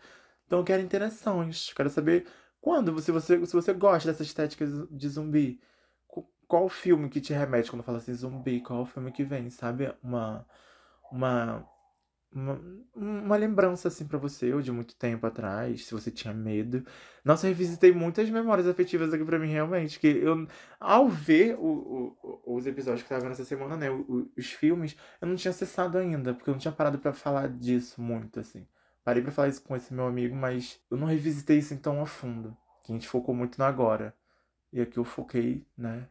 Então 0.46 0.60
eu 0.60 0.66
quero 0.66 0.82
interações. 0.82 1.74
Quero 1.74 1.90
saber 1.90 2.26
quando, 2.62 3.00
se 3.02 3.12
você, 3.12 3.46
se 3.46 3.54
você 3.54 3.74
gosta 3.74 4.12
dessa 4.12 4.24
estética 4.24 4.66
de 4.90 5.10
zumbi, 5.10 5.60
qual 6.48 6.70
filme 6.70 7.10
que 7.10 7.22
te 7.22 7.34
remete 7.34 7.70
quando 7.70 7.84
fala 7.84 7.98
assim 8.00 8.14
zumbi? 8.14 8.62
Qual 8.62 8.86
filme 8.86 9.12
que 9.12 9.24
vem, 9.24 9.50
sabe? 9.50 9.94
Uma. 10.04 10.46
Uma 11.12 11.66
uma, 12.32 12.62
uma 12.96 13.36
lembrança 13.36 13.88
assim 13.88 14.06
para 14.06 14.18
você, 14.18 14.54
ou 14.54 14.62
de 14.62 14.72
muito 14.72 14.96
tempo 14.96 15.26
atrás, 15.26 15.86
se 15.86 15.94
você 15.94 16.12
tinha 16.12 16.34
medo. 16.34 16.86
Nossa, 17.24 17.48
eu 17.48 17.50
revisitei 17.50 17.92
muitas 17.92 18.30
memórias 18.30 18.68
afetivas 18.68 19.14
aqui 19.14 19.24
para 19.26 19.40
mim, 19.40 19.48
realmente. 19.50 20.00
Que 20.00 20.08
eu, 20.08 20.48
ao 20.80 21.08
ver 21.10 21.56
o, 21.58 22.16
o, 22.22 22.56
os 22.58 22.68
episódios 22.68 23.04
que 23.04 23.10
tava 23.10 23.22
vendo 23.22 23.32
essa 23.32 23.46
semana, 23.46 23.76
né, 23.78 23.90
os, 23.90 24.28
os 24.38 24.52
filmes, 24.52 24.96
eu 25.22 25.28
não 25.28 25.36
tinha 25.36 25.52
acessado 25.52 25.98
ainda, 25.98 26.34
porque 26.34 26.50
eu 26.50 26.54
não 26.54 26.60
tinha 26.60 26.72
parado 26.72 27.00
para 27.00 27.14
falar 27.14 27.50
disso 27.50 28.02
muito, 28.02 28.40
assim. 28.40 28.68
Parei 29.04 29.24
pra 29.24 29.32
falar 29.32 29.48
isso 29.48 29.64
com 29.64 29.76
esse 29.76 29.94
meu 29.94 30.06
amigo, 30.06 30.36
mas 30.36 30.80
eu 30.92 30.98
não 30.98 31.08
revisitei 31.08 31.58
isso 31.60 31.78
tão 31.78 32.02
a 32.02 32.06
fundo. 32.06 32.56
Que 32.84 32.92
a 32.92 32.96
gente 32.96 33.08
focou 33.08 33.34
muito 33.34 33.58
no 33.58 33.66
agora. 33.66 34.14
E 34.72 34.82
aqui 34.82 34.98
eu 34.98 35.06
foquei, 35.06 35.66
né, 35.78 36.08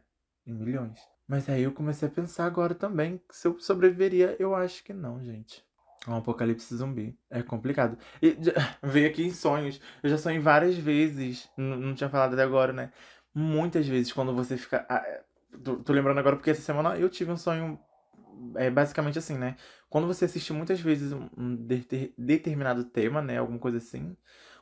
em 0.47 0.53
milhões. 0.53 0.99
Mas 1.27 1.49
aí 1.49 1.63
eu 1.63 1.71
comecei 1.73 2.07
a 2.07 2.11
pensar 2.11 2.45
agora 2.45 2.73
também 2.73 3.21
se 3.29 3.47
eu 3.47 3.59
sobreviveria, 3.59 4.35
eu 4.39 4.55
acho 4.55 4.83
que 4.83 4.93
não, 4.93 5.21
gente. 5.21 5.63
Um 6.07 6.15
apocalipse 6.15 6.73
zumbi. 6.75 7.17
É 7.29 7.43
complicado. 7.43 7.97
E 8.21 8.37
veio 8.81 9.07
aqui 9.07 9.23
em 9.23 9.31
sonhos. 9.31 9.81
Eu 10.01 10.09
já 10.09 10.17
sonhei 10.17 10.39
várias 10.39 10.75
vezes. 10.77 11.49
Não 11.57 11.93
tinha 11.93 12.09
falado 12.09 12.33
até 12.33 12.43
agora, 12.43 12.71
né? 12.71 12.91
Muitas 13.33 13.87
vezes 13.87 14.13
quando 14.13 14.33
você 14.33 14.57
fica. 14.57 14.85
Ah, 14.89 15.03
é, 15.05 15.23
tô, 15.63 15.77
tô, 15.77 15.91
lembrando 15.91 16.19
agora 16.19 16.37
porque 16.37 16.51
essa 16.51 16.61
semana 16.61 16.97
eu 16.97 17.09
tive 17.09 17.31
um 17.31 17.37
sonho. 17.37 17.79
É 18.55 18.69
basicamente 18.69 19.19
assim, 19.19 19.37
né? 19.37 19.57
Quando 19.89 20.07
você 20.07 20.25
assiste 20.25 20.53
muitas 20.53 20.79
vezes 20.79 21.11
um 21.11 21.55
determinado 22.17 22.85
tema, 22.85 23.21
né? 23.21 23.37
Alguma 23.39 23.59
coisa 23.59 23.77
assim. 23.77 24.15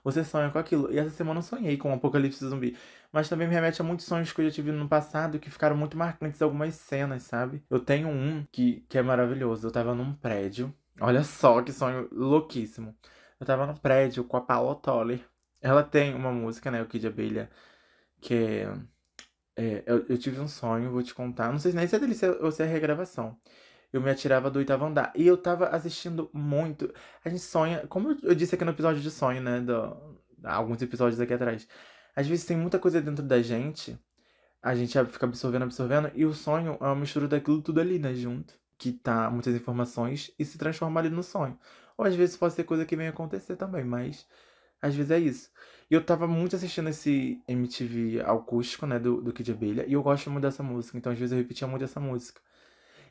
Você 0.05 0.23
sonha 0.23 0.51
com 0.51 0.59
aquilo. 0.59 0.93
E 0.93 0.99
essa 0.99 1.09
semana 1.09 1.39
eu 1.39 1.43
sonhei 1.43 1.77
com 1.77 1.89
o 1.89 1.95
apocalipse 1.95 2.47
zumbi. 2.47 2.77
Mas 3.11 3.27
também 3.27 3.47
me 3.47 3.55
remete 3.55 3.81
a 3.81 3.83
muitos 3.83 4.05
sonhos 4.05 4.31
que 4.31 4.39
eu 4.39 4.45
já 4.45 4.51
tive 4.51 4.71
no 4.71 4.87
passado 4.87 5.39
que 5.39 5.49
ficaram 5.49 5.75
muito 5.75 5.97
marcantes 5.97 6.41
algumas 6.43 6.75
cenas, 6.75 7.23
sabe? 7.23 7.63
Eu 7.71 7.79
tenho 7.79 8.07
um 8.07 8.45
que, 8.51 8.85
que 8.87 8.99
é 8.99 9.01
maravilhoso. 9.01 9.65
Eu 9.65 9.71
tava 9.71 9.95
num 9.95 10.13
prédio. 10.13 10.71
Olha 11.01 11.23
só 11.23 11.59
que 11.63 11.71
sonho 11.73 12.07
louquíssimo. 12.11 12.95
Eu 13.39 13.47
tava 13.47 13.65
num 13.65 13.75
prédio 13.75 14.23
com 14.23 14.37
a 14.37 14.41
Paula 14.41 14.75
Toller. 14.75 15.21
Ela 15.59 15.83
tem 15.83 16.13
uma 16.13 16.31
música, 16.31 16.69
né? 16.69 16.83
O 16.83 16.85
Kid 16.85 17.07
Abelha, 17.07 17.49
que 18.21 18.35
é. 18.35 18.77
é 19.55 19.83
eu, 19.87 20.05
eu, 20.07 20.17
tive 20.19 20.39
um 20.39 20.47
sonho, 20.47 20.91
vou 20.91 21.01
te 21.01 21.15
contar. 21.15 21.51
Não 21.51 21.59
sei 21.59 21.73
nem 21.73 21.87
se 21.87 21.95
é 21.95 21.99
delícia 21.99 22.31
ou 22.43 22.51
se 22.51 22.61
é 22.61 22.65
regravação 22.67 23.37
eu 23.97 24.01
me 24.01 24.09
atirava 24.09 24.49
do 24.51 24.59
oitavo 24.59 24.85
andar. 24.85 25.11
E 25.15 25.25
eu 25.25 25.37
tava 25.37 25.67
assistindo 25.67 26.29
muito. 26.33 26.93
A 27.23 27.29
gente 27.29 27.41
sonha, 27.41 27.85
como 27.87 28.17
eu 28.23 28.35
disse 28.35 28.55
aqui 28.55 28.65
no 28.65 28.71
episódio 28.71 29.01
de 29.01 29.09
sonho, 29.09 29.41
né? 29.41 29.61
Do, 29.61 30.15
alguns 30.43 30.81
episódios 30.81 31.19
aqui 31.19 31.33
atrás. 31.33 31.67
Às 32.15 32.27
vezes 32.27 32.45
tem 32.45 32.57
muita 32.57 32.79
coisa 32.79 33.01
dentro 33.01 33.23
da 33.23 33.41
gente, 33.41 33.97
a 34.61 34.75
gente 34.75 34.97
fica 35.05 35.25
absorvendo, 35.25 35.63
absorvendo, 35.63 36.11
e 36.15 36.25
o 36.25 36.33
sonho 36.33 36.77
é 36.79 36.85
uma 36.85 36.95
mistura 36.95 37.27
daquilo 37.27 37.61
tudo 37.61 37.79
ali, 37.81 37.99
né? 37.99 38.13
Junto. 38.13 38.53
Que 38.77 38.91
tá 38.91 39.29
muitas 39.29 39.55
informações 39.55 40.31
e 40.37 40.45
se 40.45 40.57
transforma 40.57 40.99
ali 40.99 41.09
no 41.09 41.23
sonho. 41.23 41.57
Ou 41.97 42.05
às 42.05 42.15
vezes 42.15 42.35
pode 42.37 42.53
ser 42.53 42.63
coisa 42.65 42.85
que 42.85 42.95
vem 42.95 43.07
acontecer 43.07 43.55
também, 43.55 43.83
mas 43.83 44.27
às 44.81 44.95
vezes 44.95 45.11
é 45.11 45.19
isso. 45.19 45.49
E 45.89 45.93
eu 45.93 46.03
tava 46.03 46.27
muito 46.27 46.55
assistindo 46.55 46.89
esse 46.89 47.41
MTV 47.47 48.21
acústico, 48.25 48.85
né, 48.85 48.99
do, 48.99 49.21
do 49.21 49.31
Kid 49.33 49.51
Abelha, 49.51 49.85
e 49.87 49.93
eu 49.93 50.03
gosto 50.03 50.29
muito 50.29 50.43
dessa 50.43 50.63
música, 50.63 50.97
então 50.97 51.11
às 51.11 51.17
vezes 51.19 51.31
eu 51.31 51.37
repetia 51.37 51.67
muito 51.67 51.83
essa 51.83 51.99
música. 51.99 52.41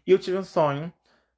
E 0.06 0.12
eu 0.12 0.18
tive 0.18 0.36
um 0.36 0.42
sonho, 0.44 0.92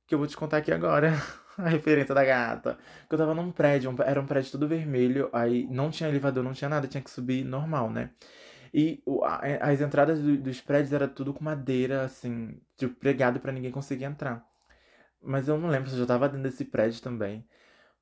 que 0.06 0.14
eu 0.14 0.18
vou 0.18 0.26
te 0.26 0.36
contar 0.36 0.58
aqui 0.58 0.72
agora. 0.72 1.12
a 1.58 1.68
referência 1.68 2.14
da 2.14 2.24
gata. 2.24 2.78
Que 3.08 3.14
eu 3.14 3.18
tava 3.18 3.34
num 3.34 3.50
prédio, 3.50 3.94
era 4.04 4.20
um 4.20 4.26
prédio 4.26 4.52
todo 4.52 4.68
vermelho, 4.68 5.28
aí 5.32 5.66
não 5.70 5.90
tinha 5.90 6.08
elevador, 6.08 6.44
não 6.44 6.52
tinha 6.52 6.68
nada, 6.68 6.86
tinha 6.86 7.02
que 7.02 7.10
subir 7.10 7.44
normal, 7.44 7.90
né? 7.90 8.10
E 8.74 9.02
as 9.60 9.80
entradas 9.80 10.20
dos 10.20 10.60
prédios 10.60 10.92
era 10.92 11.08
tudo 11.08 11.32
com 11.32 11.42
madeira, 11.42 12.04
assim, 12.04 12.60
tipo, 12.76 12.94
pregado 12.96 13.40
para 13.40 13.52
ninguém 13.52 13.70
conseguir 13.70 14.04
entrar. 14.04 14.44
Mas 15.22 15.48
eu 15.48 15.58
não 15.58 15.68
lembro 15.68 15.88
se 15.88 15.96
eu 15.96 16.00
já 16.00 16.06
tava 16.06 16.28
dentro 16.28 16.44
desse 16.44 16.64
prédio 16.64 17.00
também. 17.02 17.46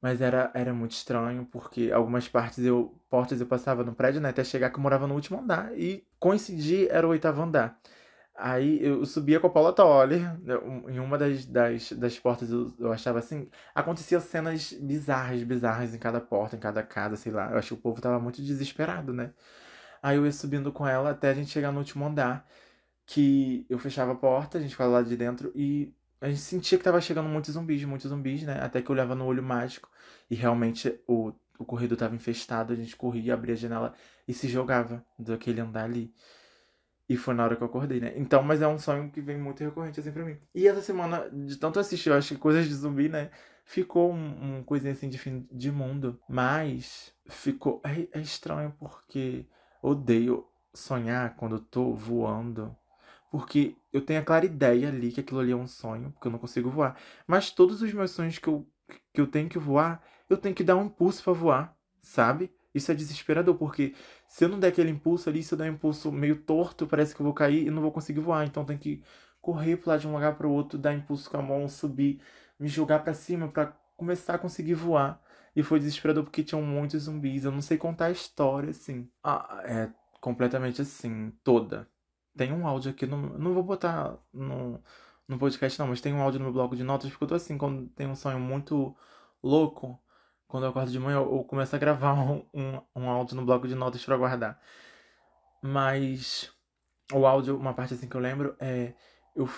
Mas 0.00 0.20
era, 0.20 0.50
era 0.54 0.74
muito 0.74 0.92
estranho, 0.92 1.46
porque 1.50 1.90
algumas 1.92 2.28
partes 2.28 2.58
eu. 2.64 3.00
Portas 3.10 3.40
eu 3.40 3.46
passava 3.46 3.84
no 3.84 3.94
prédio, 3.94 4.20
né? 4.20 4.30
Até 4.30 4.44
chegar 4.44 4.70
que 4.70 4.76
eu 4.78 4.82
morava 4.82 5.06
no 5.06 5.14
último 5.14 5.40
andar. 5.40 5.72
E 5.78 6.06
coincidir 6.18 6.88
era 6.90 7.06
o 7.06 7.10
oitavo 7.10 7.42
andar. 7.42 7.78
Aí 8.36 8.84
eu 8.84 9.04
subia 9.06 9.38
com 9.38 9.46
a 9.46 9.50
Paula 9.50 9.72
Toller, 9.72 10.20
né, 10.42 10.54
em 10.88 10.98
uma 10.98 11.16
das, 11.16 11.46
das, 11.46 11.92
das 11.92 12.18
portas 12.18 12.50
eu, 12.50 12.74
eu 12.80 12.92
achava 12.92 13.20
assim, 13.20 13.48
acontecia 13.74 14.18
cenas 14.20 14.72
bizarras, 14.72 15.42
bizarras 15.44 15.94
em 15.94 15.98
cada 15.98 16.20
porta, 16.20 16.56
em 16.56 16.58
cada 16.58 16.82
casa, 16.82 17.16
sei 17.16 17.30
lá. 17.32 17.50
Eu 17.52 17.58
acho 17.58 17.68
que 17.68 17.74
o 17.74 17.76
povo 17.82 18.00
tava 18.00 18.18
muito 18.18 18.42
desesperado, 18.42 19.12
né? 19.12 19.32
Aí 20.02 20.16
eu 20.16 20.26
ia 20.26 20.32
subindo 20.32 20.72
com 20.72 20.86
ela 20.86 21.10
até 21.10 21.30
a 21.30 21.34
gente 21.34 21.50
chegar 21.50 21.72
no 21.72 21.78
último 21.78 22.04
andar, 22.06 22.46
que 23.06 23.66
eu 23.70 23.78
fechava 23.78 24.12
a 24.12 24.16
porta, 24.16 24.58
a 24.58 24.60
gente 24.60 24.72
ficava 24.72 24.90
lá 24.92 25.02
de 25.02 25.16
dentro 25.16 25.52
e 25.54 25.94
a 26.20 26.28
gente 26.28 26.40
sentia 26.40 26.78
que 26.78 26.84
tava 26.84 27.00
chegando 27.00 27.28
muitos 27.28 27.52
zumbis, 27.54 27.84
muitos 27.84 28.10
zumbis, 28.10 28.42
né? 28.42 28.60
Até 28.62 28.82
que 28.82 28.90
eu 28.90 28.94
olhava 28.94 29.14
no 29.14 29.26
olho 29.26 29.42
mágico 29.42 29.90
e 30.30 30.34
realmente 30.34 31.00
o, 31.06 31.32
o 31.58 31.64
corredor 31.64 31.98
tava 31.98 32.14
infestado, 32.14 32.72
a 32.72 32.76
gente 32.76 32.96
corria, 32.96 33.34
abria 33.34 33.54
a 33.54 33.56
janela 33.56 33.94
e 34.26 34.32
se 34.34 34.48
jogava 34.48 35.04
daquele 35.18 35.60
andar 35.60 35.84
ali. 35.84 36.12
E 37.08 37.16
foi 37.16 37.34
na 37.34 37.44
hora 37.44 37.56
que 37.56 37.62
eu 37.62 37.66
acordei, 37.66 38.00
né? 38.00 38.12
Então, 38.16 38.42
mas 38.42 38.62
é 38.62 38.68
um 38.68 38.78
sonho 38.78 39.10
que 39.10 39.20
vem 39.20 39.36
muito 39.36 39.62
recorrente 39.62 40.00
assim 40.00 40.10
pra 40.10 40.24
mim. 40.24 40.38
E 40.54 40.66
essa 40.66 40.80
semana, 40.80 41.28
de 41.30 41.56
tanto 41.56 41.78
assistir, 41.78 42.08
eu 42.08 42.16
acho 42.16 42.34
que 42.34 42.40
coisas 42.40 42.66
de 42.66 42.74
zumbi, 42.74 43.08
né? 43.08 43.30
Ficou 43.64 44.12
um, 44.12 44.58
um 44.58 44.64
coisinha 44.64 44.92
assim 44.92 45.08
de 45.08 45.18
fim 45.18 45.46
de 45.52 45.70
mundo. 45.70 46.18
Mas 46.28 47.14
ficou. 47.26 47.82
É, 47.84 48.18
é 48.18 48.20
estranho 48.20 48.74
porque 48.78 49.46
odeio 49.82 50.46
sonhar 50.72 51.36
quando 51.36 51.56
eu 51.56 51.60
tô 51.60 51.94
voando. 51.94 52.74
Porque 53.30 53.76
eu 53.92 54.00
tenho 54.00 54.20
a 54.20 54.24
clara 54.24 54.46
ideia 54.46 54.88
ali 54.88 55.10
que 55.12 55.20
aquilo 55.20 55.40
ali 55.40 55.52
é 55.52 55.56
um 55.56 55.66
sonho, 55.66 56.10
porque 56.12 56.28
eu 56.28 56.32
não 56.32 56.38
consigo 56.38 56.70
voar. 56.70 56.96
Mas 57.26 57.50
todos 57.50 57.82
os 57.82 57.92
meus 57.92 58.12
sonhos 58.12 58.38
que 58.38 58.48
eu, 58.48 58.66
que 59.12 59.20
eu 59.20 59.26
tenho 59.26 59.48
que 59.48 59.58
voar, 59.58 60.02
eu 60.30 60.36
tenho 60.38 60.54
que 60.54 60.64
dar 60.64 60.76
um 60.76 60.86
impulso 60.86 61.22
para 61.22 61.32
voar, 61.32 61.76
sabe? 62.00 62.50
Isso 62.74 62.90
é 62.90 62.94
desesperador, 62.94 63.54
porque 63.56 63.94
se 64.26 64.44
eu 64.44 64.48
não 64.48 64.58
der 64.58 64.68
aquele 64.68 64.90
impulso 64.90 65.28
ali, 65.30 65.42
se 65.42 65.54
eu 65.54 65.58
der 65.58 65.70
um 65.70 65.74
impulso 65.74 66.10
meio 66.10 66.36
torto, 66.42 66.86
parece 66.86 67.14
que 67.14 67.20
eu 67.20 67.24
vou 67.24 67.34
cair 67.34 67.66
e 67.66 67.70
não 67.70 67.80
vou 67.82 67.92
conseguir 67.92 68.20
voar. 68.20 68.44
Então 68.46 68.64
tem 68.64 68.76
que 68.76 69.02
correr 69.40 69.76
pular 69.76 69.98
de 69.98 70.08
um 70.08 70.12
lugar 70.12 70.36
para 70.36 70.46
o 70.48 70.52
outro, 70.52 70.78
dar 70.78 70.92
impulso 70.94 71.30
com 71.30 71.36
a 71.36 71.42
mão, 71.42 71.68
subir, 71.68 72.20
me 72.58 72.68
jogar 72.68 73.00
para 73.00 73.14
cima 73.14 73.48
para 73.48 73.66
começar 73.96 74.34
a 74.34 74.38
conseguir 74.38 74.74
voar. 74.74 75.22
E 75.54 75.62
foi 75.62 75.78
desesperador 75.78 76.24
porque 76.24 76.42
tinham 76.42 76.62
muitos 76.62 77.04
zumbis. 77.04 77.44
Eu 77.44 77.52
não 77.52 77.62
sei 77.62 77.78
contar 77.78 78.06
a 78.06 78.10
história, 78.10 78.70
assim. 78.70 79.08
Ah, 79.22 79.62
é 79.64 79.90
completamente 80.20 80.80
assim, 80.82 81.30
toda. 81.44 81.88
Tem 82.36 82.52
um 82.52 82.66
áudio 82.66 82.90
aqui, 82.90 83.06
no, 83.06 83.38
não 83.38 83.54
vou 83.54 83.62
botar 83.62 84.18
no, 84.32 84.82
no 85.28 85.38
podcast 85.38 85.78
não, 85.78 85.88
mas 85.88 86.00
tem 86.00 86.12
um 86.14 86.22
áudio 86.22 86.38
no 86.40 86.46
meu 86.46 86.52
bloco 86.52 86.74
de 86.74 86.82
notas, 86.82 87.10
porque 87.10 87.24
eu 87.24 87.28
tô 87.28 87.34
assim, 87.34 87.58
quando 87.58 87.88
tem 87.90 88.06
um 88.06 88.14
sonho 88.16 88.40
muito 88.40 88.96
louco, 89.42 90.00
quando 90.48 90.64
eu 90.64 90.70
acordo 90.70 90.90
de 90.90 90.98
manhã, 90.98 91.16
eu 91.18 91.44
começo 91.44 91.74
a 91.74 91.78
gravar 91.78 92.14
um, 92.14 92.44
um, 92.54 92.80
um 92.96 93.08
áudio 93.10 93.36
no 93.36 93.44
bloco 93.44 93.68
de 93.68 93.74
notas 93.74 94.04
para 94.04 94.16
guardar. 94.16 94.60
Mas 95.62 96.50
o 97.12 97.26
áudio, 97.26 97.56
uma 97.56 97.74
parte 97.74 97.94
assim 97.94 98.08
que 98.08 98.16
eu 98.16 98.20
lembro, 98.20 98.56
é. 98.60 98.94
Eu, 99.34 99.48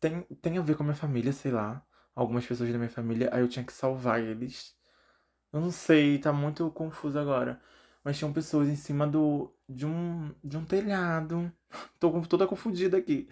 tem, 0.00 0.22
tem 0.42 0.58
a 0.58 0.62
ver 0.62 0.76
com 0.76 0.82
a 0.82 0.86
minha 0.86 0.96
família, 0.96 1.32
sei 1.32 1.50
lá. 1.52 1.84
Algumas 2.14 2.46
pessoas 2.46 2.70
da 2.70 2.78
minha 2.78 2.90
família, 2.90 3.28
aí 3.32 3.40
eu 3.40 3.48
tinha 3.48 3.64
que 3.64 3.72
salvar 3.72 4.20
eles. 4.22 4.76
Eu 5.52 5.60
não 5.60 5.70
sei, 5.70 6.18
tá 6.18 6.32
muito 6.32 6.70
confuso 6.72 7.18
agora. 7.18 7.60
Mas 8.04 8.18
tinham 8.18 8.32
pessoas 8.32 8.68
em 8.68 8.76
cima 8.76 9.06
do. 9.06 9.52
de 9.68 9.86
um. 9.86 10.34
de 10.44 10.56
um 10.56 10.64
telhado. 10.64 11.52
Tô 12.00 12.20
toda 12.26 12.46
confundida 12.46 12.96
aqui. 12.98 13.28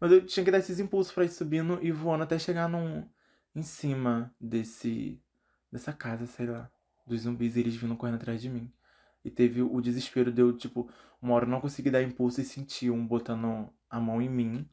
Mas 0.00 0.12
eu 0.12 0.26
tinha 0.26 0.44
que 0.44 0.50
dar 0.50 0.58
esses 0.58 0.80
impulsos 0.80 1.12
para 1.12 1.24
ir 1.24 1.30
subindo 1.30 1.78
e 1.82 1.92
voando 1.92 2.24
até 2.24 2.38
chegar 2.38 2.68
num. 2.68 3.08
em 3.54 3.62
cima 3.62 4.34
desse 4.40 5.20
dessa 5.70 5.92
casa, 5.92 6.26
sei 6.26 6.46
lá, 6.46 6.70
dos 7.06 7.22
zumbis, 7.22 7.56
eles 7.56 7.76
vindo 7.76 7.96
correndo 7.96 8.16
atrás 8.16 8.40
de 8.40 8.48
mim. 8.48 8.72
E 9.24 9.30
teve 9.30 9.62
o 9.62 9.80
desespero 9.80 10.30
de 10.32 10.40
eu, 10.40 10.56
tipo, 10.56 10.88
uma 11.20 11.34
hora 11.34 11.44
eu 11.44 11.50
não 11.50 11.60
consegui 11.60 11.90
dar 11.90 12.02
impulso 12.02 12.40
e 12.40 12.44
sentir 12.44 12.90
um 12.90 13.06
botando 13.06 13.68
a 13.90 14.00
mão 14.00 14.20
em 14.22 14.28
mim. 14.28 14.68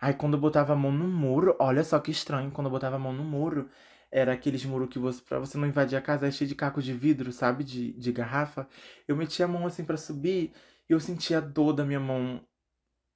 Aí 0.00 0.14
quando 0.14 0.34
eu 0.34 0.40
botava 0.40 0.72
a 0.72 0.76
mão 0.76 0.92
no 0.92 1.08
muro, 1.08 1.56
olha 1.58 1.82
só 1.84 1.98
que 1.98 2.10
estranho, 2.10 2.50
quando 2.50 2.66
eu 2.66 2.70
botava 2.70 2.96
a 2.96 2.98
mão 2.98 3.12
no 3.12 3.24
muro, 3.24 3.68
era 4.10 4.32
aqueles 4.32 4.64
muros 4.64 4.88
que 4.88 4.98
você, 4.98 5.22
pra 5.22 5.38
você 5.38 5.58
não 5.58 5.66
invadir 5.66 5.96
a 5.96 6.02
casa, 6.02 6.26
é 6.26 6.30
cheio 6.30 6.48
de 6.48 6.54
cacos 6.54 6.84
de 6.84 6.92
vidro, 6.92 7.32
sabe? 7.32 7.64
De, 7.64 7.92
de 7.94 8.12
garrafa. 8.12 8.68
Eu 9.08 9.16
metia 9.16 9.46
a 9.46 9.48
mão 9.48 9.66
assim 9.66 9.84
para 9.84 9.96
subir 9.96 10.52
e 10.88 10.92
eu 10.92 11.00
sentia 11.00 11.38
a 11.38 11.40
dor 11.40 11.72
da 11.72 11.84
minha 11.84 12.00
mão 12.00 12.40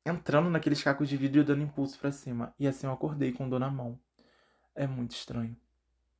entrando 0.04 0.50
naqueles 0.50 0.82
cacos 0.82 1.08
de 1.08 1.16
vidro 1.16 1.40
e 1.40 1.44
dando 1.44 1.62
impulso 1.62 1.98
para 1.98 2.10
cima. 2.10 2.54
E 2.58 2.66
assim 2.66 2.86
eu 2.86 2.92
acordei 2.92 3.32
com 3.32 3.48
dor 3.48 3.60
na 3.60 3.70
mão. 3.70 3.98
É 4.74 4.86
muito 4.86 5.12
estranho. 5.12 5.56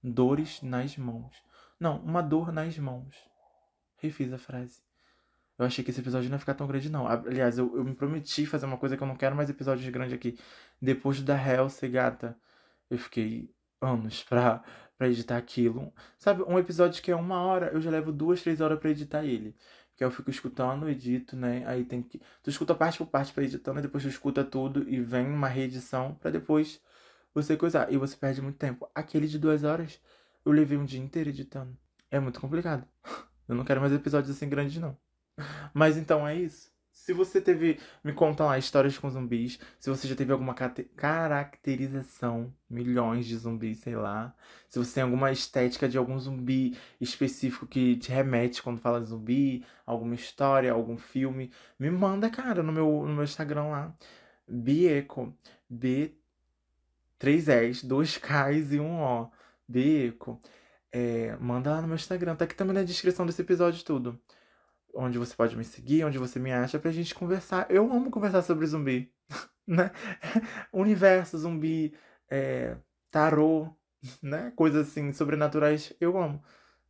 Dores 0.03 0.63
nas 0.63 0.97
mãos. 0.97 1.35
Não, 1.79 1.99
uma 2.01 2.23
dor 2.23 2.53
nas 2.53 2.77
mãos. 2.79 3.17
Refiz 3.97 4.33
a 4.33 4.39
frase. 4.39 4.81
Eu 5.59 5.67
achei 5.67 5.85
que 5.85 5.91
esse 5.91 6.01
episódio 6.01 6.29
não 6.29 6.37
ia 6.37 6.41
ficar 6.41 6.55
tão 6.55 6.69
grande, 6.69 6.89
não. 6.89 7.07
Aliás, 7.09 7.59
eu, 7.59 7.77
eu 7.77 7.85
me 7.85 7.95
prometi 7.95 8.47
fazer 8.47 8.65
uma 8.67 8.77
coisa 8.77 8.97
que 8.97 9.03
eu 9.03 9.07
não 9.07 9.17
quero 9.17 9.35
mais 9.35 9.51
episódios 9.51 9.89
grandes 9.91 10.15
aqui. 10.15 10.39
Depois 10.81 11.21
da 11.21 11.35
Hellsey, 11.35 11.91
gata, 11.91 12.37
eu 12.89 12.97
fiquei 12.97 13.51
anos 13.81 14.23
pra, 14.23 14.63
pra 14.97 15.09
editar 15.09 15.37
aquilo. 15.37 15.93
Sabe, 16.17 16.43
um 16.45 16.59
episódio 16.59 17.03
que 17.03 17.11
é 17.11 17.17
uma 17.17 17.43
hora, 17.43 17.71
eu 17.73 17.81
já 17.81 17.91
levo 17.91 18.13
duas, 18.13 18.41
três 18.41 18.61
horas 18.61 18.79
pra 18.79 18.91
editar 18.91 19.25
ele. 19.25 19.57
Que 19.97 20.05
eu 20.05 20.11
fico 20.13 20.31
escutando, 20.31 20.89
edito, 20.89 21.37
né? 21.37 21.65
Aí 21.67 21.85
tem 21.85 22.03
que. 22.03 22.21
Tu 22.41 22.51
escuta 22.51 22.73
parte 22.73 22.99
por 22.99 23.09
parte 23.09 23.33
pra 23.33 23.43
editando, 23.43 23.83
depois 23.83 24.05
tu 24.05 24.09
escuta 24.09 24.45
tudo 24.45 24.89
e 24.89 25.01
vem 25.01 25.27
uma 25.27 25.49
reedição 25.49 26.15
pra 26.15 26.31
depois 26.31 26.81
você 27.43 27.57
coisar. 27.57 27.93
E 27.93 27.97
você 27.97 28.17
perde 28.17 28.43
muito 28.43 28.59
tempo. 28.59 28.89
Aquele 28.95 29.27
de 29.27 29.39
duas 29.39 29.65
horas, 29.65 30.01
eu 30.45 30.53
levei 30.53 30.77
um 30.79 30.85
dia 30.85 31.01
inteiro 31.01 31.31
editando. 31.31 31.77
É 32.11 32.19
muito 32.19 32.41
complicado. 32.41 32.87
Eu 33.49 33.55
não 33.55 33.65
quero 33.65 33.81
mais 33.81 33.95
episódios 33.95 34.37
assim 34.37 34.47
grandes, 34.47 34.77
não. 34.77 34.95
Mas 35.73 35.97
então 35.97 36.29
é 36.29 36.37
isso. 36.37 36.71
Se 36.93 37.15
você 37.15 37.41
teve. 37.41 37.81
Me 38.05 38.13
conta 38.13 38.45
lá 38.45 38.59
histórias 38.59 38.99
com 38.99 39.09
zumbis. 39.09 39.59
Se 39.81 39.89
você 39.89 40.07
já 40.07 40.15
teve 40.15 40.33
alguma 40.33 40.55
caracterização. 40.55 42.53
Milhões 42.69 43.25
de 43.25 43.35
zumbis, 43.39 43.79
sei 43.79 43.97
lá. 43.97 44.35
Se 44.69 44.79
você 44.79 44.97
tem 44.97 45.03
alguma 45.03 45.33
estética 45.33 45.89
de 45.89 45.97
algum 45.97 46.19
zumbi 46.19 46.77
específico 47.01 47.67
que 47.67 47.97
te 47.97 48.11
remete 48.11 48.63
quando 48.63 48.81
fala 48.81 49.01
zumbi. 49.01 49.65
Alguma 49.87 50.15
história, 50.15 50.71
algum 50.71 50.99
filme. 50.99 51.51
Me 51.79 51.91
manda, 51.91 52.29
cara, 52.29 52.63
no 52.63 52.73
meu, 52.73 53.07
no 53.07 53.15
meu 53.15 53.25
Instagram 53.25 53.69
lá. 53.69 53.95
Bieco. 54.47 55.35
B 55.71 56.15
três 57.19 57.49
S, 57.49 57.87
dois 57.87 58.19
Ks 58.19 58.73
e 58.73 58.81
um 58.81 59.03
O. 59.03 59.31
Beco. 59.69 60.41
É, 60.93 61.37
manda 61.37 61.71
lá 61.71 61.83
no 61.83 61.89
meu 61.89 61.97
Instagram. 61.97 62.37
Tá 62.37 62.45
aqui 62.45 62.55
também 62.55 62.75
na 62.75 62.83
descrição 62.83 63.27
desse 63.27 63.43
episódio 63.43 63.85
tudo. 63.85 64.19
Onde 64.95 65.19
você 65.19 65.35
pode 65.35 65.57
me 65.57 65.65
seguir, 65.65 66.05
onde 66.05 66.19
você 66.19 66.39
me 66.39 66.53
acha, 66.53 66.79
pra 66.79 66.91
gente 66.93 67.15
conversar. 67.15 67.67
Eu 67.71 67.91
amo 67.93 68.11
conversar 68.11 68.43
sobre 68.43 68.67
zumbi. 68.67 69.13
né? 69.67 69.91
Universo, 70.73 71.39
zumbi, 71.39 71.95
é, 72.31 72.77
tarô, 73.11 73.69
né? 74.23 74.53
Coisas 74.57 74.89
assim, 74.89 75.13
sobrenaturais. 75.13 75.93
Eu 76.01 76.19
amo. 76.19 76.43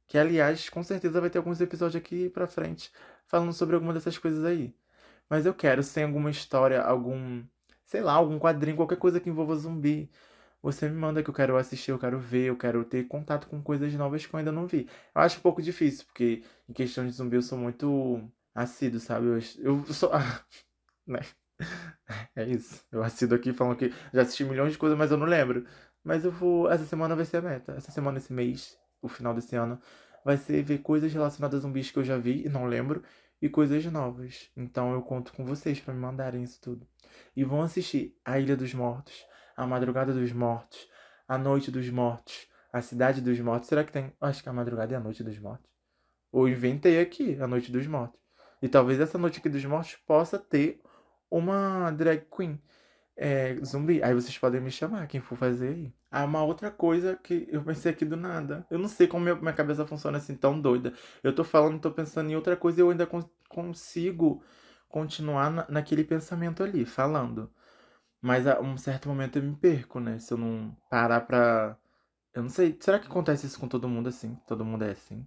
Que, 0.06 0.18
aliás, 0.18 0.68
com 0.70 0.82
certeza 0.82 1.20
vai 1.20 1.30
ter 1.30 1.38
alguns 1.38 1.60
episódios 1.60 1.96
aqui 1.96 2.30
pra 2.30 2.46
frente 2.46 2.92
falando 3.26 3.52
sobre 3.52 3.74
alguma 3.74 3.92
dessas 3.92 4.18
coisas 4.18 4.44
aí. 4.44 4.74
Mas 5.28 5.46
eu 5.46 5.54
quero, 5.54 5.82
se 5.82 5.94
tem 5.94 6.04
alguma 6.04 6.30
história, 6.30 6.80
algum, 6.82 7.44
sei 7.88 8.02
lá, 8.02 8.12
algum 8.14 8.38
quadrinho, 8.38 8.76
qualquer 8.76 8.98
coisa 8.98 9.20
que 9.20 9.30
envolva 9.30 9.56
zumbi, 9.56 10.10
você 10.62 10.88
me 10.88 10.96
manda 10.96 11.22
que 11.22 11.30
eu 11.30 11.34
quero 11.34 11.56
assistir, 11.56 11.90
eu 11.92 11.98
quero 11.98 12.18
ver, 12.20 12.46
eu 12.48 12.56
quero 12.58 12.84
ter 12.84 13.04
contato 13.08 13.48
com 13.48 13.62
coisas 13.62 13.92
novas 13.94 14.26
que 14.26 14.34
eu 14.34 14.38
ainda 14.38 14.52
não 14.52 14.66
vi. 14.66 14.88
Eu 15.14 15.22
acho 15.22 15.38
um 15.38 15.42
pouco 15.42 15.62
difícil, 15.62 16.04
porque 16.06 16.42
em 16.68 16.72
questão 16.74 17.06
de 17.06 17.12
zumbi 17.12 17.36
eu 17.36 17.42
sou 17.42 17.58
muito 17.58 18.22
assíduo, 18.54 19.00
sabe? 19.00 19.26
Eu, 19.28 19.38
eu 19.86 19.94
sou. 19.94 20.10
né? 21.06 21.20
É 22.34 22.44
isso. 22.44 22.84
Eu 22.90 23.02
assido 23.02 23.34
aqui 23.34 23.52
falando 23.52 23.76
que 23.76 23.92
já 24.12 24.22
assisti 24.22 24.44
milhões 24.44 24.72
de 24.72 24.78
coisas, 24.78 24.96
mas 24.98 25.10
eu 25.10 25.16
não 25.16 25.26
lembro. 25.26 25.66
Mas 26.04 26.24
eu 26.24 26.30
vou. 26.30 26.70
Essa 26.70 26.84
semana 26.84 27.14
vai 27.16 27.24
ser 27.24 27.38
a 27.38 27.42
meta. 27.42 27.72
Essa 27.72 27.90
semana, 27.90 28.18
esse 28.18 28.32
mês, 28.32 28.78
o 29.02 29.08
final 29.08 29.34
desse 29.34 29.56
ano, 29.56 29.80
vai 30.24 30.36
ser 30.36 30.62
ver 30.62 30.78
coisas 30.78 31.12
relacionadas 31.12 31.60
a 31.60 31.62
zumbis 31.62 31.90
que 31.90 31.98
eu 31.98 32.04
já 32.04 32.16
vi 32.16 32.44
e 32.46 32.48
não 32.48 32.66
lembro. 32.66 33.02
E 33.40 33.48
coisas 33.48 33.84
novas. 33.86 34.50
Então 34.56 34.92
eu 34.92 35.02
conto 35.02 35.32
com 35.32 35.44
vocês 35.44 35.80
para 35.80 35.94
me 35.94 36.00
mandarem 36.00 36.42
isso 36.42 36.60
tudo. 36.60 36.86
E 37.36 37.44
vão 37.44 37.62
assistir 37.62 38.16
A 38.24 38.38
Ilha 38.38 38.56
dos 38.56 38.74
Mortos, 38.74 39.24
A 39.56 39.66
Madrugada 39.66 40.12
dos 40.12 40.32
Mortos, 40.32 40.88
A 41.26 41.38
Noite 41.38 41.70
dos 41.70 41.88
Mortos, 41.88 42.48
A 42.72 42.80
Cidade 42.80 43.20
dos 43.20 43.38
Mortos. 43.40 43.68
Será 43.68 43.84
que 43.84 43.92
tem? 43.92 44.12
Acho 44.20 44.42
que 44.42 44.48
a 44.48 44.52
madrugada 44.52 44.94
é 44.94 44.96
a 44.96 45.00
Noite 45.00 45.22
dos 45.22 45.38
Mortos. 45.38 45.70
Ou 46.32 46.48
inventei 46.48 47.00
aqui 47.00 47.40
a 47.40 47.46
Noite 47.46 47.70
dos 47.70 47.86
Mortos. 47.86 48.20
E 48.60 48.68
talvez 48.68 48.98
essa 48.98 49.18
Noite 49.18 49.38
aqui 49.38 49.48
dos 49.48 49.64
Mortos 49.64 49.96
possa 50.06 50.38
ter 50.38 50.82
uma 51.30 51.90
drag 51.90 52.26
queen 52.34 52.60
é, 53.18 53.56
zumbi. 53.64 54.02
Aí 54.02 54.14
vocês 54.14 54.38
podem 54.38 54.60
me 54.60 54.70
chamar, 54.70 55.06
quem 55.08 55.20
for 55.20 55.36
fazer 55.36 55.68
aí. 55.70 55.92
Ah, 56.10 56.24
uma 56.24 56.42
outra 56.44 56.70
coisa 56.70 57.16
que 57.16 57.48
eu 57.50 57.62
pensei 57.64 57.90
aqui 57.92 58.04
do 58.04 58.16
nada. 58.16 58.64
Eu 58.70 58.78
não 58.78 58.88
sei 58.88 59.08
como 59.08 59.24
minha, 59.24 59.34
minha 59.34 59.52
cabeça 59.52 59.84
funciona 59.84 60.18
assim 60.18 60.36
tão 60.36 60.58
doida. 60.60 60.94
Eu 61.22 61.34
tô 61.34 61.42
falando, 61.44 61.80
tô 61.80 61.90
pensando 61.90 62.30
em 62.30 62.36
outra 62.36 62.56
coisa 62.56 62.80
e 62.80 62.82
eu 62.82 62.90
ainda 62.90 63.06
con 63.06 63.28
consigo 63.48 64.42
continuar 64.88 65.50
na, 65.50 65.66
naquele 65.68 66.04
pensamento 66.04 66.62
ali, 66.62 66.84
falando. 66.84 67.50
Mas 68.20 68.46
a 68.46 68.60
um 68.60 68.76
certo 68.78 69.08
momento 69.08 69.38
eu 69.38 69.42
me 69.42 69.56
perco, 69.56 70.00
né? 70.00 70.18
Se 70.18 70.32
eu 70.34 70.38
não 70.38 70.76
parar 70.90 71.22
pra. 71.22 71.76
Eu 72.34 72.42
não 72.42 72.50
sei. 72.50 72.76
Será 72.80 72.98
que 72.98 73.08
acontece 73.08 73.46
isso 73.46 73.60
com 73.60 73.68
todo 73.68 73.88
mundo 73.88 74.08
assim? 74.08 74.36
Todo 74.46 74.64
mundo 74.64 74.84
é 74.84 74.90
assim? 74.92 75.26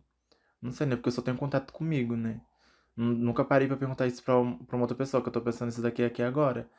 Não 0.61 0.71
sei, 0.71 0.87
né? 0.87 0.95
Porque 0.95 1.09
eu 1.09 1.13
só 1.13 1.21
tenho 1.21 1.37
contato 1.37 1.73
comigo, 1.73 2.15
né? 2.15 2.41
Nunca 2.95 3.45
parei 3.45 3.67
pra 3.67 3.77
perguntar 3.77 4.07
isso 4.07 4.23
pra, 4.23 4.35
pra 4.67 4.75
uma 4.77 4.83
outra 4.83 4.95
pessoa, 4.97 5.21
que 5.23 5.29
eu 5.29 5.33
tô 5.33 5.41
pensando 5.41 5.69
isso 5.69 5.81
daqui 5.81 6.03
aqui 6.03 6.21
agora. 6.23 6.69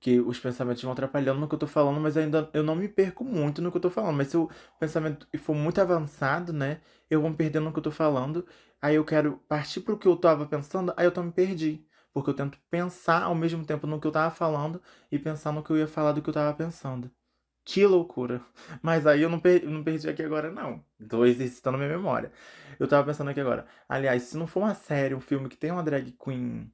Que 0.00 0.20
os 0.20 0.38
pensamentos 0.38 0.82
vão 0.82 0.92
atrapalhando 0.92 1.40
no 1.40 1.48
que 1.48 1.54
eu 1.54 1.58
tô 1.58 1.66
falando, 1.66 2.00
mas 2.00 2.16
ainda 2.16 2.48
eu 2.52 2.62
não 2.62 2.76
me 2.76 2.88
perco 2.88 3.24
muito 3.24 3.60
no 3.60 3.70
que 3.70 3.76
eu 3.76 3.80
tô 3.80 3.90
falando. 3.90 4.16
Mas 4.16 4.28
se 4.28 4.36
o 4.36 4.48
pensamento 4.78 5.26
for 5.38 5.54
muito 5.54 5.80
avançado, 5.80 6.52
né? 6.52 6.80
Eu 7.10 7.20
vou 7.20 7.30
me 7.30 7.36
perdendo 7.36 7.64
no 7.64 7.72
que 7.72 7.78
eu 7.78 7.82
tô 7.82 7.90
falando. 7.90 8.46
Aí 8.80 8.94
eu 8.94 9.04
quero 9.04 9.38
partir 9.48 9.80
pro 9.80 9.98
que 9.98 10.06
eu 10.06 10.16
tava 10.16 10.46
pensando, 10.46 10.92
aí 10.96 11.04
eu 11.06 11.10
tô 11.12 11.22
me 11.22 11.32
perdi. 11.32 11.84
Porque 12.12 12.30
eu 12.30 12.34
tento 12.34 12.58
pensar 12.70 13.22
ao 13.24 13.34
mesmo 13.34 13.64
tempo 13.64 13.86
no 13.86 14.00
que 14.00 14.06
eu 14.06 14.12
tava 14.12 14.34
falando 14.34 14.80
e 15.10 15.18
pensar 15.18 15.52
no 15.52 15.62
que 15.62 15.70
eu 15.70 15.78
ia 15.78 15.88
falar 15.88 16.12
do 16.12 16.22
que 16.22 16.28
eu 16.30 16.34
tava 16.34 16.54
pensando. 16.56 17.10
Que 17.64 17.86
loucura. 17.86 18.42
Mas 18.82 19.06
aí 19.06 19.22
eu 19.22 19.28
não, 19.30 19.38
per 19.40 19.64
não 19.68 19.84
perdi 19.84 20.08
aqui 20.08 20.22
agora, 20.22 20.50
não. 20.50 20.84
Tô 21.08 21.24
exercitando 21.26 21.76
minha 21.78 21.90
memória. 21.90 22.32
Eu 22.78 22.88
tava 22.88 23.06
pensando 23.06 23.30
aqui 23.30 23.40
agora. 23.40 23.66
Aliás, 23.88 24.22
se 24.24 24.36
não 24.36 24.46
for 24.46 24.60
uma 24.60 24.74
série, 24.74 25.14
um 25.14 25.20
filme 25.20 25.48
que 25.48 25.56
tem 25.56 25.70
uma 25.70 25.82
drag 25.82 26.12
queen 26.12 26.72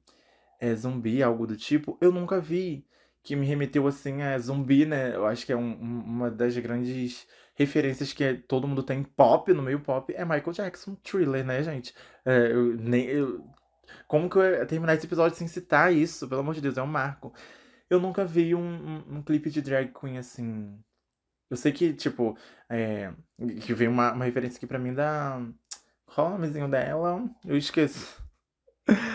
é, 0.59 0.73
zumbi, 0.75 1.21
algo 1.23 1.47
do 1.47 1.55
tipo, 1.57 1.97
eu 2.01 2.11
nunca 2.11 2.39
vi. 2.39 2.87
Que 3.25 3.35
me 3.35 3.45
remeteu 3.45 3.87
assim 3.87 4.21
a 4.21 4.37
zumbi, 4.37 4.85
né? 4.85 5.15
Eu 5.15 5.25
acho 5.25 5.45
que 5.45 5.51
é 5.51 5.57
um, 5.57 5.73
uma 5.73 6.31
das 6.31 6.57
grandes 6.57 7.27
referências 7.55 8.13
que 8.13 8.23
é, 8.23 8.33
todo 8.35 8.67
mundo 8.67 8.83
tem 8.83 9.03
pop, 9.03 9.51
no 9.51 9.63
meio 9.63 9.79
pop, 9.79 10.13
é 10.13 10.23
Michael 10.23 10.51
Jackson, 10.51 10.95
thriller, 10.95 11.43
né, 11.43 11.63
gente? 11.63 11.93
É, 12.23 12.51
eu, 12.51 12.77
nem, 12.77 13.05
eu, 13.05 13.43
como 14.07 14.29
que 14.29 14.37
eu 14.37 14.43
ia 14.43 14.65
terminar 14.65 14.93
esse 14.95 15.05
episódio 15.05 15.37
sem 15.37 15.47
citar 15.47 15.93
isso? 15.93 16.27
Pelo 16.27 16.41
amor 16.41 16.53
de 16.53 16.61
Deus, 16.61 16.77
é 16.77 16.83
um 16.83 16.87
marco. 16.87 17.33
Eu 17.89 17.99
nunca 17.99 18.25
vi 18.25 18.53
um, 18.53 18.61
um, 18.61 19.17
um 19.17 19.23
clipe 19.23 19.49
de 19.49 19.61
drag 19.61 19.91
queen 19.99 20.17
assim. 20.17 20.77
Eu 21.49 21.57
sei 21.57 21.71
que, 21.71 21.93
tipo, 21.93 22.37
é, 22.69 23.13
que 23.61 23.73
veio 23.73 23.91
uma, 23.91 24.11
uma 24.13 24.25
referência 24.25 24.57
aqui 24.57 24.67
pra 24.67 24.79
mim 24.79 24.93
da. 24.93 25.41
Qual 26.05 26.27
o 26.27 26.31
nomezinho 26.31 26.69
dela? 26.69 27.23
Eu 27.45 27.57
esqueço. 27.57 28.23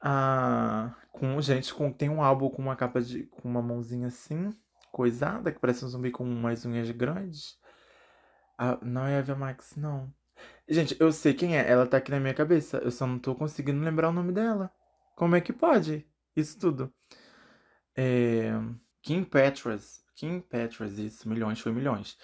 ah, 0.00 0.94
com, 1.12 1.40
gente, 1.40 1.72
com, 1.74 1.92
tem 1.92 2.08
um 2.08 2.22
álbum 2.22 2.48
com 2.48 2.62
uma 2.62 2.76
capa 2.76 3.00
de. 3.00 3.24
com 3.24 3.48
uma 3.48 3.62
mãozinha 3.62 4.08
assim, 4.08 4.50
coisada, 4.92 5.52
que 5.52 5.58
parece 5.58 5.84
um 5.84 5.88
zumbi 5.88 6.10
com 6.10 6.24
umas 6.24 6.64
unhas 6.64 6.90
grandes. 6.90 7.58
Ah, 8.58 8.78
não 8.82 9.06
é 9.06 9.18
Eva 9.18 9.34
Max, 9.34 9.76
não. 9.76 10.12
Gente, 10.68 10.96
eu 11.00 11.12
sei 11.12 11.34
quem 11.34 11.58
é, 11.58 11.68
ela 11.68 11.86
tá 11.86 11.98
aqui 11.98 12.10
na 12.10 12.20
minha 12.20 12.34
cabeça, 12.34 12.78
eu 12.78 12.90
só 12.90 13.06
não 13.06 13.18
tô 13.18 13.34
conseguindo 13.34 13.82
lembrar 13.82 14.08
o 14.10 14.12
nome 14.12 14.32
dela. 14.32 14.70
Como 15.16 15.36
é 15.36 15.40
que 15.40 15.52
pode? 15.52 16.06
Isso 16.36 16.58
tudo. 16.58 16.92
É... 17.96 18.52
Kim 19.02 19.24
Petras. 19.24 20.02
Kim 20.14 20.40
Petras, 20.40 20.98
isso, 20.98 21.28
milhões, 21.28 21.60
foi 21.60 21.72
milhões. 21.72 22.16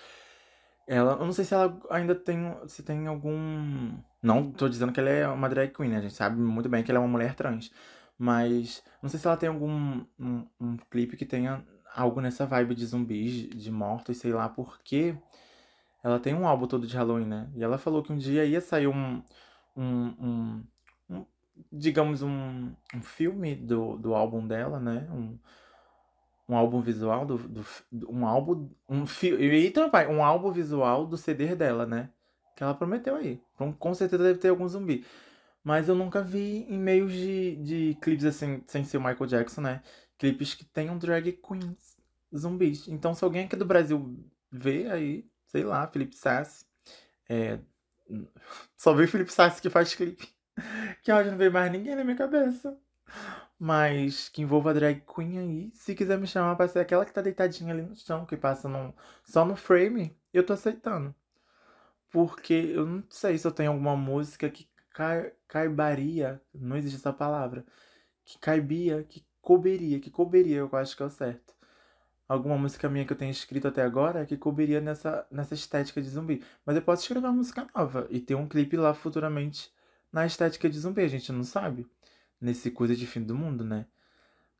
Ela, 0.86 1.12
eu 1.12 1.24
não 1.24 1.32
sei 1.32 1.44
se 1.44 1.52
ela 1.52 1.78
ainda 1.90 2.14
tem, 2.14 2.56
se 2.68 2.82
tem 2.82 3.06
algum... 3.06 3.92
Não 4.22 4.50
tô 4.52 4.68
dizendo 4.68 4.92
que 4.92 5.00
ela 5.00 5.10
é 5.10 5.28
uma 5.28 5.48
drag 5.48 5.72
queen, 5.72 5.90
né? 5.90 5.98
A 5.98 6.02
gente 6.02 6.14
sabe 6.14 6.40
muito 6.40 6.68
bem 6.68 6.82
que 6.82 6.90
ela 6.90 6.98
é 6.98 7.02
uma 7.02 7.08
mulher 7.08 7.34
trans. 7.34 7.70
Mas 8.18 8.82
não 9.02 9.10
sei 9.10 9.18
se 9.20 9.26
ela 9.26 9.36
tem 9.36 9.48
algum 9.48 10.04
um, 10.18 10.46
um 10.60 10.76
clipe 10.90 11.16
que 11.16 11.26
tenha 11.26 11.64
algo 11.94 12.20
nessa 12.20 12.46
vibe 12.46 12.74
de 12.74 12.86
zumbis, 12.86 13.48
de 13.48 13.70
mortos, 13.70 14.18
sei 14.18 14.32
lá 14.32 14.48
por 14.48 14.78
quê. 14.82 15.16
Ela 16.02 16.20
tem 16.20 16.34
um 16.34 16.46
álbum 16.46 16.66
todo 16.66 16.86
de 16.86 16.96
Halloween, 16.96 17.26
né? 17.26 17.48
E 17.54 17.64
ela 17.64 17.78
falou 17.78 18.02
que 18.02 18.12
um 18.12 18.18
dia 18.18 18.44
ia 18.44 18.60
sair 18.60 18.86
um, 18.86 19.22
um, 19.76 20.14
um, 20.20 20.64
um 21.10 21.26
digamos, 21.72 22.22
um, 22.22 22.72
um 22.94 23.02
filme 23.02 23.54
do, 23.54 23.96
do 23.98 24.14
álbum 24.14 24.46
dela, 24.46 24.78
né? 24.78 25.08
Um, 25.10 25.38
um 26.48 26.56
álbum 26.56 26.80
visual 26.80 27.26
do, 27.26 27.38
do 27.38 27.64
um 28.08 28.26
álbum 28.26 28.70
um 28.88 29.04
eita 29.28 29.88
pai 29.88 30.06
um 30.06 30.22
álbum 30.24 30.50
visual 30.52 31.06
do 31.06 31.16
CD 31.16 31.54
dela 31.54 31.86
né? 31.86 32.10
Que 32.56 32.62
ela 32.62 32.74
prometeu 32.74 33.16
aí. 33.16 33.42
Então, 33.54 33.70
com 33.72 33.92
certeza 33.94 34.22
deve 34.22 34.38
ter 34.38 34.48
algum 34.48 34.66
zumbi. 34.66 35.04
Mas 35.62 35.88
eu 35.88 35.94
nunca 35.94 36.22
vi 36.22 36.64
em 36.70 36.78
meios 36.78 37.12
de, 37.12 37.56
de 37.56 37.98
clipes 38.00 38.24
assim 38.24 38.62
sem 38.66 38.84
ser 38.84 38.96
o 38.96 39.00
Michael 39.00 39.26
Jackson 39.26 39.60
né? 39.60 39.82
Clipes 40.18 40.54
que 40.54 40.64
tenham 40.64 40.96
drag 40.96 41.32
queens 41.32 41.96
zumbis. 42.34 42.88
Então 42.88 43.14
se 43.14 43.24
alguém 43.24 43.44
aqui 43.44 43.56
do 43.56 43.64
Brasil 43.64 44.16
vê 44.50 44.90
aí 44.90 45.26
sei 45.46 45.64
lá 45.64 45.86
Felipe 45.86 46.16
Sassi 46.16 46.64
é, 47.28 47.58
só 48.76 48.94
vi 48.94 49.06
Felipe 49.06 49.32
Sassi 49.32 49.60
que 49.60 49.68
faz 49.68 49.94
clipe 49.94 50.28
que 51.02 51.12
hoje 51.12 51.30
não 51.30 51.38
veio 51.38 51.52
mais 51.52 51.70
ninguém 51.72 51.96
na 51.96 52.04
minha 52.04 52.16
cabeça 52.16 52.78
mas 53.58 54.28
que 54.28 54.42
envolva 54.42 54.74
drag 54.74 55.02
queen 55.02 55.38
aí. 55.38 55.70
Se 55.72 55.94
quiser 55.94 56.18
me 56.18 56.26
chamar 56.26 56.56
pra 56.56 56.68
ser 56.68 56.80
aquela 56.80 57.04
que 57.04 57.12
tá 57.12 57.22
deitadinha 57.22 57.72
ali 57.72 57.82
no 57.82 57.96
chão, 57.96 58.26
que 58.26 58.36
passa 58.36 58.68
no, 58.68 58.94
só 59.24 59.44
no 59.44 59.56
frame, 59.56 60.16
eu 60.32 60.44
tô 60.44 60.52
aceitando. 60.52 61.14
Porque 62.10 62.54
eu 62.74 62.86
não 62.86 63.04
sei 63.10 63.38
se 63.38 63.46
eu 63.46 63.52
tenho 63.52 63.72
alguma 63.72 63.96
música 63.96 64.48
que 64.50 64.68
cai, 64.92 65.32
caibaria, 65.48 66.40
não 66.54 66.76
existe 66.76 66.96
essa 66.96 67.12
palavra, 67.12 67.64
que 68.24 68.38
caibia, 68.38 69.04
que 69.04 69.24
couberia, 69.42 70.00
que 70.00 70.10
couberia, 70.10 70.58
eu 70.58 70.70
acho 70.74 70.96
que 70.96 71.02
é 71.02 71.06
o 71.06 71.10
certo. 71.10 71.54
Alguma 72.28 72.58
música 72.58 72.88
minha 72.88 73.04
que 73.06 73.12
eu 73.12 73.16
tenho 73.16 73.30
escrito 73.30 73.68
até 73.68 73.82
agora 73.82 74.26
que 74.26 74.36
couberia 74.36 74.80
nessa, 74.80 75.26
nessa 75.30 75.54
estética 75.54 76.02
de 76.02 76.08
zumbi. 76.08 76.42
Mas 76.64 76.76
eu 76.76 76.82
posso 76.82 77.02
escrever 77.02 77.26
uma 77.26 77.32
música 77.34 77.66
nova 77.74 78.06
e 78.10 78.20
ter 78.20 78.34
um 78.34 78.48
clipe 78.48 78.76
lá 78.76 78.94
futuramente 78.94 79.72
na 80.12 80.26
estética 80.26 80.68
de 80.68 80.78
zumbi, 80.78 81.02
a 81.02 81.08
gente 81.08 81.30
não 81.32 81.44
sabe 81.44 81.88
nesse 82.40 82.70
coisa 82.70 82.94
de 82.96 83.06
fim 83.06 83.22
do 83.22 83.34
mundo, 83.34 83.64
né? 83.64 83.86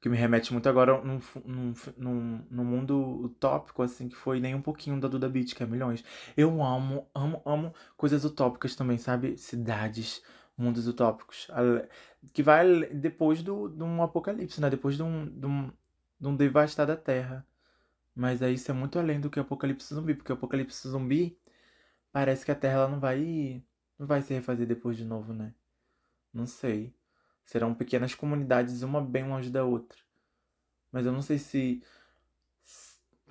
Que 0.01 0.09
me 0.09 0.17
remete 0.17 0.53
muito 0.53 0.69
agora 0.69 1.03
num, 1.03 1.21
num, 1.45 1.75
num, 1.97 2.47
num 2.51 2.65
mundo 2.65 3.25
utópico, 3.25 3.83
assim, 3.83 4.09
que 4.09 4.17
foi 4.17 4.41
nem 4.41 4.55
um 4.55 4.63
pouquinho 4.63 5.01
da 5.01 5.09
Duda 5.09 5.29
Beat, 5.29 5.55
que 5.55 5.63
é 5.63 5.67
milhões. 5.67 6.05
Eu 6.37 6.63
amo, 6.63 7.09
amo, 7.15 7.43
amo 7.45 7.75
coisas 7.97 8.25
utópicas 8.25 8.77
também, 8.77 8.99
sabe? 8.99 9.37
Cidades, 9.39 10.23
mundos 10.57 10.87
utópicos. 10.89 11.49
Que 12.33 12.43
vai 12.43 12.87
depois 12.87 13.43
do, 13.43 13.69
de 13.69 13.83
um 13.83 14.03
apocalipse, 14.03 14.61
né? 14.61 14.71
Depois 14.71 14.97
de 14.97 15.03
um, 15.03 15.27
de 15.29 15.47
um, 15.47 15.73
de 16.21 16.27
um 16.29 16.37
devastar 16.37 16.87
da 16.87 16.97
Terra. 16.97 17.47
Mas 18.15 18.43
aí 18.43 18.55
isso 18.55 18.71
é 18.71 18.75
muito 18.75 18.99
além 18.99 19.21
do 19.21 19.31
que 19.31 19.39
o 19.39 19.43
apocalipse 19.43 19.95
zumbi, 19.95 20.15
porque 20.15 20.33
o 20.33 20.37
apocalipse 20.37 20.89
zumbi 20.89 21.39
parece 22.13 22.45
que 22.45 22.51
a 22.53 22.55
Terra 22.57 22.75
ela 22.81 22.89
não 22.89 23.01
vai 23.01 23.63
não 23.99 24.07
vai 24.07 24.23
se 24.23 24.35
refazer 24.35 24.67
depois 24.67 24.97
de 24.97 25.05
novo, 25.05 25.33
né? 25.35 25.55
Não 26.33 26.47
sei. 26.47 26.96
Serão 27.47 27.73
pequenas 27.73 28.15
comunidades, 28.15 28.83
uma 28.83 29.01
bem 29.01 29.27
longe 29.27 29.49
da 29.51 29.65
outra. 29.65 29.97
Mas 30.93 31.07
eu 31.07 31.13
não 31.13 31.23
sei 31.23 31.39
se. 31.39 31.83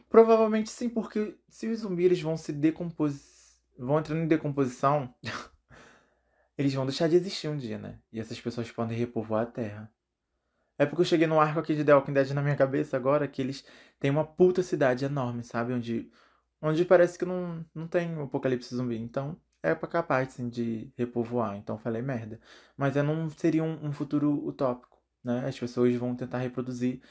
Provavelmente 0.09 0.69
sim, 0.69 0.89
porque 0.89 1.37
se 1.49 1.67
os 1.67 1.79
zumbis 1.79 2.21
vão 2.21 2.37
se 2.37 2.53
decompos... 2.53 3.59
vão 3.77 3.99
entrando 3.99 4.21
em 4.23 4.27
decomposição, 4.27 5.13
eles 6.57 6.73
vão 6.73 6.85
deixar 6.85 7.09
de 7.09 7.17
existir 7.17 7.49
um 7.49 7.57
dia, 7.57 7.77
né? 7.77 7.99
E 8.13 8.19
essas 8.19 8.39
pessoas 8.39 8.71
podem 8.71 8.97
repovoar 8.97 9.43
a 9.43 9.47
Terra. 9.47 9.91
É 10.77 10.85
porque 10.85 11.01
eu 11.01 11.05
cheguei 11.05 11.27
no 11.27 11.39
arco 11.39 11.59
aqui 11.59 11.75
de 11.75 11.83
The 11.83 11.93
Walking 11.93 12.13
Dead 12.13 12.31
na 12.31 12.41
minha 12.41 12.55
cabeça 12.55 12.95
agora 12.97 13.27
que 13.27 13.41
eles 13.41 13.65
têm 13.99 14.11
uma 14.11 14.25
puta 14.25 14.63
cidade 14.63 15.05
enorme, 15.05 15.43
sabe? 15.43 15.73
Onde, 15.73 16.09
onde 16.61 16.85
parece 16.85 17.17
que 17.19 17.25
não, 17.25 17.65
não 17.73 17.87
tem 17.87 18.15
um 18.15 18.23
apocalipse 18.23 18.73
zumbi. 18.75 18.97
Então, 18.97 19.39
é 19.71 19.75
capaz 19.75 20.29
assim, 20.29 20.49
de 20.49 20.91
repovoar, 20.97 21.57
então 21.57 21.77
falei 21.77 22.01
merda. 22.01 22.39
Mas 22.77 22.95
é 22.97 23.03
não 23.03 23.29
seria 23.29 23.63
um, 23.63 23.87
um 23.87 23.93
futuro 23.93 24.45
utópico, 24.47 24.97
né? 25.23 25.47
As 25.47 25.57
pessoas 25.57 25.95
vão 25.95 26.15
tentar 26.15 26.39
reproduzir 26.39 27.01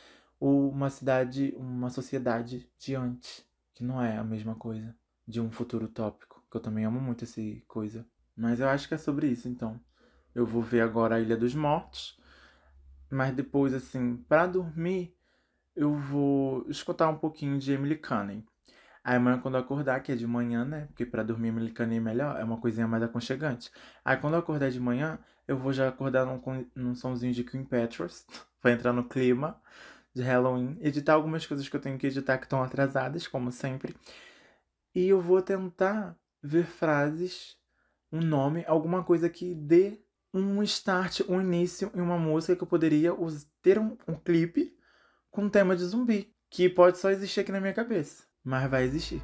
uma 0.40 0.90
cidade, 0.90 1.54
uma 1.56 1.90
sociedade 1.90 2.68
de 2.78 2.94
antes, 2.94 3.46
que 3.72 3.82
não 3.82 4.02
é 4.02 4.16
a 4.16 4.24
mesma 4.24 4.54
coisa 4.54 4.94
de 5.26 5.40
um 5.40 5.50
futuro 5.50 5.86
utópico, 5.86 6.44
que 6.50 6.56
eu 6.56 6.60
também 6.60 6.84
amo 6.84 7.00
muito 7.00 7.24
essa 7.24 7.40
coisa. 7.66 8.06
Mas 8.36 8.60
eu 8.60 8.68
acho 8.68 8.88
que 8.88 8.94
é 8.94 8.98
sobre 8.98 9.28
isso, 9.28 9.48
então. 9.48 9.80
Eu 10.34 10.44
vou 10.44 10.60
ver 10.60 10.80
agora 10.80 11.14
a 11.14 11.20
Ilha 11.20 11.36
dos 11.36 11.54
Mortos, 11.54 12.18
mas 13.08 13.34
depois, 13.34 13.72
assim, 13.72 14.16
para 14.28 14.46
dormir, 14.46 15.16
eu 15.74 15.94
vou 15.94 16.66
escutar 16.68 17.08
um 17.08 17.16
pouquinho 17.16 17.58
de 17.58 17.72
Emily 17.72 17.96
Cunning. 17.96 18.44
Aí 19.04 19.16
amanhã 19.16 19.38
quando 19.38 19.56
eu 19.56 19.60
acordar, 19.60 20.00
que 20.02 20.10
é 20.10 20.16
de 20.16 20.26
manhã, 20.26 20.64
né? 20.64 20.86
Porque 20.86 21.04
para 21.04 21.22
dormir 21.22 21.52
Cunning 21.74 21.96
é 21.96 22.00
melhor, 22.00 22.40
é 22.40 22.44
uma 22.44 22.58
coisinha 22.58 22.88
mais 22.88 23.02
aconchegante. 23.02 23.70
Aí 24.04 24.16
quando 24.16 24.34
eu 24.34 24.40
acordar 24.40 24.70
de 24.70 24.80
manhã, 24.80 25.18
eu 25.46 25.58
vou 25.58 25.72
já 25.72 25.88
acordar 25.88 26.24
num, 26.24 26.40
num 26.74 26.94
somzinho 26.94 27.32
de 27.34 27.44
Queen 27.44 27.64
Petros, 27.64 28.26
pra 28.62 28.72
entrar 28.72 28.92
no 28.92 29.04
clima 29.04 29.60
de 30.14 30.22
Halloween, 30.22 30.78
editar 30.80 31.14
algumas 31.14 31.46
coisas 31.46 31.68
que 31.68 31.76
eu 31.76 31.80
tenho 31.80 31.98
que 31.98 32.06
editar 32.06 32.38
que 32.38 32.46
estão 32.46 32.62
atrasadas, 32.62 33.26
como 33.26 33.52
sempre. 33.52 33.94
E 34.94 35.08
eu 35.08 35.20
vou 35.20 35.42
tentar 35.42 36.16
ver 36.42 36.64
frases, 36.64 37.58
um 38.12 38.20
nome, 38.20 38.64
alguma 38.66 39.02
coisa 39.02 39.28
que 39.28 39.54
dê 39.54 40.00
um 40.32 40.62
start, 40.62 41.20
um 41.28 41.40
início 41.40 41.90
em 41.94 42.00
uma 42.00 42.18
música 42.18 42.56
que 42.56 42.62
eu 42.62 42.66
poderia 42.66 43.12
ter 43.60 43.78
um, 43.78 43.96
um 44.08 44.14
clipe 44.14 44.76
com 45.30 45.42
um 45.42 45.50
tema 45.50 45.76
de 45.76 45.84
zumbi, 45.84 46.34
que 46.48 46.68
pode 46.68 46.98
só 46.98 47.10
existir 47.10 47.40
aqui 47.40 47.52
na 47.52 47.60
minha 47.60 47.74
cabeça, 47.74 48.24
mas 48.44 48.70
vai 48.70 48.84
existir. 48.84 49.22